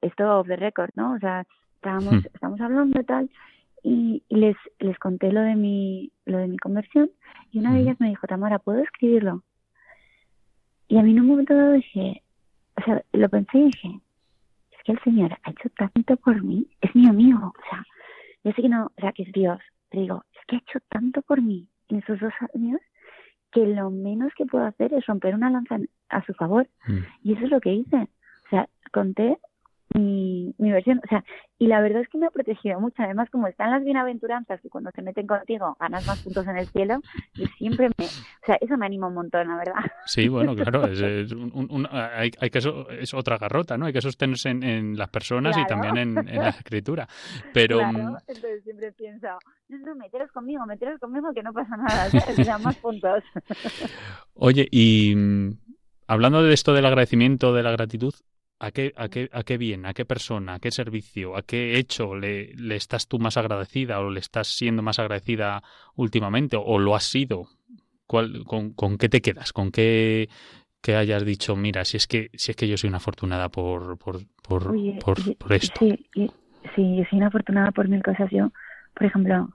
esto 0.00 0.38
off 0.38 0.46
the 0.46 0.56
record, 0.56 0.90
¿no? 0.94 1.14
O 1.14 1.18
sea, 1.18 1.46
estábamos, 1.76 2.14
hmm. 2.14 2.26
estábamos 2.34 2.60
hablando 2.60 3.00
y 3.00 3.04
tal, 3.04 3.30
y, 3.82 4.22
y, 4.28 4.36
les, 4.36 4.56
les 4.78 4.98
conté 4.98 5.32
lo 5.32 5.40
de 5.40 5.54
mi, 5.54 6.10
lo 6.26 6.38
de 6.38 6.48
mi 6.48 6.58
conversión, 6.58 7.10
y 7.50 7.58
una 7.58 7.72
de 7.72 7.78
hmm. 7.78 7.82
ellas 7.82 8.00
me 8.00 8.08
dijo, 8.08 8.26
Tamara, 8.26 8.58
¿puedo 8.58 8.80
escribirlo? 8.80 9.42
Y 10.88 10.98
a 10.98 11.02
mí 11.02 11.12
en 11.12 11.20
un 11.20 11.26
momento 11.26 11.54
dado 11.54 11.72
dije, 11.72 12.22
o 12.76 12.82
sea, 12.82 13.02
lo 13.12 13.28
pensé 13.28 13.58
y 13.58 13.64
dije, 13.66 14.00
es 14.72 14.78
que 14.84 14.92
el 14.92 15.00
Señor 15.02 15.36
ha 15.42 15.50
hecho 15.50 15.68
tanto 15.76 16.16
por 16.16 16.42
mí, 16.42 16.66
es 16.80 16.94
mi 16.96 17.06
amigo, 17.06 17.52
o 17.56 17.70
sea, 17.70 17.84
yo 18.42 18.52
sé 18.52 18.62
que 18.62 18.68
no, 18.68 18.86
o 18.86 19.00
sea, 19.00 19.12
que 19.12 19.22
es 19.24 19.32
Dios, 19.32 19.60
pero 19.90 20.02
digo, 20.02 20.24
es 20.32 20.46
que 20.46 20.56
ha 20.56 20.58
hecho 20.58 20.80
tanto 20.88 21.22
por 21.22 21.42
mí 21.42 21.68
en 21.88 21.98
esos 21.98 22.18
dos 22.20 22.32
años 22.54 22.80
que 23.52 23.66
lo 23.66 23.90
menos 23.90 24.32
que 24.34 24.46
puedo 24.46 24.64
hacer 24.64 24.92
es 24.94 25.06
romper 25.06 25.34
una 25.34 25.50
lanza 25.50 25.78
a 26.08 26.24
su 26.24 26.34
favor. 26.34 26.68
Mm. 26.86 26.98
Y 27.22 27.32
eso 27.34 27.44
es 27.44 27.50
lo 27.50 27.60
que 27.60 27.72
hice. 27.72 27.96
O 27.96 28.48
sea, 28.50 28.68
conté 28.92 29.38
mi, 29.94 30.54
mi 30.58 30.70
versión. 30.70 31.00
O 31.04 31.08
sea, 31.08 31.24
y 31.58 31.66
la 31.66 31.80
verdad 31.80 32.02
es 32.02 32.08
que 32.08 32.18
me 32.18 32.26
ha 32.26 32.30
protegido 32.30 32.80
mucho. 32.80 33.02
Además, 33.02 33.28
como 33.30 33.46
están 33.46 33.70
las 33.70 33.84
bienaventuranzas, 33.84 34.60
que 34.60 34.70
cuando 34.70 34.90
se 34.94 35.02
meten 35.02 35.26
contigo 35.26 35.76
ganas 35.80 36.06
más 36.06 36.22
puntos 36.22 36.46
en 36.46 36.56
el 36.56 36.66
cielo, 36.68 37.00
yo 37.34 37.46
siempre 37.58 37.88
me. 37.98 38.04
O 38.04 38.46
sea, 38.46 38.56
eso 38.60 38.76
me 38.76 38.86
anima 38.86 39.08
un 39.08 39.14
montón, 39.14 39.48
la 39.48 39.56
verdad. 39.56 39.74
Sí, 40.06 40.28
bueno, 40.28 40.54
claro. 40.54 40.86
Es, 40.90 41.32
un, 41.32 41.88
hay, 41.90 42.30
hay, 42.40 42.50
que 42.50 42.58
es 42.58 43.14
otra 43.14 43.38
garrota, 43.38 43.76
¿no? 43.76 43.86
Hay 43.86 43.92
que 43.92 44.00
sostenerse 44.00 44.50
en, 44.50 44.96
las 44.96 45.08
personas 45.08 45.56
y 45.56 45.66
también 45.66 45.96
en, 45.96 46.14
la 46.14 46.50
escritura. 46.50 47.08
Pero. 47.52 47.78
Claro. 47.78 48.18
Entonces 48.26 48.62
siempre 48.64 48.92
pienso, 48.92 49.28
no, 49.68 49.78
no, 49.78 49.94
meteros 49.94 50.30
conmigo, 50.32 50.64
meteros 50.66 50.98
conmigo 51.00 51.32
que 51.34 51.42
no 51.42 51.52
pasa 51.52 51.76
nada. 51.76 52.10
¿sabes? 52.10 52.48
O 52.48 52.58
más 52.60 52.76
puntos. 52.76 53.22
Oye, 54.34 54.68
y. 54.70 55.14
Mm, 55.16 55.58
hablando 56.06 56.42
de 56.42 56.52
esto 56.52 56.74
del 56.74 56.86
agradecimiento, 56.86 57.54
de 57.54 57.62
la 57.62 57.70
gratitud, 57.70 58.14
¿A 58.62 58.72
qué, 58.72 58.92
a, 58.94 59.08
qué, 59.08 59.30
¿A 59.32 59.42
qué 59.42 59.56
bien, 59.56 59.86
a 59.86 59.94
qué 59.94 60.04
persona, 60.04 60.54
a 60.54 60.58
qué 60.58 60.70
servicio, 60.70 61.34
a 61.34 61.40
qué 61.40 61.78
hecho 61.78 62.14
le, 62.14 62.52
le, 62.56 62.76
estás 62.76 63.08
tú 63.08 63.18
más 63.18 63.38
agradecida 63.38 64.00
o 64.00 64.10
le 64.10 64.20
estás 64.20 64.48
siendo 64.48 64.82
más 64.82 64.98
agradecida 64.98 65.62
últimamente 65.96 66.58
o, 66.62 66.78
lo 66.78 66.94
has 66.94 67.04
sido? 67.04 67.46
¿Cuál, 68.06 68.44
con, 68.44 68.74
con, 68.74 68.98
qué 68.98 69.08
te 69.08 69.22
quedas? 69.22 69.54
¿Con 69.54 69.70
qué 69.70 70.28
que 70.82 70.94
hayas 70.94 71.24
dicho, 71.24 71.56
mira, 71.56 71.84
si 71.86 71.96
es 71.96 72.06
que 72.06 72.30
si 72.34 72.50
es 72.50 72.56
que 72.56 72.68
yo 72.68 72.76
soy 72.76 72.88
una 72.88 72.98
afortunada 72.98 73.48
por, 73.48 73.98
por, 73.98 74.18
por, 74.46 74.74
por, 74.98 75.52
esto? 75.52 75.80
Sí, 75.80 76.06
sí, 76.12 76.96
yo 76.96 77.04
soy 77.08 77.18
una 77.18 77.28
afortunada 77.28 77.70
por 77.70 77.88
mil 77.88 78.02
cosas. 78.02 78.30
Yo, 78.30 78.52
por 78.94 79.06
ejemplo, 79.06 79.48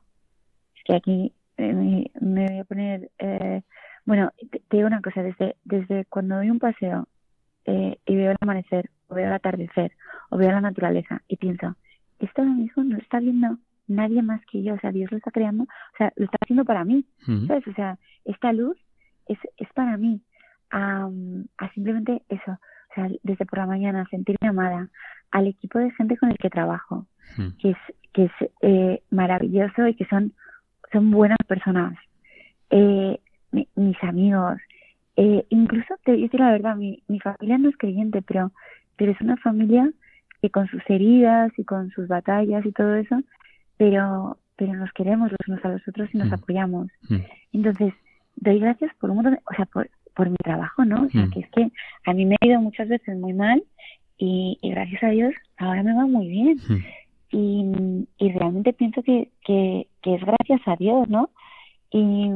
es 0.76 0.84
que 0.84 0.96
aquí 0.96 1.34
eh, 1.58 1.74
me, 1.74 2.12
me, 2.20 2.48
voy 2.48 2.60
a 2.60 2.64
poner... 2.64 3.12
Eh, 3.20 3.62
bueno, 4.06 4.32
te, 4.52 4.60
te, 4.60 4.78
digo 4.78 4.88
una 4.88 5.02
cosa, 5.02 5.22
desde, 5.22 5.56
desde 5.64 6.06
cuando 6.06 6.38
doy 6.38 6.50
un 6.50 6.60
paseo 6.60 7.08
eh, 7.66 7.98
y 8.06 8.16
veo 8.16 8.32
el 8.32 8.38
amanecer 8.40 8.90
o 9.08 9.16
veo 9.16 9.28
el 9.28 9.34
atardecer, 9.34 9.92
o 10.30 10.38
veo 10.38 10.52
la 10.52 10.62
naturaleza, 10.62 11.22
y 11.28 11.38
pienso, 11.38 11.76
esto 12.20 12.42
ahora 12.42 12.54
mismo 12.54 12.84
no 12.84 12.96
lo 12.96 13.02
está 13.02 13.20
viendo 13.20 13.58
nadie 13.88 14.22
más 14.22 14.42
que 14.46 14.64
yo, 14.64 14.74
o 14.74 14.80
sea, 14.80 14.92
Dios 14.92 15.12
lo 15.12 15.18
está 15.18 15.32
creando, 15.32 15.64
o 15.64 15.98
sea, 15.98 16.12
lo 16.16 16.26
está 16.26 16.38
haciendo 16.42 16.66
para 16.66 16.84
mí, 16.84 17.06
¿sabes? 17.48 17.68
O 17.68 17.74
sea, 17.74 17.98
esta 18.26 18.52
luz 18.52 18.78
es, 19.28 19.38
es 19.58 19.68
para 19.74 19.98
mí, 19.98 20.22
a, 20.72 21.10
simplemente 21.74 22.24
eso, 22.30 22.52
o 22.52 22.94
sea, 22.96 23.10
desde 23.24 23.46
por 23.46 23.60
la 23.60 23.68
mañana 23.68 24.08
sentirme 24.10 24.48
amada, 24.48 24.90
al 25.32 25.48
equipo 25.48 25.80
de 25.80 25.92
gente 25.92 26.18
con 26.18 26.32
el 26.32 26.38
que 26.38 26.50
trabajo, 26.50 27.06
que 27.60 27.72
es, 27.72 27.78
que 28.14 28.26
es 28.26 28.32
eh, 28.62 29.02
maravilloso 29.12 29.88
y 29.88 29.96
que 29.96 30.06
son, 30.06 30.34
son 30.92 31.12
buenas 31.12 31.38
personas, 31.48 31.98
eh, 32.70 33.20
mis 33.76 34.04
amigos, 34.04 34.58
eh, 35.18 35.46
incluso 35.50 35.96
te 36.04 36.14
digo 36.14 36.38
la 36.38 36.52
verdad, 36.52 36.76
mi, 36.76 37.02
mi 37.08 37.20
familia 37.20 37.58
no 37.58 37.70
es 37.70 37.78
creyente, 37.78 38.22
pero, 38.22 38.52
pero 38.98 39.12
es 39.12 39.22
una 39.22 39.38
familia 39.38 39.90
que 40.42 40.50
con 40.50 40.68
sus 40.68 40.82
heridas 40.90 41.52
y 41.58 41.64
con 41.64 41.90
sus 41.92 42.08
batallas 42.08 42.66
y 42.66 42.72
todo 42.72 42.96
eso, 42.96 43.20
pero, 43.78 44.38
pero 44.56 44.74
nos 44.74 44.92
queremos 44.94 45.32
los 45.32 45.40
unos 45.48 45.64
a 45.66 45.70
los 45.70 45.88
otros 45.88 46.10
y 46.14 46.18
nos 46.18 46.30
Mm. 46.30 46.34
apoyamos. 46.34 46.88
Mm. 47.10 47.16
Entonces, 47.54 47.94
doy 48.36 48.60
gracias 48.60 48.92
por 49.00 49.10
un 49.10 49.16
montón, 49.18 49.34
de- 49.36 49.42
o 49.50 49.54
sea, 49.56 49.66
por, 49.66 49.90
por 50.16 50.30
mi 50.30 50.38
trabajo, 50.38 50.86
¿no? 50.86 51.04
O 51.04 51.10
sea, 51.10 51.26
Mm. 51.26 51.32
que 51.32 51.40
es 51.42 51.50
que 51.52 51.72
a 52.06 52.14
mí 52.14 52.26
me 52.26 52.36
ha 52.40 52.46
ido 52.46 52.62
muchas 52.62 52.88
veces 52.88 53.18
muy 53.18 53.34
mal 53.34 53.64
y, 54.18 54.58
y 54.62 54.70
gracias 54.72 55.04
a 55.04 55.10
Dios 55.10 55.34
ahora 55.58 55.84
me 55.84 55.94
va 55.96 56.06
muy 56.06 56.28
bien. 56.28 56.58
Y, 57.32 58.08
y 58.18 58.32
realmente 58.32 58.72
pienso 58.72 59.04
que, 59.04 59.30
que, 59.46 59.88
que 60.02 60.16
es 60.16 60.22
gracias 60.24 60.62
a 60.68 60.76
Dios, 60.78 61.10
¿no? 61.10 61.32
Y, 61.92 62.30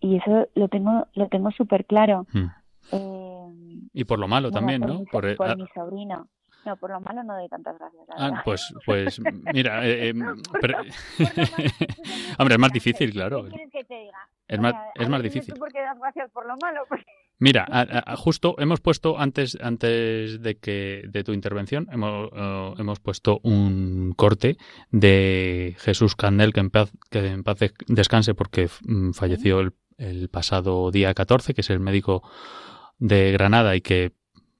y 0.00 0.16
eso 0.16 0.48
lo 0.54 0.68
tengo 0.68 1.06
lo 1.14 1.28
tengo 1.28 1.50
súper 1.50 1.84
claro. 1.84 2.26
Eh, 2.92 3.29
Y 3.92 4.04
por 4.04 4.18
lo 4.18 4.28
malo 4.28 4.50
bueno, 4.50 4.60
también, 4.60 4.80
por 4.82 4.90
¿no? 4.90 4.98
mi 5.00 5.06
Por, 5.06 5.36
por 5.36 5.48
ah, 5.50 5.56
mi 5.56 5.66
sobrino. 5.74 6.28
No, 6.66 6.76
por 6.76 6.90
lo 6.90 7.00
malo 7.00 7.22
no 7.24 7.34
doy 7.36 7.48
tantas 7.48 7.78
gracias. 7.78 8.02
la 8.08 8.14
ah, 8.26 8.42
pues, 8.44 8.74
pues 8.84 9.18
mira, 9.54 9.86
eh, 9.86 10.10
eh, 10.10 10.14
pero- 10.60 10.76
también 11.18 11.48
hombre, 12.38 12.54
es 12.54 12.58
más 12.60 12.72
difícil, 12.72 13.08
¿qué 13.08 13.12
claro. 13.14 13.44
quieres 13.48 13.70
que 13.72 13.84
te 13.84 13.94
diga? 13.94 14.18
Es 14.46 14.58
O 14.58 14.62
más, 14.62 14.74
es 14.94 15.08
más 15.08 15.22
difícil. 15.22 15.54
por 15.54 15.72
qué 15.72 15.80
das 15.80 15.98
gracias 15.98 16.30
por 16.32 16.46
lo 16.46 16.54
malo? 16.60 16.82
Mira, 17.38 17.64
a- 17.70 18.12
a- 18.12 18.16
justo 18.16 18.56
hemos 18.58 18.80
puesto 18.82 19.18
antes 19.18 19.56
antes 19.62 20.42
de 20.42 20.58
que 20.58 21.04
de 21.08 21.24
tu 21.24 21.32
intervención 21.32 21.86
hemos, 21.90 22.28
hemos 22.78 23.00
puesto 23.00 23.40
un 23.42 24.12
corte 24.14 24.58
de 24.90 25.74
Jesús 25.78 26.14
Candel 26.16 26.52
que 26.52 26.60
en 26.60 26.68
paz 26.70 26.92
que 27.10 27.26
en 27.26 27.42
paz 27.42 27.58
de- 27.60 27.72
descanse 27.86 28.34
porque 28.34 28.68
mm, 28.86 29.12
falleció 29.12 29.60
el, 29.60 29.72
el 29.96 30.28
pasado 30.28 30.90
día 30.90 31.14
14, 31.14 31.54
que 31.54 31.62
es 31.62 31.70
el 31.70 31.80
médico 31.80 32.22
de 33.00 33.32
Granada 33.32 33.74
y 33.74 33.80
que 33.80 34.12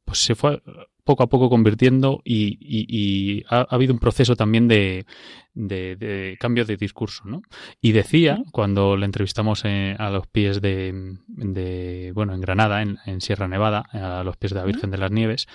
pues 0.05 0.18
se 0.18 0.34
fue 0.34 0.61
poco 1.05 1.22
a 1.22 1.28
poco 1.28 1.49
convirtiendo 1.49 2.20
y, 2.24 2.59
y- 2.61 2.86
y 2.88 3.45
ha, 3.49 3.61
ha 3.61 3.74
habido 3.74 3.93
un 3.93 3.99
proceso 4.01 4.36
también 4.36 4.68
de, 4.68 5.07
de- 5.55 5.97
de 5.97 6.36
cambio 6.38 6.64
de 6.64 6.76
discurso, 6.76 7.22
¿no? 7.26 7.43
Y 7.80 7.93
decía, 7.93 8.38
cuando 8.53 8.97
le 8.97 9.07
entrevistamos 9.07 9.62
eh, 9.64 9.97
a 9.99 10.11
los 10.11 10.26
pies 10.26 10.61
de, 10.61 11.16
de, 11.26 12.12
bueno, 12.14 12.34
en 12.34 12.41
Granada, 12.41 12.82
en, 12.82 12.99
en 13.07 13.20
Sierra 13.20 13.49
Nevada, 13.49 13.84
a 13.93 14.22
los 14.24 14.36
pies 14.36 14.53
de 14.53 14.59
la 14.61 14.66
Virgen 14.66 14.91
de 14.91 14.99
las 14.99 15.11
Nieves, 15.11 15.47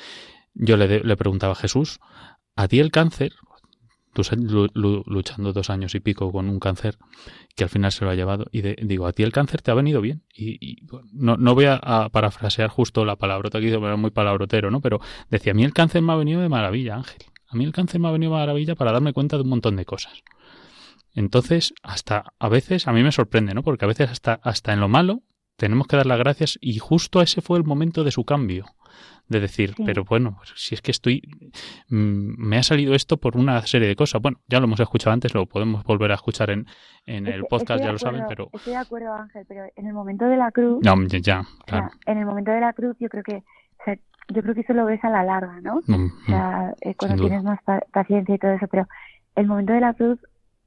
yo 0.53 0.77
le, 0.77 0.87
de- 0.87 1.01
le 1.01 1.15
preguntaba 1.17 1.53
a 1.53 1.57
Jesús, 1.57 1.99
¿a 2.55 2.67
ti 2.67 2.79
el 2.79 2.91
cáncer, 2.91 3.33
luchando 4.73 5.53
dos 5.53 5.69
años 5.69 5.95
y 5.95 5.99
pico 5.99 6.31
con 6.31 6.49
un 6.49 6.59
cáncer 6.59 6.97
que 7.55 7.63
al 7.63 7.69
final 7.69 7.91
se 7.91 8.05
lo 8.05 8.11
ha 8.11 8.15
llevado, 8.15 8.45
y 8.51 8.61
digo, 8.61 9.07
¿a 9.07 9.13
ti 9.13 9.23
el 9.23 9.31
cáncer 9.31 9.61
te 9.61 9.71
ha 9.71 9.73
venido 9.73 10.01
bien? 10.01 10.23
Y, 10.33 10.85
no, 11.13 11.37
no 11.37 11.55
voy 11.55 11.65
a, 11.65 11.75
a 11.75 12.09
parafrasear 12.09 12.69
justo 12.69 13.05
la 13.05 13.15
palabrota 13.15 13.59
que 13.59 13.67
hizo, 13.67 13.77
pero 13.77 13.87
era 13.87 13.97
muy 13.97 14.11
palabrotero, 14.11 14.71
¿no? 14.71 14.81
Pero 14.81 14.99
decía, 15.29 15.51
a 15.51 15.55
mí 15.55 15.63
el 15.63 15.73
cáncer 15.73 16.01
me 16.01 16.13
ha 16.13 16.15
venido 16.15 16.41
de 16.41 16.49
maravilla, 16.49 16.95
Ángel. 16.95 17.23
A 17.47 17.55
mí 17.55 17.63
el 17.63 17.71
cáncer 17.71 17.99
me 18.01 18.07
ha 18.07 18.11
venido 18.11 18.33
de 18.33 18.39
maravilla 18.39 18.75
para 18.75 18.91
darme 18.91 19.13
cuenta 19.13 19.37
de 19.37 19.43
un 19.43 19.49
montón 19.49 19.75
de 19.75 19.85
cosas. 19.85 20.23
Entonces, 21.13 21.73
hasta 21.81 22.33
a 22.39 22.49
veces, 22.49 22.87
a 22.87 22.91
mí 22.91 23.01
me 23.01 23.13
sorprende, 23.13 23.53
¿no? 23.53 23.63
Porque 23.63 23.85
a 23.85 23.87
veces 23.87 24.09
hasta, 24.09 24.33
hasta 24.43 24.73
en 24.73 24.81
lo 24.81 24.89
malo 24.89 25.23
tenemos 25.55 25.87
que 25.87 25.95
dar 25.95 26.05
las 26.05 26.19
gracias 26.19 26.59
y 26.61 26.77
justo 26.79 27.21
ese 27.21 27.41
fue 27.41 27.57
el 27.57 27.63
momento 27.63 28.03
de 28.03 28.11
su 28.11 28.25
cambio. 28.25 28.65
De 29.27 29.39
decir, 29.39 29.73
Sí. 29.75 29.83
pero 29.85 30.03
bueno, 30.03 30.35
pues 30.37 30.53
si 30.55 30.75
es 30.75 30.81
que 30.83 30.91
estoy, 30.91 31.21
mm, 31.89 32.35
me 32.37 32.57
ha 32.57 32.63
salido 32.63 32.93
esto 32.93 33.17
por 33.17 33.37
una 33.37 33.61
serie 33.65 33.87
de 33.87 33.95
cosas. 33.95 34.21
Bueno, 34.21 34.37
ya 34.47 34.59
lo 34.59 34.65
hemos 34.65 34.79
escuchado 34.79 35.13
antes, 35.13 35.33
lo 35.33 35.45
podemos 35.47 35.83
volver 35.83 36.11
a 36.11 36.15
escuchar 36.15 36.51
en, 36.51 36.67
en 37.05 37.25
el 37.27 37.45
podcast, 37.45 37.83
ya 37.83 37.91
lo 37.91 37.97
saben, 37.97 38.23
pero... 38.27 38.49
Estoy 38.53 38.73
de 38.73 38.77
acuerdo, 38.79 39.13
Ángel, 39.13 39.43
pero 39.47 39.65
en 39.75 39.87
el 39.87 39.93
momento 39.93 40.25
de 40.25 40.37
la 40.37 40.51
cruz, 40.51 40.83
No, 40.83 40.95
ya, 41.07 41.19
ya, 41.19 41.39
o 41.41 41.43
sea, 41.43 41.55
claro. 41.65 41.89
en 42.05 42.17
el 42.19 42.25
momento 42.25 42.51
de 42.51 42.59
la 42.61 42.73
cruz 42.73 42.95
yo 42.99 43.09
creo 43.09 43.23
que, 43.23 43.37
o 43.37 43.83
sea, 43.83 43.95
yo 44.29 44.41
creo 44.41 44.53
que 44.53 44.61
eso 44.61 44.73
lo 44.73 44.85
ves 44.85 45.03
a 45.03 45.09
la 45.09 45.23
larga, 45.23 45.59
¿no? 45.61 45.81
Mm, 45.87 46.05
O 46.05 46.25
sea, 46.27 46.73
eh, 46.81 46.93
cuando 46.95 47.17
duda. 47.17 47.27
tienes 47.27 47.43
más 47.43 47.61
pa- 47.63 47.83
paciencia 47.91 48.35
y 48.35 48.37
todo 48.39 48.51
eso, 48.51 48.67
pero 48.67 48.87
el 49.35 49.47
momento 49.47 49.73
de 49.73 49.79
la 49.81 49.93
cruz 49.93 50.19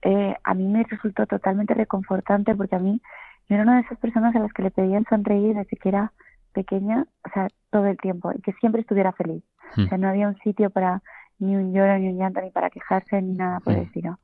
eh, 0.02 0.34
a 0.44 0.54
mí 0.54 0.66
me 0.68 0.84
resultó 0.84 1.26
totalmente 1.26 1.74
reconfortante 1.74 2.54
porque 2.54 2.76
a 2.76 2.78
mí 2.78 3.00
yo 3.48 3.54
era 3.54 3.62
una 3.64 3.76
de 3.76 3.82
esas 3.82 3.98
personas 3.98 4.34
a 4.36 4.38
las 4.40 4.52
que 4.52 4.62
le 4.62 4.70
pedían 4.70 5.04
sonreír 5.08 5.54
desde 5.56 5.76
que 5.76 5.88
era 5.88 6.12
pequeña, 6.60 7.06
o 7.26 7.28
sea, 7.32 7.44
todo 7.70 7.86
el 7.86 7.96
tiempo 7.98 8.32
y 8.36 8.40
que 8.44 8.52
siempre 8.60 8.80
estuviera 8.82 9.12
feliz. 9.12 9.42
Mm. 9.76 9.84
O 9.84 9.88
sea, 9.88 9.98
no 9.98 10.08
había 10.08 10.28
un 10.28 10.38
sitio 10.46 10.70
para 10.70 11.02
ni 11.38 11.54
un 11.56 11.72
lloro, 11.72 11.96
ni 11.98 12.08
un 12.12 12.18
llanto, 12.18 12.40
ni 12.40 12.50
para 12.50 12.70
quejarse, 12.70 13.22
ni 13.22 13.34
nada 13.42 13.60
por 13.60 13.72
el 13.74 13.80
Mm. 13.80 13.86
estilo. 13.88 14.18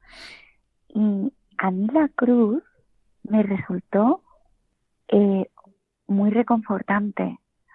Y 0.89 1.32
a 1.59 1.70
mí 1.70 1.87
la 1.93 2.09
cruz 2.09 2.62
me 3.30 3.43
resultó 3.43 4.20
eh, 5.09 5.47
muy 6.09 6.30
reconfortante. 6.30 7.24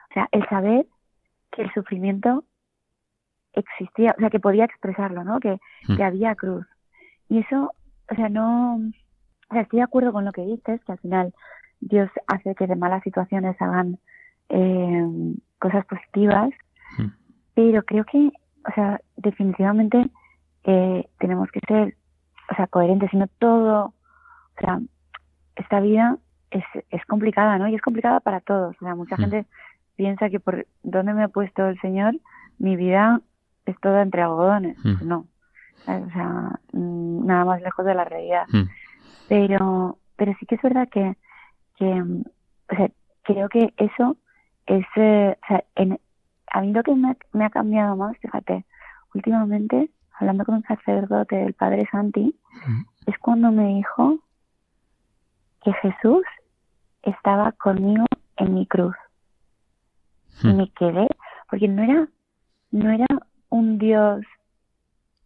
O 0.10 0.14
sea, 0.14 0.28
el 0.32 0.44
saber 0.50 0.86
que 1.52 1.62
el 1.62 1.72
sufrimiento 1.74 2.44
existía, 3.54 4.14
o 4.18 4.20
sea, 4.20 4.30
que 4.30 4.40
podía 4.40 4.66
expresarlo, 4.66 5.24
¿no? 5.24 5.40
Que, 5.40 5.60
Mm. 5.88 5.96
que 5.96 6.04
había 6.04 6.36
cruz. 6.36 6.66
Y 7.30 7.40
eso, 7.40 7.72
o 8.12 8.16
sea, 8.16 8.28
no, 8.30 8.76
o 8.76 9.54
sea, 9.54 9.62
estoy 9.62 9.78
de 9.78 9.84
acuerdo 9.84 10.12
con 10.12 10.26
lo 10.26 10.32
que 10.32 10.42
dices, 10.46 10.84
que 10.86 10.92
al 10.92 11.00
final 11.00 11.34
Dios 11.80 12.10
hace 12.28 12.56
que 12.56 12.68
de 12.68 12.76
malas 12.76 13.04
situaciones 13.04 13.56
hagan 13.62 14.00
eh, 14.50 15.08
cosas 15.60 15.86
positivas, 15.86 16.50
Mm. 16.98 17.08
pero 17.54 17.84
creo 17.84 18.04
que, 18.06 18.32
o 18.68 18.72
sea, 18.76 19.00
definitivamente 19.18 20.10
eh, 20.64 21.08
tenemos 21.20 21.50
que 21.52 21.60
ser, 21.68 21.96
o 22.52 22.56
sea, 22.56 22.68
coherentes, 22.68 23.10
sino 23.12 23.28
todo, 23.40 23.86
o 23.86 24.60
sea, 24.60 24.80
esta 25.56 25.80
vida 25.80 26.18
es, 26.52 26.64
es 26.90 27.06
complicada, 27.06 27.58
¿no? 27.58 27.68
Y 27.68 27.76
es 27.76 27.82
complicada 27.82 28.20
para 28.20 28.40
todos. 28.42 28.76
O 28.82 28.86
sea, 28.86 28.96
mucha 28.96 29.16
Mm. 29.16 29.20
gente 29.20 29.46
piensa 29.96 30.30
que 30.30 30.40
por 30.40 30.66
donde 30.84 31.14
me 31.14 31.24
ha 31.24 31.28
puesto 31.28 31.68
el 31.68 31.80
Señor, 31.82 32.16
mi 32.58 32.76
vida 32.76 33.22
es 33.66 33.80
toda 33.82 34.02
entre 34.02 34.22
algodones. 34.22 34.78
Mm. 34.84 35.08
No. 35.08 35.26
O 35.86 36.10
sea, 36.12 36.60
nada 36.74 37.46
más 37.46 37.62
lejos 37.62 37.86
de 37.86 37.94
la 37.96 38.04
realidad. 38.06 38.46
Pero, 39.28 39.98
pero 40.18 40.34
sí 40.40 40.46
que 40.46 40.56
es 40.56 40.62
verdad 40.62 40.88
que, 40.90 41.16
que 41.78 41.86
o 42.02 42.76
sea, 42.76 42.90
creo 43.24 43.50
que 43.50 43.74
eso 43.78 44.18
es, 44.70 44.86
o 44.86 45.48
sea, 45.48 45.64
en, 45.76 46.00
a 46.52 46.62
mí 46.62 46.72
lo 46.72 46.84
que 46.84 46.96
me 46.96 47.12
ha, 47.12 47.18
me 47.34 47.46
ha 47.46 47.50
cambiado 47.50 47.96
más, 47.96 48.18
fíjate, 48.18 48.66
últimamente, 49.14 49.90
hablando 50.20 50.46
con 50.46 50.56
un 50.56 50.64
sacerdote, 50.64 51.44
el 51.44 51.54
padre 51.54 51.88
Santi, 51.92 52.36
Mm. 52.68 52.82
es 53.06 53.18
cuando 53.20 53.52
me 53.52 53.76
dijo 53.76 54.20
que 55.64 55.74
Jesús 55.74 56.24
estaba 57.04 57.52
conmigo 57.54 58.06
en 58.38 58.54
mi 58.54 58.66
cruz. 58.66 58.96
Y 60.44 60.54
me 60.54 60.72
quedé, 60.72 61.08
porque 61.50 61.68
no 61.68 61.84
era, 61.84 62.08
no 62.72 62.90
era 62.92 63.08
un 63.50 63.78
Dios 63.78 64.26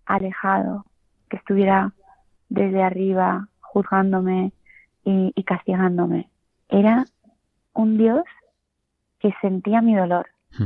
alejado, 0.06 0.86
que 1.30 1.38
estuviera 1.38 1.94
desde 2.50 2.82
arriba 2.82 3.48
juzgándome 3.62 4.54
y, 5.04 5.32
y 5.36 5.44
castigándome. 5.44 6.30
Era 6.70 7.06
un 7.74 7.98
Dios 7.98 8.24
que 9.24 9.34
sentía 9.42 9.82
mi 9.82 9.96
dolor. 9.96 10.28
Mm. 10.60 10.66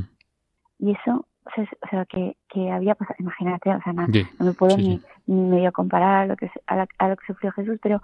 Y 0.79 0.91
eso, 0.91 1.27
o 1.45 1.87
sea, 1.89 2.05
que, 2.05 2.35
que 2.49 2.71
había 2.71 2.95
pasado, 2.95 3.15
imagínate, 3.19 3.69
o 3.69 3.81
sea, 3.83 3.93
no 3.93 4.07
me 4.07 4.53
puedo 4.53 4.75
sí, 4.75 4.81
ni, 4.81 4.97
sí. 4.97 5.05
ni 5.27 5.41
medio 5.49 5.71
comparar 5.71 6.23
a 6.23 6.25
lo 6.25 6.35
que 6.35 6.49
a, 6.65 6.75
la- 6.75 6.87
a 6.97 7.07
lo 7.09 7.15
que 7.17 7.25
sufrió 7.27 7.51
Jesús, 7.51 7.77
pero 7.83 8.01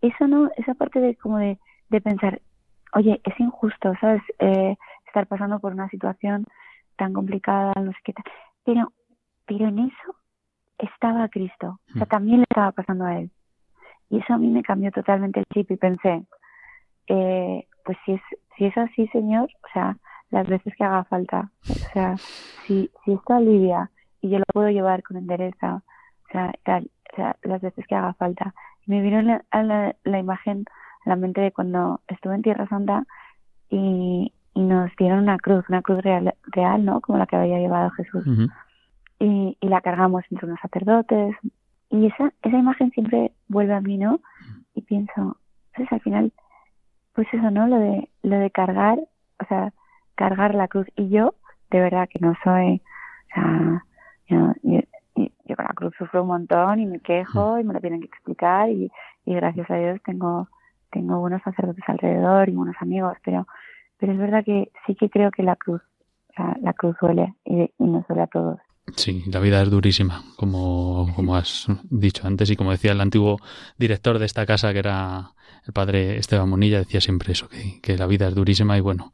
eso 0.00 0.26
no, 0.26 0.50
esa 0.56 0.72
parte 0.74 0.98
de 0.98 1.14
como 1.16 1.36
de, 1.38 1.58
de 1.90 2.00
pensar, 2.00 2.40
oye, 2.94 3.20
es 3.22 3.38
injusto, 3.38 3.92
¿sabes? 4.00 4.22
Eh, 4.38 4.76
estar 5.06 5.26
pasando 5.26 5.60
por 5.60 5.72
una 5.74 5.88
situación 5.90 6.46
tan 6.96 7.12
complicada, 7.12 7.72
no 7.76 7.92
sé 7.92 7.98
qué 8.04 8.12
tal. 8.14 8.24
Pero, 8.64 8.92
pero 9.46 9.66
en 9.68 9.78
eso 9.80 10.16
estaba 10.78 11.28
Cristo, 11.28 11.78
o 11.90 11.92
sea, 11.92 12.06
Mm. 12.06 12.08
también 12.08 12.38
le 12.38 12.44
estaba 12.50 12.72
pasando 12.72 13.04
a 13.04 13.18
él. 13.20 13.30
Y 14.10 14.18
eso 14.20 14.32
a 14.34 14.38
mí 14.38 14.48
me 14.48 14.62
cambió 14.62 14.90
totalmente 14.90 15.40
el 15.40 15.46
chip 15.54 15.70
y 15.70 15.76
pensé, 15.76 16.24
eh, 17.08 17.66
pues 17.84 17.96
si 18.04 18.12
es, 18.12 18.22
si 18.56 18.66
es 18.66 18.76
así, 18.76 19.06
Señor, 19.08 19.48
o 19.64 19.72
sea, 19.72 19.96
las 20.30 20.48
veces 20.48 20.74
que 20.76 20.84
haga 20.84 21.04
falta, 21.04 21.50
o 21.68 21.92
sea, 21.92 22.16
si, 22.66 22.90
si 23.04 23.12
esto 23.12 23.34
alivia 23.34 23.90
y 24.20 24.30
yo 24.30 24.38
lo 24.38 24.44
puedo 24.52 24.70
llevar 24.70 25.02
con 25.02 25.16
entereza, 25.16 25.82
o 26.28 26.32
sea, 26.32 26.52
tal, 26.64 26.90
o 27.12 27.16
sea, 27.16 27.36
las 27.42 27.60
veces 27.60 27.86
que 27.86 27.94
haga 27.94 28.14
falta. 28.14 28.54
Y 28.86 28.90
me 28.90 29.02
vino 29.02 29.20
la, 29.22 29.44
la, 29.52 29.94
la 30.02 30.18
imagen 30.18 30.64
a 31.04 31.10
la 31.10 31.16
mente 31.16 31.40
de 31.40 31.52
cuando 31.52 32.00
estuve 32.08 32.34
en 32.34 32.42
Tierra 32.42 32.66
Santa 32.68 33.04
y, 33.68 34.32
y 34.54 34.60
nos 34.60 34.90
dieron 34.96 35.20
una 35.20 35.38
cruz, 35.38 35.64
una 35.68 35.82
cruz 35.82 36.02
real, 36.02 36.34
real, 36.44 36.84
¿no? 36.84 37.00
Como 37.00 37.18
la 37.18 37.26
que 37.26 37.36
había 37.36 37.58
llevado 37.58 37.90
Jesús. 37.90 38.24
Y, 39.18 39.56
y 39.60 39.68
la 39.68 39.80
cargamos 39.80 40.24
entre 40.30 40.46
unos 40.46 40.60
sacerdotes. 40.60 41.36
Y 41.90 42.06
esa, 42.06 42.32
esa 42.42 42.56
imagen 42.56 42.90
siempre 42.90 43.32
vuelve 43.48 43.74
a 43.74 43.80
mí, 43.80 43.98
¿no? 43.98 44.20
Y 44.74 44.82
pienso, 44.82 45.36
pues 45.76 45.90
al 45.92 46.00
final, 46.00 46.32
pues 47.14 47.26
eso, 47.32 47.50
¿no? 47.50 47.66
Lo 47.66 47.78
de, 47.78 48.08
lo 48.22 48.38
de 48.38 48.50
cargar, 48.50 48.98
o 48.98 49.46
sea, 49.48 49.72
cargar 50.14 50.54
la 50.54 50.68
cruz. 50.68 50.86
Y 50.96 51.08
yo, 51.08 51.34
de 51.70 51.80
verdad 51.80 52.08
que 52.08 52.18
no 52.20 52.34
soy, 52.42 52.82
o 53.30 53.34
sea, 53.34 53.84
yo, 54.28 54.52
yo, 54.62 54.80
yo 55.44 55.56
con 55.56 55.64
la 55.64 55.74
cruz 55.74 55.94
sufro 55.98 56.22
un 56.22 56.28
montón 56.28 56.80
y 56.80 56.86
me 56.86 57.00
quejo 57.00 57.58
y 57.58 57.64
me 57.64 57.74
lo 57.74 57.80
tienen 57.80 58.00
que 58.00 58.06
explicar 58.06 58.70
y, 58.70 58.90
y 59.24 59.34
gracias 59.34 59.70
a 59.70 59.76
Dios 59.76 60.00
tengo, 60.04 60.48
tengo 60.90 61.20
buenos 61.20 61.42
sacerdotes 61.42 61.84
alrededor 61.86 62.48
y 62.48 62.54
buenos 62.54 62.76
amigos, 62.80 63.16
pero, 63.24 63.46
pero 63.98 64.12
es 64.12 64.18
verdad 64.18 64.44
que 64.44 64.70
sí 64.86 64.94
que 64.94 65.10
creo 65.10 65.30
que 65.30 65.42
la 65.42 65.56
cruz, 65.56 65.82
la, 66.60 66.72
cruz 66.72 66.96
duele 67.00 67.34
y, 67.44 67.70
y 67.78 67.84
nos 67.84 68.06
duele 68.06 68.22
a 68.22 68.26
todos. 68.26 68.58
Sí, 68.96 69.22
la 69.26 69.40
vida 69.40 69.62
es 69.62 69.70
durísima, 69.70 70.24
como, 70.36 71.12
como 71.14 71.36
has 71.36 71.66
dicho 71.84 72.26
antes 72.26 72.50
y 72.50 72.56
como 72.56 72.72
decía 72.72 72.92
el 72.92 73.00
antiguo 73.00 73.40
director 73.78 74.18
de 74.18 74.26
esta 74.26 74.44
casa, 74.44 74.72
que 74.72 74.80
era 74.80 75.32
el 75.66 75.72
padre 75.72 76.18
Esteban 76.18 76.48
Monilla, 76.48 76.78
decía 76.78 77.00
siempre 77.00 77.32
eso, 77.32 77.48
que, 77.48 77.80
que 77.80 77.96
la 77.96 78.06
vida 78.06 78.28
es 78.28 78.34
durísima 78.34 78.76
y 78.76 78.80
bueno, 78.80 79.12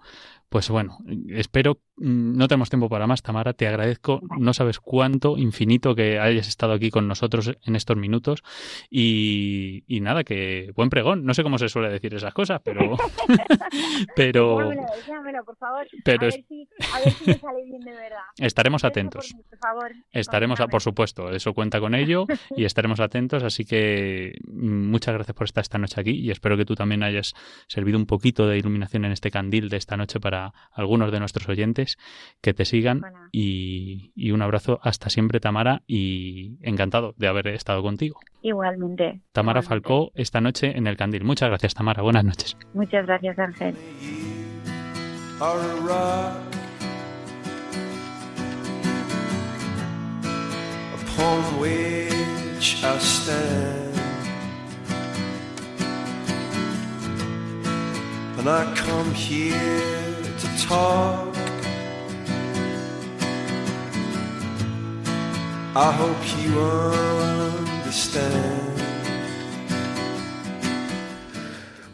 pues 0.49 0.71
bueno, 0.71 0.99
espero, 1.29 1.79
mm, 1.97 2.37
no 2.37 2.49
tenemos 2.49 2.71
tiempo 2.71 2.89
para 2.89 3.07
más, 3.07 3.23
Tamara, 3.23 3.53
te 3.53 3.69
agradezco, 3.69 4.21
no 4.39 4.55
sabes 4.55 4.81
cuánto, 4.81 5.37
infinito 5.37 5.95
que 5.95 6.19
hayas 6.19 6.49
estado 6.49 6.73
aquí 6.73 6.91
con 6.91 7.07
nosotros 7.07 7.53
en 7.63 7.77
estos 7.77 7.97
minutos. 7.97 8.43
Y, 8.91 9.85
nada, 10.01 10.25
que 10.25 10.73
buen 10.75 10.89
pregón, 10.89 11.25
no 11.25 11.35
sé 11.35 11.43
cómo 11.43 11.59
se 11.59 11.69
suele 11.69 11.91
decir 11.91 12.15
esas 12.15 12.33
cosas, 12.33 12.61
pero... 12.65 12.97
pero 14.17 14.57
por 15.45 15.57
favor, 15.57 15.87
pero 16.05 16.23
a, 16.23 16.31
ver 16.31 16.45
si, 16.49 16.69
a 16.93 17.01
ver 17.01 17.13
si 17.13 17.25
me 17.27 17.39
sale 17.39 17.65
bien 17.65 17.81
de 17.81 17.93
verdad. 17.93 18.19
Estaremos 18.39 18.85
atentos. 18.85 19.35
Por, 19.51 19.59
favor, 19.59 19.93
estaremos, 20.13 20.59
por 20.71 20.83
supuesto, 20.83 21.31
eso 21.31 21.53
cuenta 21.53 21.81
con 21.81 21.95
ello 21.95 22.27
y 22.57 22.65
estaremos 22.65 23.01
atentos, 23.01 23.43
así 23.43 23.65
que 23.65 24.39
mm, 24.47 24.91
muchas 24.91 25.15
gracias 25.15 25.35
por 25.35 25.45
estar 25.45 25.63
esta 25.63 25.79
noche 25.79 26.01
aquí 26.01 26.13
y 26.13 26.31
espero 26.31 26.57
que 26.57 26.65
tú 26.65 26.75
también 26.75 27.03
hayas 27.03 27.35
servido 27.67 27.99
un 27.99 28.07
poquito 28.07 28.47
de 28.47 28.59
iluminación 28.59 29.05
en 29.05 29.13
este 29.13 29.31
candil 29.31 29.69
de 29.69 29.77
esta 29.77 29.97
noche 29.97 30.21
para 30.21 30.38
algunos 30.73 31.13
de 31.13 31.21
nuestros 31.21 31.49
oyentes 31.49 31.99
que 32.41 32.55
te 32.55 32.65
sigan 32.65 33.03
y, 33.33 34.31
un 34.33 34.43
abrazo 34.43 34.79
hasta 34.83 35.11
siempre 35.11 35.41
Tamara 35.41 35.83
y 35.87 36.59
encantado 36.63 37.15
de 37.17 37.29
haber 37.29 37.49
estado 37.49 37.83
contigo. 37.83 38.21
Igualmente. 38.43 39.21
Tamara 39.33 39.63
Falcó 39.63 40.13
esta 40.15 40.41
noche 40.41 40.77
en 40.77 40.87
el 40.87 40.97
Candil. 40.97 41.25
Muchas 41.25 41.49
gracias 41.49 41.75
Tamara, 41.75 42.03
buenas 42.03 42.25
noches. 42.25 42.57
Muchas 42.75 43.07
gracias 43.07 43.39
Ángel. 43.39 43.75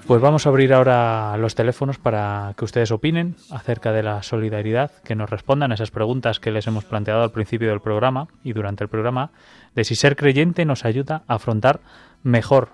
Pues 0.07 0.21
vamos 0.21 0.45
a 0.45 0.51
abrir 0.51 0.75
ahora 0.75 1.37
los 1.39 1.55
teléfonos 1.55 1.99
para 1.99 2.53
que 2.59 2.65
ustedes 2.67 2.91
opinen 2.91 3.37
acerca 3.51 3.91
de 3.93 4.03
la 4.03 4.23
solidaridad, 4.23 4.91
que 5.03 5.15
nos 5.15 5.31
respondan 5.31 5.73
a 5.73 5.75
esas 5.77 5.91
preguntas 5.91 6.41
que 6.41 6.51
les 6.51 6.67
hemos 6.67 6.85
planteado 6.85 7.23
al 7.23 7.33
principio 7.33 7.71
del 7.71 7.81
programa 7.81 8.29
y 8.43 8.53
durante 8.53 8.85
el 8.85 8.91
programa, 8.91 9.31
de 9.75 9.85
si 9.85 9.95
ser 9.95 10.17
creyente 10.17 10.67
nos 10.67 10.85
ayuda 10.85 11.23
a 11.27 11.37
afrontar 11.37 11.81
mejor 12.23 12.71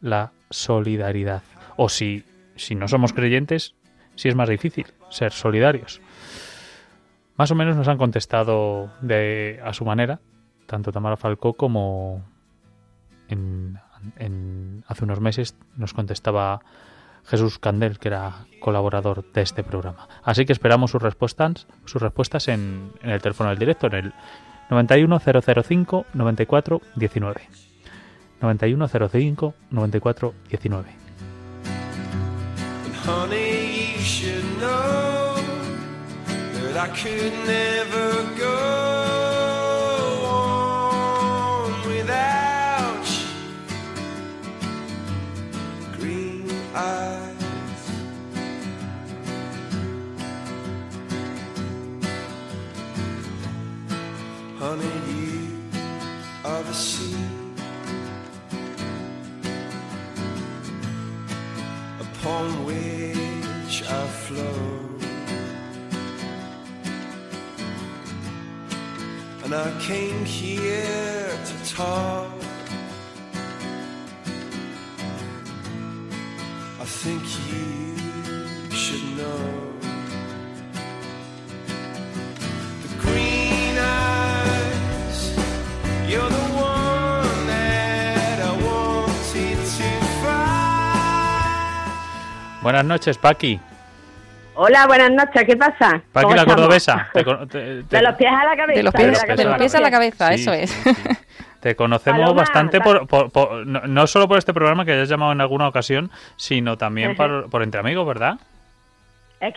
la 0.00 0.32
solidaridad. 0.50 1.42
O 1.76 1.88
si, 1.88 2.24
si 2.56 2.74
no 2.74 2.88
somos 2.88 3.12
creyentes, 3.12 3.74
si 4.16 4.28
es 4.28 4.34
más 4.34 4.48
difícil 4.48 4.86
ser 5.10 5.32
solidarios. 5.32 6.00
Más 7.36 7.50
o 7.50 7.54
menos 7.54 7.76
nos 7.76 7.88
han 7.88 7.98
contestado 7.98 8.90
de, 9.00 9.60
a 9.64 9.72
su 9.72 9.84
manera, 9.84 10.20
tanto 10.66 10.90
Tamara 10.90 11.16
Falcó 11.16 11.52
como 11.52 12.24
en, 13.28 13.78
hace 14.86 15.04
unos 15.04 15.20
meses 15.20 15.56
nos 15.76 15.94
contestaba 15.94 16.60
Jesús 17.24 17.58
Candel, 17.58 17.98
que 17.98 18.08
era 18.08 18.46
colaborador 18.60 19.30
de 19.32 19.42
este 19.42 19.64
programa. 19.64 20.08
Así 20.22 20.46
que 20.46 20.52
esperamos 20.52 20.92
sus 20.92 21.02
respuestas, 21.02 21.66
sus 21.84 22.00
respuestas 22.00 22.48
en, 22.48 22.92
el 23.02 23.20
teléfono 23.20 23.50
del 23.50 23.58
directo, 23.58 23.88
en 23.88 23.94
el 23.94 24.14
91005 24.70 26.06
94 26.12 26.80
19. 34.06 34.58
9105 34.60 34.60
94 34.60 35.42
19. 35.42 36.76
I 36.76 36.88
could 36.88 37.32
never 37.46 38.08
go 38.38 38.58
on 40.30 41.70
without 41.88 43.06
you. 43.10 43.26
Green 45.98 46.46
eyes. 46.74 47.82
Honey, 54.58 54.96
you 55.10 55.34
are 56.44 56.62
the 56.62 56.74
sea. 56.74 57.16
Upon 62.00 62.64
which 62.66 62.75
and 69.46 69.54
I 69.54 69.70
came 69.80 70.24
here 70.24 71.30
to 71.50 71.54
talk. 71.72 72.32
I 76.80 76.84
think 76.84 77.22
you 77.48 77.96
should 78.74 79.06
know. 79.16 79.72
The 82.82 82.90
green 82.98 83.78
eyes, 83.78 85.20
you're 86.10 86.28
the 86.28 86.46
one 86.56 87.46
that 87.46 88.38
I 88.40 88.52
wanted 88.66 89.58
to 89.78 89.90
find. 90.22 91.92
Buenas 92.62 92.84
noches, 92.84 93.16
Paqui. 93.16 93.60
Hola, 94.58 94.86
buenas 94.86 95.10
noches, 95.10 95.44
¿qué 95.44 95.54
pasa? 95.54 96.00
Paqui 96.12 96.34
la 96.34 96.46
cordobesa. 96.46 97.10
de 97.14 98.02
los 98.02 98.14
pies 98.16 98.32
a 98.32 98.44
la 98.44 98.56
cabeza. 98.56 98.78
De 98.78 98.82
los 98.82 98.94
pies, 98.94 99.74
a 99.74 99.80
la 99.80 99.90
cabeza, 99.90 100.32
eso 100.32 100.52
es. 100.52 100.74
Te 101.60 101.76
conocemos 101.76 102.34
bastante, 102.34 102.80
por, 102.80 103.06
no, 103.66 104.06
solo 104.06 104.28
por 104.28 104.38
este 104.38 104.54
programa 104.54 104.84
que 104.84 104.92
hayas 104.92 105.08
llamado 105.08 105.32
en 105.32 105.40
alguna 105.42 105.68
ocasión, 105.68 106.10
sino 106.36 106.78
también 106.78 107.16
por, 107.16 107.50
por 107.50 107.62
Entre 107.62 107.80
Amigos, 107.80 108.06
¿verdad? 108.06 108.38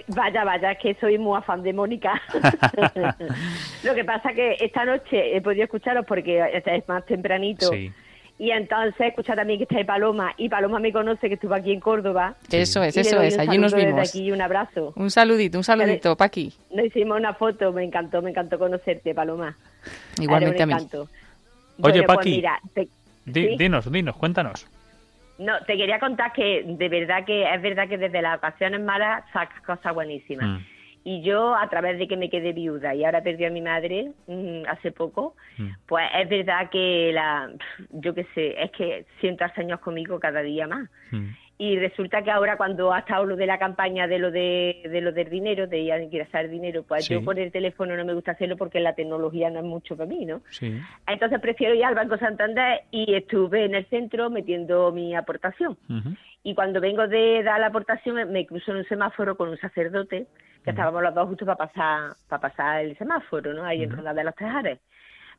vaya, 0.07 0.43
vaya, 0.43 0.71
es 0.73 0.79
que 0.79 0.97
soy 0.99 1.17
muy 1.17 1.37
afán 1.37 1.63
de 1.63 1.71
Mónica. 1.71 2.21
Lo 3.83 3.95
que 3.95 4.03
pasa 4.03 4.33
que 4.33 4.57
esta 4.59 4.83
noche 4.83 5.37
he 5.37 5.41
podido 5.41 5.63
escucharos 5.63 6.05
porque 6.05 6.61
es 6.65 6.87
más 6.89 7.05
tempranito. 7.05 7.67
Sí 7.69 7.93
y 8.39 8.51
entonces 8.51 9.01
escucha 9.01 9.35
también 9.35 9.59
que 9.59 9.63
está 9.63 9.77
ahí 9.77 9.83
Paloma. 9.83 10.33
Y 10.37 10.47
Paloma 10.47 10.79
me 10.79 10.93
conoce 10.93 11.27
que 11.27 11.33
estuvo 11.33 11.53
aquí 11.53 11.73
en 11.73 11.81
Córdoba. 11.81 12.35
Eso 12.49 12.81
es, 12.81 12.95
eso 12.95 13.21
es. 13.21 13.37
Allí 13.37 13.57
nos 13.57 13.75
vimos. 13.75 13.97
Desde 13.97 14.19
aquí 14.19 14.31
un 14.31 14.41
abrazo. 14.41 14.93
Un 14.95 15.11
saludito, 15.11 15.57
un 15.57 15.65
saludito, 15.65 16.15
Paqui. 16.15 16.53
Nos 16.71 16.85
hicimos 16.85 17.19
una 17.19 17.33
foto. 17.33 17.73
Me 17.73 17.83
encantó, 17.83 18.21
me 18.21 18.29
encantó 18.29 18.57
conocerte, 18.57 19.13
Paloma. 19.13 19.57
Igualmente 20.21 20.63
a 20.63 20.65
mí. 20.65 20.73
Oye, 20.73 22.03
pues 22.03 22.05
Paqui, 22.05 22.43
dinos, 23.25 23.91
dinos, 23.91 24.15
cuéntanos. 24.15 24.65
No, 25.37 25.53
te 25.65 25.75
quería 25.75 25.99
contar 25.99 26.31
que 26.31 26.63
de 26.65 26.89
verdad 26.89 27.25
que 27.25 27.43
es 27.43 27.61
verdad 27.61 27.89
que 27.89 27.97
desde 27.97 28.21
las 28.21 28.37
ocasiones 28.37 28.79
malas 28.79 29.25
sacas 29.33 29.61
cosas 29.63 29.93
buenísimas. 29.93 30.61
Mm. 30.61 30.78
Y 31.03 31.21
yo, 31.21 31.55
a 31.55 31.69
través 31.69 31.97
de 31.97 32.07
que 32.07 32.17
me 32.17 32.29
quedé 32.29 32.53
viuda 32.53 32.93
y 32.93 33.05
ahora 33.05 33.23
perdí 33.23 33.45
a 33.45 33.49
mi 33.49 33.61
madre 33.61 34.11
mm, 34.27 34.63
hace 34.67 34.91
poco, 34.91 35.35
mm. 35.57 35.69
pues 35.87 36.05
es 36.15 36.29
verdad 36.29 36.69
que 36.69 37.11
la, 37.13 37.49
yo 37.91 38.13
qué 38.13 38.25
sé, 38.35 38.61
es 38.61 38.71
que 38.71 39.05
siento 39.19 39.45
años 39.55 39.79
conmigo 39.79 40.19
cada 40.19 40.41
día 40.41 40.67
más. 40.67 40.89
Mm. 41.11 41.29
Y 41.61 41.77
resulta 41.77 42.21
que 42.21 42.31
ahora 42.31 42.55
cuando 42.55 42.93
ha 42.93 42.99
estado 42.99 43.25
lo 43.25 43.35
de 43.35 43.45
la 43.45 43.59
campaña 43.59 44.07
de 44.07 44.17
lo 44.17 44.31
de, 44.31 44.81
de 44.89 45.01
lo 45.01 45.11
del 45.11 45.29
dinero, 45.29 45.67
de 45.67 45.79
ingresar 45.79 46.47
dinero, 46.47 46.83
pues 46.83 47.09
yo 47.09 47.21
por 47.21 47.37
el 47.37 47.51
teléfono 47.51 47.97
no 47.97 48.05
me 48.05 48.13
gusta 48.13 48.31
hacerlo 48.31 48.55
porque 48.55 48.79
la 48.79 48.95
tecnología 48.95 49.49
no 49.49 49.59
es 49.59 49.65
mucho 49.65 49.97
para 49.97 50.07
mí, 50.07 50.25
¿no? 50.25 50.41
Sí. 50.51 50.79
Entonces 51.05 51.37
prefiero 51.41 51.75
ir 51.75 51.83
al 51.83 51.95
Banco 51.95 52.17
Santander 52.17 52.83
y 52.91 53.13
estuve 53.13 53.65
en 53.65 53.75
el 53.75 53.85
centro 53.87 54.29
metiendo 54.29 54.93
mi 54.93 55.13
aportación. 55.13 55.77
Y 56.43 56.55
cuando 56.55 56.79
vengo 56.79 57.07
de 57.07 57.43
dar 57.43 57.59
la 57.59 57.67
aportación 57.67 58.31
me 58.31 58.45
cruzo 58.45 58.71
en 58.71 58.77
un 58.77 58.85
semáforo 58.85 59.35
con 59.35 59.49
un 59.49 59.57
sacerdote 59.57 60.27
que 60.63 60.69
estábamos 60.71 61.01
los 61.01 61.13
dos 61.13 61.27
justo 61.27 61.45
para 61.45 61.57
pasar 61.57 62.11
para 62.27 62.41
pasar 62.41 62.81
el 62.81 62.97
semáforo, 62.97 63.53
¿no? 63.53 63.63
Ahí 63.65 63.83
en 63.83 63.91
Ronda 63.91 64.13
de 64.13 64.23
los 64.23 64.35
Tejares. 64.35 64.79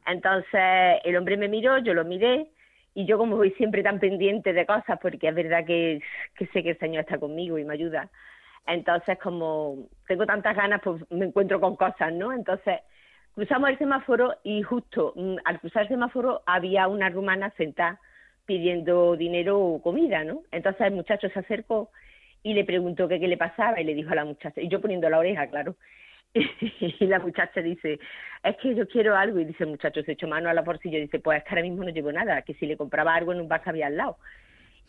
Entonces 0.07 1.01
el 1.05 1.16
hombre 1.16 1.36
me 1.36 1.48
miró, 1.48 1.78
yo 1.78 1.94
lo 1.94 2.05
miré 2.05 2.51
y 2.94 3.07
yo 3.07 3.18
como 3.18 3.36
voy 3.36 3.51
siempre 3.53 3.82
tan 3.82 3.98
pendiente 3.98 4.53
de 4.53 4.66
cosas 4.66 4.98
porque 5.01 5.28
es 5.28 5.34
verdad 5.34 5.64
que, 5.64 6.03
que 6.36 6.46
sé 6.48 6.62
que 6.62 6.70
el 6.70 6.78
Señor 6.78 7.03
está 7.03 7.18
conmigo 7.18 7.59
y 7.59 7.64
me 7.64 7.74
ayuda. 7.74 8.11
Entonces 8.66 9.18
como 9.22 9.88
tengo 10.07 10.26
tantas 10.26 10.57
ganas, 10.57 10.80
pues 10.82 11.03
me 11.11 11.26
encuentro 11.26 11.61
con 11.61 11.76
cosas, 11.76 12.12
¿no? 12.12 12.32
Entonces 12.32 12.80
cruzamos 13.34 13.70
el 13.70 13.78
semáforo 13.78 14.36
y 14.42 14.62
justo 14.62 15.12
mm, 15.16 15.36
al 15.44 15.61
cruzar 15.61 15.82
el 15.82 15.88
semáforo 15.88 16.42
había 16.46 16.88
una 16.88 17.09
rumana 17.09 17.51
sentada 17.57 17.98
pidiendo 18.51 19.14
dinero 19.14 19.61
o 19.61 19.80
comida, 19.80 20.24
¿no? 20.24 20.42
Entonces 20.51 20.84
el 20.84 20.94
muchacho 20.94 21.28
se 21.28 21.38
acercó 21.38 21.88
y 22.42 22.53
le 22.53 22.64
preguntó 22.64 23.07
qué 23.07 23.16
le 23.16 23.36
pasaba 23.36 23.80
y 23.80 23.84
le 23.84 23.94
dijo 23.94 24.11
a 24.11 24.16
la 24.16 24.24
muchacha, 24.24 24.61
y 24.61 24.66
yo 24.66 24.80
poniendo 24.80 25.09
la 25.09 25.20
oreja, 25.20 25.46
claro, 25.46 25.76
y 26.34 27.07
la 27.07 27.20
muchacha 27.20 27.62
dice, 27.62 28.01
es 28.42 28.57
que 28.57 28.74
yo 28.74 28.88
quiero 28.88 29.16
algo, 29.16 29.38
y 29.38 29.44
dice 29.44 29.62
el 29.62 29.70
muchacho, 29.70 30.03
se 30.03 30.12
echó 30.12 30.26
mano 30.26 30.51
a 30.51 30.55
la 30.55 30.62
bolsilla 30.62 30.98
y 30.98 31.03
dice, 31.03 31.20
pues 31.20 31.38
es 31.38 31.44
que 31.44 31.51
ahora 31.51 31.62
mismo 31.62 31.84
no 31.84 31.90
llevo 31.90 32.11
nada, 32.11 32.42
que 32.42 32.55
si 32.55 32.66
le 32.66 32.76
compraba 32.76 33.14
algo 33.14 33.32
en 33.32 33.40
un 33.40 33.46
bar 33.46 33.62
había 33.66 33.86
al 33.86 33.96
lado. 33.96 34.16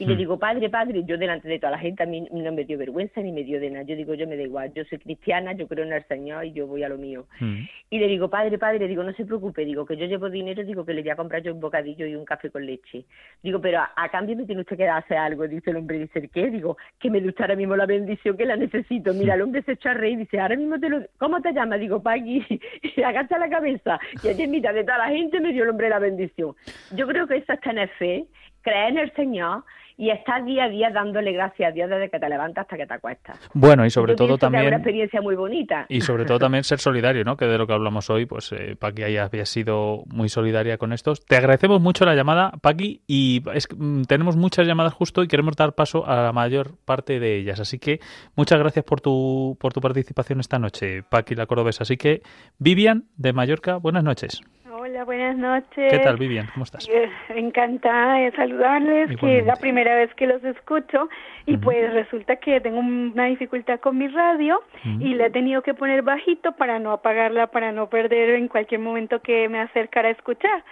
Y 0.01 0.05
le 0.05 0.15
hmm. 0.15 0.17
digo, 0.17 0.39
padre, 0.39 0.67
padre, 0.67 1.03
yo 1.05 1.15
delante 1.15 1.47
de 1.47 1.59
toda 1.59 1.73
la 1.73 1.77
gente 1.77 2.01
a 2.01 2.07
mí 2.07 2.27
no 2.31 2.51
me 2.51 2.65
dio 2.65 2.75
vergüenza 2.75 3.21
ni 3.21 3.31
me 3.31 3.43
dio 3.43 3.59
de 3.59 3.69
nada. 3.69 3.85
Yo 3.85 3.95
digo, 3.95 4.15
yo 4.15 4.27
me 4.27 4.35
da 4.35 4.41
igual, 4.41 4.73
yo 4.73 4.83
soy 4.85 4.97
cristiana, 4.97 5.53
yo 5.53 5.67
creo 5.67 5.85
en 5.85 5.93
el 5.93 6.03
Señor 6.07 6.43
y 6.43 6.53
yo 6.53 6.65
voy 6.65 6.81
a 6.81 6.89
lo 6.89 6.97
mío. 6.97 7.27
Hmm. 7.39 7.59
Y 7.91 7.99
le 7.99 8.07
digo, 8.07 8.27
padre, 8.27 8.57
padre, 8.57 8.87
digo, 8.87 9.03
no 9.03 9.13
se 9.13 9.25
preocupe, 9.25 9.63
digo, 9.63 9.85
que 9.85 9.95
yo 9.97 10.07
llevo 10.07 10.31
dinero, 10.31 10.63
digo, 10.63 10.83
que 10.87 10.95
le 10.95 11.03
voy 11.03 11.11
a 11.11 11.15
comprar 11.15 11.43
yo 11.43 11.53
un 11.53 11.59
bocadillo 11.59 12.07
y 12.07 12.15
un 12.15 12.25
café 12.25 12.49
con 12.49 12.65
leche. 12.65 13.05
Digo, 13.43 13.61
pero 13.61 13.81
a, 13.95 14.09
cambio 14.09 14.35
me 14.35 14.45
tiene 14.45 14.61
usted 14.61 14.75
que 14.75 14.89
hacer 14.89 15.17
algo, 15.17 15.47
dice 15.47 15.69
el 15.69 15.75
hombre, 15.75 15.99
dice, 15.99 16.27
¿qué? 16.29 16.49
Digo, 16.49 16.77
que 16.97 17.11
me 17.11 17.19
gusta 17.19 17.43
ahora 17.43 17.55
mismo 17.55 17.75
la 17.75 17.85
bendición 17.85 18.35
que 18.35 18.45
la 18.45 18.55
necesito. 18.55 19.13
Mira, 19.13 19.35
el 19.35 19.43
hombre 19.43 19.61
se 19.61 19.73
echa 19.73 19.91
a 19.91 19.93
reír 19.93 20.13
y 20.13 20.21
dice, 20.21 20.39
ahora 20.39 20.55
mismo 20.55 20.79
te 20.79 20.89
lo... 20.89 21.01
¿Cómo 21.19 21.41
te 21.41 21.53
llamas? 21.53 21.79
Digo, 21.79 22.01
Pagui, 22.01 22.43
y 22.97 23.03
agacha 23.03 23.37
la 23.37 23.49
cabeza. 23.49 23.99
Y 24.23 24.29
allí 24.29 24.43
en 24.43 24.51
mitad 24.51 24.73
de 24.73 24.83
toda 24.83 24.97
la 24.97 25.09
gente 25.09 25.39
me 25.39 25.53
dio 25.53 25.63
el 25.63 25.69
hombre 25.69 25.89
la 25.89 25.99
bendición. 25.99 26.55
Yo 26.95 27.05
creo 27.05 27.27
que 27.27 27.37
eso 27.37 27.53
es 27.53 27.61
tener 27.61 27.87
fe, 27.99 28.25
creer 28.63 28.93
en 28.93 28.97
el 28.97 29.13
Señor 29.13 29.63
y 29.97 30.09
estás 30.09 30.45
día 30.45 30.65
a 30.65 30.69
día 30.69 30.89
dándole 30.91 31.31
gracias 31.31 31.69
a 31.69 31.71
Dios 31.73 31.89
desde 31.89 32.09
que 32.09 32.19
te 32.19 32.29
levantas 32.29 32.63
hasta 32.63 32.77
que 32.77 32.85
te 32.85 32.93
acuestas. 32.93 33.39
Bueno, 33.53 33.85
y 33.85 33.89
sobre 33.89 34.15
todo 34.15 34.37
también... 34.37 34.63
Es 34.63 34.67
una 34.67 34.77
experiencia 34.77 35.21
muy 35.21 35.35
bonita. 35.35 35.85
Y 35.89 36.01
sobre 36.01 36.25
todo 36.25 36.39
también 36.39 36.63
ser 36.63 36.79
solidario, 36.79 37.23
¿no? 37.23 37.37
Que 37.37 37.45
de 37.45 37.57
lo 37.57 37.67
que 37.67 37.73
hablamos 37.73 38.09
hoy, 38.09 38.25
pues 38.25 38.51
eh, 38.51 38.75
Paqui 38.77 39.03
haya 39.03 39.29
sido 39.45 40.03
muy 40.07 40.29
solidaria 40.29 40.77
con 40.77 40.93
estos. 40.93 41.25
Te 41.25 41.35
agradecemos 41.35 41.81
mucho 41.81 42.05
la 42.05 42.15
llamada, 42.15 42.51
Paqui, 42.61 43.01
y 43.07 43.43
es, 43.53 43.67
mm, 43.75 44.03
tenemos 44.03 44.35
muchas 44.35 44.67
llamadas 44.67 44.93
justo 44.93 45.23
y 45.23 45.27
queremos 45.27 45.55
dar 45.55 45.73
paso 45.73 46.07
a 46.07 46.23
la 46.23 46.31
mayor 46.31 46.77
parte 46.85 47.19
de 47.19 47.37
ellas. 47.37 47.59
Así 47.59 47.79
que 47.79 47.99
muchas 48.35 48.59
gracias 48.59 48.85
por 48.85 49.01
tu, 49.01 49.57
por 49.59 49.73
tu 49.73 49.81
participación 49.81 50.39
esta 50.39 50.59
noche, 50.59 51.03
Paqui 51.03 51.35
la 51.35 51.45
Cordobesa. 51.45 51.83
Así 51.83 51.97
que, 51.97 52.21
Vivian, 52.59 53.05
de 53.17 53.33
Mallorca, 53.33 53.77
buenas 53.77 54.03
noches. 54.03 54.41
Hola, 54.73 55.03
buenas 55.03 55.35
noches. 55.35 55.91
¿Qué 55.91 55.99
tal, 55.99 56.15
Vivian? 56.15 56.47
¿Cómo 56.53 56.63
estás? 56.63 56.87
Eh, 56.87 57.09
encantada 57.35 58.19
de 58.19 58.31
saludarles, 58.31 59.17
que 59.17 59.39
es 59.39 59.45
la 59.45 59.57
primera 59.57 59.95
vez 59.95 60.13
que 60.15 60.25
los 60.27 60.41
escucho 60.45 61.09
y 61.45 61.57
pues 61.57 61.91
resulta 61.91 62.37
que 62.37 62.61
tengo 62.61 62.79
una 62.79 63.25
dificultad 63.25 63.81
con 63.81 63.97
mi 63.97 64.07
radio 64.07 64.61
y 64.83 65.13
le 65.15 65.25
he 65.25 65.29
tenido 65.29 65.61
que 65.61 65.73
poner 65.73 66.03
bajito 66.03 66.53
para 66.53 66.79
no 66.79 66.93
apagarla, 66.93 67.47
para 67.47 67.73
no 67.73 67.89
perder 67.89 68.35
en 68.35 68.47
cualquier 68.47 68.79
momento 68.79 69.21
que 69.21 69.49
me 69.49 69.59
acercara 69.59 70.07
a 70.07 70.11
escuchar 70.11 70.63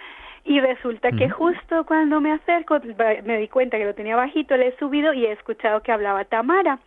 y 0.44 0.58
resulta 0.60 1.12
que 1.12 1.28
justo 1.28 1.84
cuando 1.84 2.20
me 2.20 2.32
acerco 2.32 2.78
me 3.24 3.38
di 3.38 3.48
cuenta 3.48 3.76
que 3.76 3.84
lo 3.84 3.94
tenía 3.94 4.16
bajito, 4.16 4.56
le 4.56 4.68
he 4.68 4.76
subido 4.78 5.12
y 5.12 5.26
he 5.26 5.32
escuchado 5.32 5.82
que 5.82 5.92
hablaba 5.92 6.24
Tamara. 6.24 6.78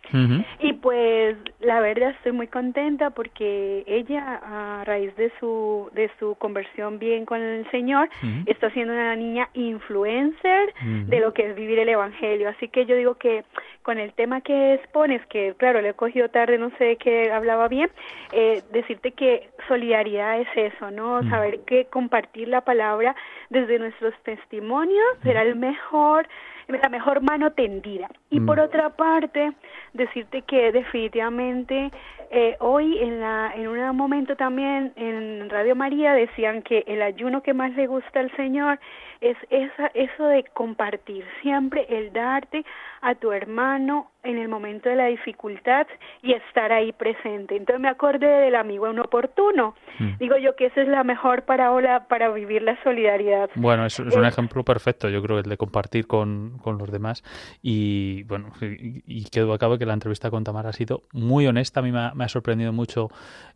Y 0.60 0.72
pues 0.74 1.36
la 1.60 1.80
verdad 1.80 2.10
estoy 2.10 2.32
muy 2.32 2.48
contenta 2.48 3.10
porque 3.10 3.84
ella 3.86 4.40
a 4.42 4.84
raíz 4.84 5.14
de 5.16 5.32
su 5.38 5.88
de 5.94 6.10
su 6.18 6.34
conversión 6.36 6.98
bien 6.98 7.24
con 7.24 7.40
el 7.40 7.70
Señor 7.70 8.08
está 8.46 8.70
siendo 8.70 8.92
una 8.92 9.16
niña 9.16 9.48
influencer 9.54 10.74
de 11.06 11.20
lo 11.20 11.32
que 11.32 11.48
es 11.48 11.54
vivir 11.54 11.78
el 11.78 11.88
evangelio. 11.88 12.48
Así 12.48 12.68
que 12.68 12.86
yo 12.86 12.96
digo 12.96 13.14
que 13.14 13.44
con 13.82 13.98
el 13.98 14.12
tema 14.14 14.40
que 14.40 14.74
expones, 14.74 15.24
que 15.26 15.54
claro, 15.58 15.80
le 15.82 15.90
he 15.90 15.94
cogido 15.94 16.28
tarde, 16.28 16.58
no 16.58 16.70
sé 16.78 16.96
qué 16.96 17.30
hablaba 17.30 17.68
bien, 17.68 17.90
eh, 18.32 18.62
decirte 18.72 19.12
que 19.12 19.50
solidaridad 19.68 20.40
es 20.40 20.48
eso, 20.54 20.90
¿no? 20.90 21.22
Saber 21.28 21.60
que 21.60 21.84
compartir 21.86 22.48
la 22.48 22.62
palabra 22.62 23.14
desde 23.50 23.78
nuestros 23.78 24.14
testimonios 24.22 25.04
será 25.22 25.42
el 25.42 25.56
mejor 25.56 26.26
la 26.68 26.88
mejor 26.88 27.20
mano 27.20 27.52
tendida. 27.52 28.08
Y 28.30 28.40
por 28.40 28.58
otra 28.58 28.90
parte, 28.90 29.52
decirte 29.92 30.42
que 30.42 30.72
definitivamente 30.72 31.90
eh, 32.30 32.56
hoy 32.60 32.98
en, 32.98 33.20
la, 33.20 33.52
en 33.54 33.68
un 33.68 33.96
momento 33.96 34.34
también 34.36 34.92
en 34.96 35.48
Radio 35.50 35.76
María 35.76 36.14
decían 36.14 36.62
que 36.62 36.84
el 36.86 37.02
ayuno 37.02 37.42
que 37.42 37.54
más 37.54 37.72
le 37.74 37.86
gusta 37.86 38.20
al 38.20 38.34
Señor 38.36 38.78
es 39.20 39.36
esa, 39.50 39.88
eso 39.94 40.24
de 40.26 40.44
compartir, 40.54 41.24
siempre 41.42 41.86
el 41.88 42.12
darte 42.12 42.64
a 43.02 43.14
tu 43.14 43.32
hermano 43.32 44.10
en 44.24 44.38
el 44.38 44.48
momento 44.48 44.88
de 44.88 44.96
la 44.96 45.06
dificultad 45.06 45.86
y 46.22 46.32
estar 46.32 46.72
ahí 46.72 46.92
presente. 46.92 47.56
Entonces 47.56 47.80
me 47.80 47.88
acordé 47.88 48.26
del 48.26 48.54
amigo 48.54 48.90
inoportuno. 48.90 49.74
Mm. 49.98 50.18
Digo 50.18 50.36
yo 50.38 50.56
que 50.56 50.66
esa 50.66 50.82
es 50.82 50.88
la 50.88 51.04
mejor 51.04 51.42
parábola 51.42 52.08
para 52.08 52.30
vivir 52.30 52.62
la 52.62 52.82
solidaridad. 52.82 53.50
Bueno, 53.54 53.86
es, 53.86 53.98
es 54.00 54.16
un 54.16 54.24
ejemplo 54.24 54.64
perfecto, 54.64 55.08
yo 55.08 55.22
creo, 55.22 55.38
el 55.38 55.44
de 55.44 55.56
compartir 55.56 56.06
con, 56.06 56.58
con 56.62 56.78
los 56.78 56.90
demás. 56.90 57.22
Y 57.62 58.24
bueno, 58.24 58.52
y, 58.60 59.02
y 59.06 59.24
quedo 59.24 59.52
a 59.52 59.58
cabo 59.58 59.78
que 59.78 59.86
la 59.86 59.94
entrevista 59.94 60.30
con 60.30 60.44
Tamara 60.44 60.70
ha 60.70 60.72
sido 60.72 61.04
muy 61.12 61.46
honesta, 61.46 61.80
a 61.80 61.82
mí 61.82 61.92
me 61.92 62.24
ha, 62.24 62.28
sorprendido 62.28 62.72
mucho 62.72 63.08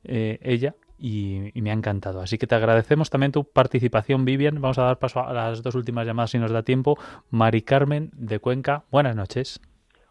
eh, 0.04 0.38
ella 0.42 0.74
y, 0.98 1.50
me 1.54 1.70
ha 1.70 1.74
encantado. 1.74 2.20
Así 2.20 2.38
que 2.38 2.46
te 2.46 2.54
agradecemos 2.54 3.10
también 3.10 3.32
tu 3.32 3.44
participación, 3.44 4.24
Vivian. 4.24 4.60
Vamos 4.60 4.78
a 4.78 4.82
dar 4.82 4.98
paso 4.98 5.26
a 5.26 5.32
las 5.32 5.62
dos 5.62 5.74
últimas 5.74 6.06
llamadas 6.06 6.30
si 6.30 6.38
nos 6.38 6.52
da 6.52 6.62
tiempo. 6.62 6.98
Mari 7.30 7.62
Carmen 7.62 8.10
de 8.14 8.38
Cuenca, 8.38 8.84
buenas 8.90 9.16
noches. 9.16 9.60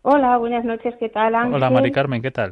Hola, 0.09 0.37
buenas 0.37 0.63
noches, 0.63 0.95
¿qué 1.01 1.09
tal? 1.09 1.35
Hola, 1.53 1.69
Mari 1.69 1.91
Carmen, 1.91 2.21
¿qué 2.21 2.31
tal? 2.31 2.51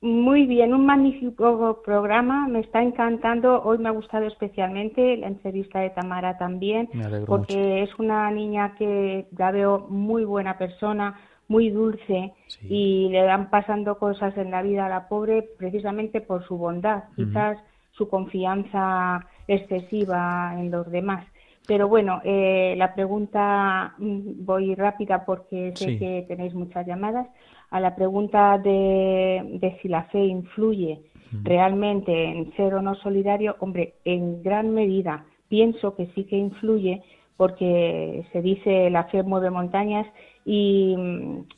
Muy 0.00 0.46
bien, 0.46 0.72
un 0.72 0.86
magnífico 0.86 1.82
programa, 1.84 2.48
me 2.48 2.60
está 2.60 2.82
encantando. 2.82 3.62
Hoy 3.62 3.76
me 3.76 3.90
ha 3.90 3.92
gustado 3.92 4.26
especialmente 4.26 5.18
la 5.18 5.26
entrevista 5.26 5.80
de 5.80 5.90
Tamara 5.90 6.38
también, 6.38 6.88
porque 7.26 7.82
es 7.82 7.90
una 7.98 8.30
niña 8.30 8.74
que 8.78 9.26
ya 9.32 9.50
veo 9.50 9.80
muy 9.90 10.24
buena 10.24 10.56
persona, 10.56 11.20
muy 11.46 11.68
dulce 11.68 12.32
y 12.62 13.10
le 13.10 13.22
van 13.26 13.50
pasando 13.50 13.98
cosas 13.98 14.34
en 14.38 14.50
la 14.50 14.62
vida 14.62 14.86
a 14.86 14.88
la 14.88 15.06
pobre 15.06 15.46
precisamente 15.58 16.22
por 16.22 16.42
su 16.46 16.56
bondad. 16.56 17.04
Quizás 17.16 17.58
su 17.90 18.08
confianza 18.08 19.26
excesiva 19.46 20.54
en 20.58 20.70
los 20.70 20.90
demás. 20.90 21.26
Pero 21.66 21.88
bueno, 21.88 22.20
eh, 22.24 22.74
la 22.76 22.94
pregunta, 22.94 23.94
mm, 23.98 24.44
voy 24.44 24.74
rápida 24.74 25.24
porque 25.24 25.72
sé 25.74 25.98
que 25.98 26.24
tenéis 26.28 26.54
muchas 26.54 26.86
llamadas, 26.86 27.26
a 27.70 27.80
la 27.80 27.96
pregunta 27.96 28.58
de, 28.58 29.58
de 29.60 29.78
si 29.80 29.88
la 29.88 30.04
fe 30.04 30.24
influye 30.24 31.00
realmente 31.42 32.12
en 32.12 32.52
ser 32.54 32.74
o 32.74 32.82
no 32.82 32.94
solidario, 32.96 33.56
hombre, 33.58 33.94
en 34.04 34.42
gran 34.42 34.72
medida 34.72 35.24
pienso 35.48 35.96
que 35.96 36.06
sí 36.14 36.24
que 36.24 36.36
influye 36.36 37.02
porque 37.36 38.24
se 38.32 38.42
dice 38.42 38.90
la 38.90 39.04
fe 39.04 39.22
mueve 39.22 39.50
montañas 39.50 40.06
y, 40.44 40.94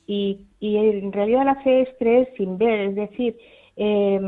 y, 0.07 0.46
y 0.61 0.76
en 0.76 1.12
realidad 1.12 1.44
la 1.44 1.57
fe 1.57 1.82
es 1.82 1.88
creer 1.98 2.32
sin 2.36 2.57
ver, 2.57 2.80
es 2.80 2.94
decir, 2.94 3.36
eh, 3.76 4.20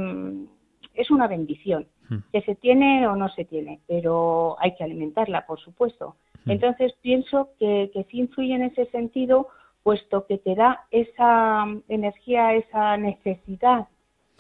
es 0.95 1.11
una 1.11 1.27
bendición. 1.27 1.87
Que 2.33 2.43
se 2.43 2.55
tiene 2.55 3.07
o 3.07 3.17
no 3.17 3.29
se 3.31 3.45
tiene, 3.45 3.81
pero 3.87 4.57
hay 4.61 4.75
que 4.75 4.85
alimentarla, 4.85 5.47
por 5.47 5.61
supuesto. 5.61 6.17
Entonces 6.47 6.95
pienso 7.03 7.51
que, 7.59 7.91
que 7.93 8.05
sí 8.05 8.21
influye 8.21 8.55
en 8.55 8.63
ese 8.63 8.87
sentido, 8.87 9.49
puesto 9.83 10.27
que 10.27 10.39
te 10.39 10.55
da 10.55 10.87
esa 10.91 11.65
energía, 11.89 12.55
esa 12.55 12.97
necesidad, 12.97 13.89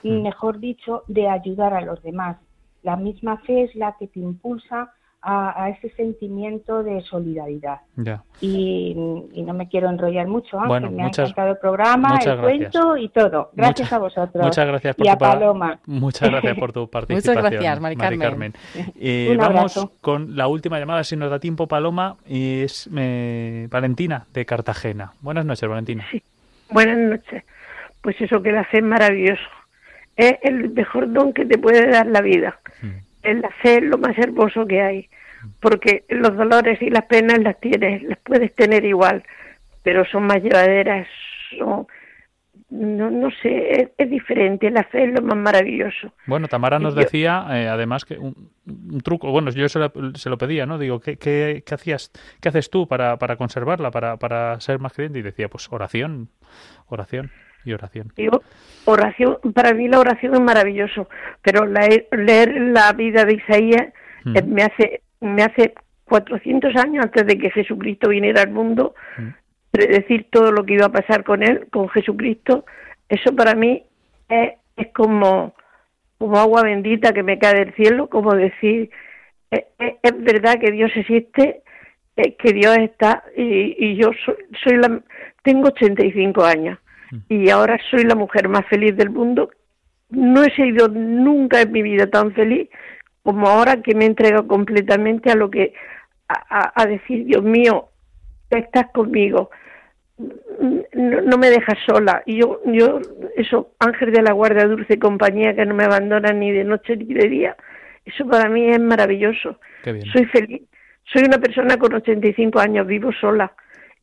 mejor 0.02 0.58
dicho, 0.58 1.02
de 1.08 1.28
ayudar 1.28 1.74
a 1.74 1.80
los 1.80 2.02
demás. 2.02 2.38
La 2.82 2.96
misma 2.96 3.38
fe 3.38 3.64
es 3.64 3.74
la 3.74 3.96
que 3.98 4.06
te 4.06 4.20
impulsa 4.20 4.92
a, 5.20 5.70
ese 5.70 5.90
sentimiento 5.96 6.82
de 6.82 7.00
solidaridad. 7.02 7.80
Y, 8.40 8.94
no 8.94 9.54
me 9.54 9.68
quiero 9.68 9.88
enrollar 9.88 10.26
mucho, 10.26 10.60
aunque 10.60 10.90
me 10.90 11.02
ha 11.02 11.06
encantado 11.08 11.50
el 11.50 11.58
programa, 11.58 12.18
el 12.24 12.40
cuento 12.40 12.96
y 12.96 13.08
todo. 13.08 13.50
Gracias 13.54 13.92
a 13.92 13.98
vosotros. 13.98 14.44
Muchas 14.44 14.66
gracias 14.66 14.96
por 14.96 15.06
y 15.06 15.08
tu 15.08 15.14
a 15.14 15.18
Paloma. 15.18 15.80
Muchas 15.86 16.30
gracias 16.30 16.58
por 16.58 16.72
tu 16.72 16.88
participación. 16.90 17.36
muchas 17.36 17.52
gracias, 17.52 17.80
Mari 17.80 17.96
Carmen. 17.96 18.52
Eh, 19.00 19.36
vamos 19.38 19.88
con 20.00 20.36
la 20.36 20.48
última 20.48 20.78
llamada, 20.78 21.04
si 21.04 21.16
nos 21.16 21.30
da 21.30 21.38
tiempo, 21.38 21.66
Paloma, 21.66 22.16
y 22.26 22.62
es 22.62 22.88
eh, 22.96 23.68
Valentina 23.70 24.26
de 24.32 24.44
Cartagena. 24.44 25.12
Buenas 25.20 25.44
noches, 25.44 25.68
Valentina. 25.68 26.06
Buenas 26.70 26.98
noches. 26.98 27.44
Pues 28.02 28.20
eso 28.20 28.42
que 28.42 28.52
la 28.52 28.64
fe 28.64 28.78
es 28.78 28.84
maravilloso. 28.84 29.42
Es 30.16 30.34
el 30.42 30.70
mejor 30.70 31.12
don 31.12 31.32
que 31.32 31.44
te 31.44 31.58
puede 31.58 31.88
dar 31.88 32.06
la 32.06 32.20
vida. 32.20 32.58
Mm 33.22 33.28
el 33.28 33.44
hacer 33.44 33.82
lo 33.82 33.98
más 33.98 34.16
hermoso 34.18 34.66
que 34.66 34.80
hay, 34.80 35.08
porque 35.60 36.04
los 36.08 36.36
dolores 36.36 36.80
y 36.80 36.90
las 36.90 37.04
penas 37.04 37.38
las 37.38 37.58
tienes, 37.60 38.02
las 38.02 38.18
puedes 38.18 38.54
tener 38.54 38.84
igual, 38.84 39.22
pero 39.82 40.04
son 40.04 40.24
más 40.24 40.42
llevaderas, 40.42 41.06
son, 41.58 41.86
no, 42.70 43.10
no 43.10 43.30
sé, 43.42 43.92
es, 43.96 44.10
diferente, 44.10 44.70
la 44.70 44.84
fe 44.84 45.04
es 45.04 45.14
lo 45.14 45.22
más 45.22 45.36
maravilloso. 45.36 46.12
Bueno, 46.26 46.48
Tamara 46.48 46.78
nos 46.78 46.94
decía, 46.94 47.46
eh, 47.50 47.68
además, 47.68 48.04
que 48.04 48.18
un, 48.18 48.34
truco, 49.02 49.30
bueno, 49.30 49.50
yo 49.50 49.68
se 49.68 49.78
lo, 49.78 49.92
se 50.14 50.30
lo, 50.30 50.38
pedía, 50.38 50.66
¿no? 50.66 50.78
Digo, 50.78 51.00
¿qué, 51.00 51.16
qué, 51.16 51.62
qué 51.66 51.74
hacías, 51.74 52.12
qué 52.40 52.50
haces 52.50 52.70
tú 52.70 52.86
para, 52.86 53.16
para 53.16 53.36
conservarla, 53.36 53.90
para, 53.90 54.16
para 54.16 54.60
ser 54.60 54.78
más 54.78 54.92
creyente? 54.92 55.18
Y 55.18 55.22
decía, 55.22 55.48
pues 55.48 55.68
oración, 55.70 56.28
oración 56.86 57.30
y 57.64 57.72
oración. 57.72 58.12
oración, 58.84 59.38
para 59.54 59.74
mí 59.74 59.88
la 59.88 59.98
oración 59.98 60.34
es 60.34 60.40
maravilloso, 60.40 61.08
pero 61.42 61.66
leer 61.66 62.56
la 62.72 62.92
vida 62.92 63.24
de 63.24 63.34
Isaías 63.34 63.88
mm. 64.24 64.36
eh, 64.36 64.42
me 64.42 64.62
hace 64.62 65.02
me 65.20 65.42
hace 65.42 65.74
400 66.04 66.76
años 66.76 67.04
antes 67.04 67.26
de 67.26 67.38
que 67.38 67.50
Jesucristo 67.50 68.08
viniera 68.08 68.42
al 68.42 68.50
mundo, 68.50 68.94
mm. 69.18 69.28
predecir 69.70 70.26
todo 70.30 70.52
lo 70.52 70.64
que 70.64 70.74
iba 70.74 70.86
a 70.86 70.92
pasar 70.92 71.24
con 71.24 71.42
él, 71.42 71.66
con 71.70 71.88
Jesucristo, 71.88 72.64
eso 73.08 73.34
para 73.34 73.54
mí 73.54 73.82
es, 74.28 74.52
es 74.76 74.88
como, 74.92 75.54
como 76.18 76.38
agua 76.38 76.62
bendita 76.62 77.12
que 77.12 77.22
me 77.22 77.38
cae 77.38 77.54
del 77.54 77.74
cielo, 77.74 78.08
como 78.08 78.34
decir, 78.34 78.90
es, 79.50 79.64
es, 79.78 80.22
verdad 80.22 80.58
que 80.60 80.70
Dios 80.70 80.90
existe, 80.94 81.62
que 82.16 82.52
Dios 82.52 82.76
está 82.78 83.24
y, 83.36 83.76
y 83.78 83.96
yo 83.96 84.10
soy, 84.24 84.36
soy 84.62 84.76
la, 84.76 85.00
tengo 85.42 85.68
85 85.68 86.44
años. 86.44 86.78
Y 87.28 87.50
ahora 87.50 87.78
soy 87.90 88.04
la 88.04 88.14
mujer 88.14 88.48
más 88.48 88.66
feliz 88.66 88.96
del 88.96 89.10
mundo. 89.10 89.50
No 90.10 90.42
he 90.42 90.50
sido 90.54 90.88
nunca 90.88 91.60
en 91.60 91.72
mi 91.72 91.82
vida 91.82 92.06
tan 92.06 92.32
feliz 92.32 92.68
como 93.22 93.46
ahora 93.46 93.82
que 93.82 93.94
me 93.94 94.04
he 94.04 94.08
entregado 94.08 94.46
completamente 94.46 95.30
a 95.30 95.34
lo 95.34 95.50
que 95.50 95.74
a, 96.28 96.86
decir, 96.86 97.24
Dios 97.24 97.42
mío, 97.42 97.88
estás 98.50 98.90
conmigo, 98.92 99.50
no, 100.94 101.38
me 101.38 101.50
dejas 101.50 101.78
sola. 101.86 102.22
Y 102.26 102.40
yo, 102.40 102.60
yo, 102.66 103.00
eso, 103.36 103.72
ángel 103.78 104.12
de 104.12 104.22
la 104.22 104.32
guardia, 104.32 104.66
dulce 104.66 104.98
compañía, 104.98 105.54
que 105.54 105.64
no 105.64 105.74
me 105.74 105.84
abandona 105.84 106.32
ni 106.32 106.52
de 106.52 106.64
noche 106.64 106.96
ni 106.96 107.14
de 107.14 107.28
día, 107.28 107.56
eso 108.04 108.26
para 108.26 108.48
mí 108.48 108.68
es 108.70 108.80
maravilloso. 108.80 109.58
Soy 109.84 110.24
feliz. 110.26 110.62
Soy 111.04 111.22
una 111.26 111.38
persona 111.38 111.78
con 111.78 111.94
85 111.94 112.58
años, 112.58 112.86
vivo 112.86 113.10
sola 113.12 113.52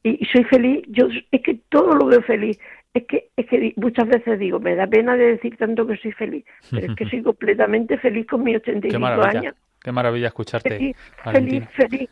y, 0.03 0.23
soy 0.25 0.43
feliz. 0.45 0.83
Yo 0.87 1.07
es 1.31 1.41
que 1.41 1.59
todo 1.69 1.95
lo 1.95 2.05
veo 2.07 2.21
feliz. 2.21 2.59
Es 2.95 3.05
que, 3.07 3.29
es 3.35 3.45
que 3.47 3.73
muchas 3.75 4.07
veces 4.07 4.39
digo, 4.39 4.57
me 4.57 4.73
da 4.73 4.87
pena 4.87 5.17
de 5.17 5.33
decir 5.33 5.57
tanto 5.57 5.85
que 5.85 5.97
soy 5.97 6.13
feliz, 6.13 6.45
pero 6.71 6.93
es 6.93 6.95
que 6.95 7.05
soy 7.09 7.21
completamente 7.21 7.97
feliz 7.97 8.25
con 8.25 8.41
mis 8.41 8.55
85 8.55 9.05
años. 9.05 9.53
Qué 9.83 9.91
maravilla 9.91 10.27
escucharte. 10.27 10.69
Feliz, 10.69 10.97
feliz, 11.21 11.63
feliz. 11.73 12.09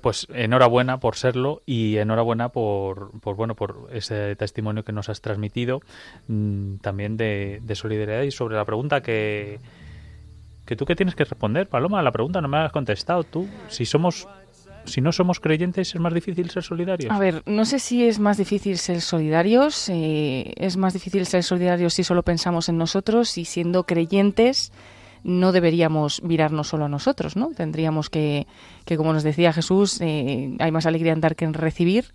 pues 0.00 0.28
enhorabuena 0.32 1.00
por 1.00 1.16
serlo 1.16 1.60
y 1.66 1.96
enhorabuena 1.96 2.50
por, 2.50 3.18
por, 3.20 3.34
bueno 3.34 3.56
por 3.56 3.88
ese 3.90 4.36
testimonio 4.36 4.84
que 4.84 4.92
nos 4.92 5.08
has 5.08 5.20
transmitido 5.20 5.80
mm, 6.28 6.76
también 6.76 7.16
de, 7.16 7.60
solidaridad 7.74 8.22
y 8.22 8.30
sobre 8.30 8.54
la 8.54 8.64
pregunta 8.64 9.02
que 9.02 9.58
que 10.64 10.74
tú 10.74 10.86
qué 10.86 10.96
tienes 10.96 11.14
que 11.14 11.24
responder 11.24 11.68
Paloma 11.68 12.02
la 12.02 12.12
pregunta 12.12 12.40
no 12.40 12.48
me 12.48 12.58
has 12.58 12.72
contestado 12.72 13.24
tú 13.24 13.46
si 13.68 13.84
somos 13.84 14.26
si 14.86 15.00
no 15.00 15.12
somos 15.12 15.40
creyentes 15.40 15.94
es 15.94 16.00
más 16.00 16.14
difícil 16.14 16.50
ser 16.50 16.62
solidarios. 16.62 17.12
A 17.12 17.18
ver, 17.18 17.42
no 17.46 17.64
sé 17.64 17.78
si 17.78 18.04
es 18.04 18.18
más 18.18 18.36
difícil 18.36 18.78
ser 18.78 19.00
solidarios, 19.00 19.88
eh, 19.88 20.52
es 20.56 20.76
más 20.76 20.92
difícil 20.92 21.26
ser 21.26 21.42
solidarios 21.42 21.94
si 21.94 22.04
solo 22.04 22.22
pensamos 22.22 22.68
en 22.68 22.78
nosotros 22.78 23.36
y 23.38 23.44
siendo 23.44 23.84
creyentes 23.84 24.72
no 25.24 25.50
deberíamos 25.50 26.22
mirarnos 26.22 26.68
solo 26.68 26.84
a 26.84 26.88
nosotros, 26.88 27.36
¿no? 27.36 27.50
Tendríamos 27.50 28.10
que, 28.10 28.46
que 28.84 28.96
como 28.96 29.12
nos 29.12 29.24
decía 29.24 29.52
Jesús, 29.52 30.00
eh, 30.00 30.54
hay 30.60 30.70
más 30.70 30.86
alegría 30.86 31.12
en 31.12 31.20
dar 31.20 31.34
que 31.34 31.44
en 31.44 31.54
recibir. 31.54 32.12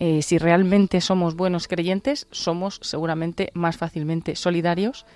Eh, 0.00 0.22
si 0.22 0.38
realmente 0.38 1.00
somos 1.00 1.34
buenos 1.34 1.66
creyentes, 1.66 2.28
somos 2.30 2.78
seguramente 2.82 3.50
más 3.54 3.76
fácilmente 3.76 4.36
solidarios, 4.36 5.06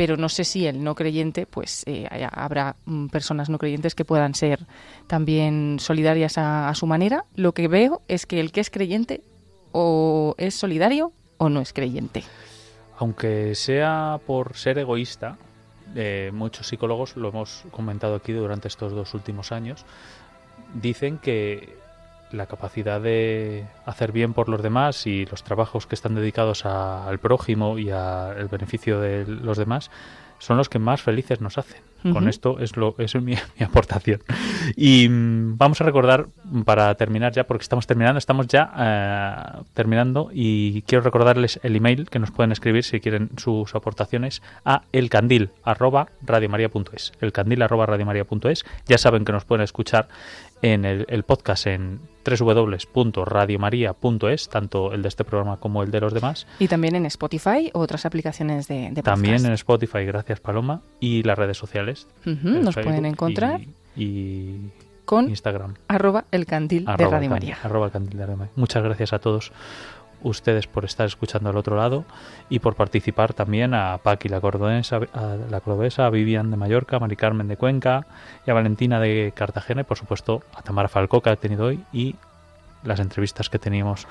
pero 0.00 0.16
no 0.16 0.30
sé 0.30 0.44
si 0.44 0.66
el 0.66 0.82
no 0.82 0.94
creyente, 0.94 1.44
pues 1.44 1.82
eh, 1.86 2.08
habrá 2.32 2.76
mm, 2.86 3.08
personas 3.08 3.50
no 3.50 3.58
creyentes 3.58 3.94
que 3.94 4.06
puedan 4.06 4.34
ser 4.34 4.66
también 5.06 5.76
solidarias 5.78 6.38
a 6.38 6.72
su 6.74 6.86
manera. 6.86 7.26
Lo 7.34 7.52
que 7.52 7.68
veo 7.68 8.00
es 8.08 8.24
que 8.24 8.40
el 8.40 8.50
que 8.50 8.62
es 8.62 8.70
creyente 8.70 9.20
o 9.72 10.34
es 10.38 10.54
solidario 10.54 11.12
o 11.36 11.50
no 11.50 11.60
es 11.60 11.74
creyente. 11.74 12.24
Aunque 12.96 13.54
sea 13.54 14.18
por 14.26 14.56
ser 14.56 14.78
egoísta, 14.78 15.36
eh, 15.94 16.30
muchos 16.32 16.68
psicólogos, 16.68 17.14
lo 17.16 17.28
hemos 17.28 17.64
comentado 17.70 18.14
aquí 18.14 18.32
durante 18.32 18.68
estos 18.68 18.92
dos 18.92 19.12
últimos 19.12 19.52
años, 19.52 19.84
dicen 20.72 21.18
que 21.18 21.76
la 22.32 22.46
capacidad 22.46 23.00
de 23.00 23.66
hacer 23.86 24.12
bien 24.12 24.32
por 24.32 24.48
los 24.48 24.62
demás 24.62 25.06
y 25.06 25.26
los 25.26 25.42
trabajos 25.42 25.86
que 25.86 25.94
están 25.94 26.14
dedicados 26.14 26.64
al 26.64 27.18
prójimo 27.18 27.78
y 27.78 27.90
al 27.90 28.48
beneficio 28.48 29.00
de 29.00 29.26
los 29.26 29.58
demás 29.58 29.90
son 30.38 30.56
los 30.56 30.68
que 30.68 30.78
más 30.78 31.02
felices 31.02 31.40
nos 31.40 31.58
hacen. 31.58 31.82
Con 32.12 32.28
esto 32.28 32.58
es 32.60 32.78
lo 32.78 32.94
es 32.96 33.14
mi, 33.20 33.34
aportación. 33.62 34.22
Y 34.74 35.06
mm, 35.08 35.58
vamos 35.58 35.82
a 35.82 35.84
recordar 35.84 36.28
para 36.64 36.94
terminar 36.94 37.32
ya, 37.32 37.44
porque 37.44 37.62
estamos 37.62 37.86
terminando, 37.86 38.18
estamos 38.18 38.46
ya 38.46 38.72
eh, 38.78 39.62
terminando 39.74 40.30
y 40.32 40.80
quiero 40.82 41.04
recordarles 41.04 41.60
el 41.62 41.76
email 41.76 42.08
que 42.08 42.18
nos 42.18 42.30
pueden 42.30 42.52
escribir 42.52 42.84
si 42.84 43.00
quieren 43.00 43.30
sus 43.36 43.74
aportaciones 43.74 44.40
a 44.64 44.82
elcandil 44.92 45.50
arroba 45.62 46.08
radiomaria.es. 46.22 47.12
Elcandil 47.20 47.60
arroba 47.60 47.84
radiomaria.es. 47.84 48.64
Ya 48.86 48.96
saben 48.96 49.26
que 49.26 49.32
nos 49.32 49.44
pueden 49.44 49.62
escuchar 49.62 50.08
en 50.62 50.84
el, 50.84 51.24
podcast 51.24 51.66
en 51.66 52.00
www.radiomaria.es, 52.24 54.48
tanto 54.48 54.92
el 54.92 55.02
de 55.02 55.08
este 55.08 55.24
programa 55.24 55.56
como 55.58 55.82
el 55.82 55.90
de 55.90 56.00
los 56.00 56.14
demás. 56.14 56.46
Y 56.58 56.68
también 56.68 56.94
en 56.96 57.06
Spotify 57.06 57.70
o 57.72 57.80
otras 57.80 58.04
aplicaciones 58.06 58.68
de, 58.68 58.88
podcast. 58.88 59.04
También 59.04 59.46
en 59.46 59.52
Spotify, 59.52 60.04
gracias 60.04 60.40
Paloma, 60.40 60.82
y 61.00 61.22
las 61.22 61.38
redes 61.38 61.56
sociales. 61.56 62.08
nos 62.24 62.74
pueden 62.74 63.06
encontrar. 63.06 63.62
Y, 63.96 64.68
con 65.04 65.28
Instagram. 65.28 65.74
Arroba 65.88 66.26
el 66.30 66.46
candil 66.46 66.84
de 66.84 67.06
Radio 67.06 67.28
María. 67.28 67.58
Muchas 68.54 68.84
gracias 68.84 69.12
a 69.12 69.18
todos 69.18 69.50
ustedes 70.22 70.66
por 70.66 70.84
estar 70.84 71.06
escuchando 71.06 71.50
al 71.50 71.56
otro 71.56 71.76
lado 71.76 72.04
y 72.48 72.58
por 72.58 72.74
participar 72.74 73.34
también 73.34 73.74
a 73.74 73.98
Paqui 73.98 74.28
la 74.28 74.40
cordobesa, 74.40 75.00
a 75.12 75.36
la 75.50 75.60
cordobesa, 75.60 76.06
a 76.06 76.10
Vivian 76.10 76.50
de 76.50 76.56
Mallorca, 76.56 76.96
a 76.96 77.00
Mari 77.00 77.16
Carmen 77.16 77.48
de 77.48 77.56
Cuenca 77.56 78.06
y 78.46 78.50
a 78.50 78.54
Valentina 78.54 79.00
de 79.00 79.32
Cartagena 79.34 79.82
y 79.82 79.84
por 79.84 79.96
supuesto 79.96 80.42
a 80.54 80.62
Tamara 80.62 80.88
Falcó 80.88 81.20
que 81.20 81.30
ha 81.30 81.36
tenido 81.36 81.66
hoy 81.66 81.84
y 81.92 82.16
las 82.82 83.00
entrevistas 83.00 83.50
que 83.50 83.58
teníamos 83.58 84.06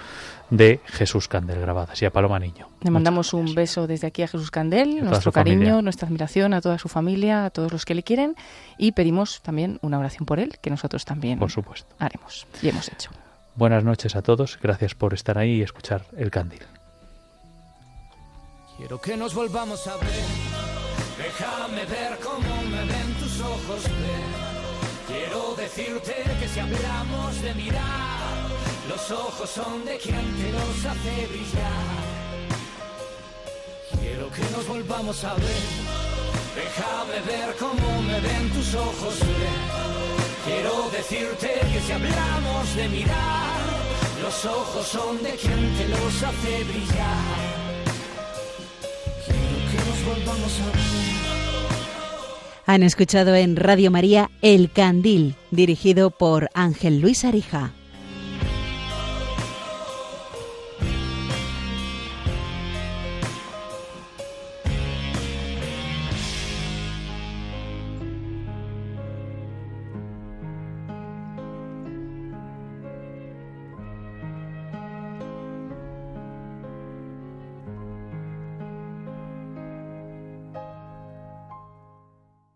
de 0.50 0.80
Jesús 0.86 1.28
Candel 1.28 1.60
grabadas 1.60 2.02
y 2.02 2.06
a 2.06 2.12
Paloma 2.12 2.40
Niño. 2.40 2.68
Le 2.82 2.92
mandamos 2.92 3.34
un 3.34 3.56
beso 3.56 3.88
desde 3.88 4.08
aquí 4.08 4.22
a 4.22 4.28
Jesús 4.28 4.52
Candel, 4.52 5.04
nuestro 5.04 5.32
cariño, 5.32 5.82
nuestra 5.82 6.08
admiración 6.08 6.54
a 6.54 6.62
toda 6.62 6.78
su 6.78 6.88
familia, 6.88 7.46
a 7.46 7.50
todos 7.50 7.72
los 7.72 7.86
que 7.86 7.96
le 7.96 8.04
quieren 8.04 8.36
y 8.78 8.92
pedimos 8.92 9.42
también 9.42 9.80
una 9.82 10.00
oración 10.00 10.26
por 10.26 10.40
él, 10.40 10.58
que 10.62 10.70
nosotros 10.70 11.06
también 11.06 11.40
por 11.40 11.52
supuesto. 11.52 11.96
haremos 12.00 12.46
y 12.62 12.70
hemos 12.70 12.88
hecho. 12.90 13.10
Buenas 13.60 13.84
noches 13.84 14.16
a 14.16 14.22
todos, 14.22 14.58
gracias 14.64 14.96
por 14.96 15.14
estar 15.14 15.38
ahí 15.38 15.56
y 15.56 15.62
escuchar 15.62 16.06
El 16.16 16.32
Candil. 16.32 16.62
Quiero 18.78 19.02
que 19.02 19.18
nos 19.18 19.36
volvamos 19.36 19.86
a 19.86 19.98
ver, 19.98 20.24
déjame 21.18 21.84
ver 21.84 22.18
cómo 22.24 22.62
me 22.72 22.86
ven 22.86 23.14
tus 23.20 23.42
ojos, 23.42 23.84
Quiero 25.08 25.56
decirte 25.56 26.16
que 26.40 26.48
si 26.48 26.60
hablamos 26.62 27.42
de 27.42 27.54
mirar, 27.56 28.48
los 28.88 29.12
ojos 29.12 29.50
son 29.50 29.84
de 29.84 29.98
quien 29.98 30.26
te 30.38 30.52
los 30.54 30.86
hace 30.86 31.28
brillar. 31.28 32.00
Quiero 34.00 34.30
que 34.32 34.56
nos 34.56 34.66
volvamos 34.70 35.22
a 35.26 35.34
ver, 35.34 35.64
déjame 36.56 37.28
ver 37.28 37.56
cómo 37.58 38.02
me 38.04 38.22
ven 38.22 38.50
tus 38.52 38.74
ojos, 38.76 39.20
Quiero 40.50 40.90
decirte 40.90 41.48
que 41.72 41.80
si 41.80 41.92
hablamos 41.92 42.76
de 42.76 42.90
mirar, 42.90 43.60
los 44.20 44.46
ojos 44.46 44.88
son 44.88 45.22
de 45.22 45.32
quien 45.36 45.74
te 45.78 45.88
los 45.90 46.24
hace 46.24 46.64
brillar. 46.64 47.24
Quiero 49.26 49.60
que 49.70 49.78
nos 49.78 50.06
volvamos 50.06 50.60
a 50.62 50.66
ver. 50.66 50.76
Han 52.66 52.84
escuchado 52.84 53.36
en 53.36 53.56
Radio 53.58 53.92
María 53.92 54.32
El 54.42 54.72
Candil, 54.72 55.36
dirigido 55.52 56.10
por 56.10 56.50
Ángel 56.56 57.00
Luis 57.00 57.26
Arija. 57.26 57.74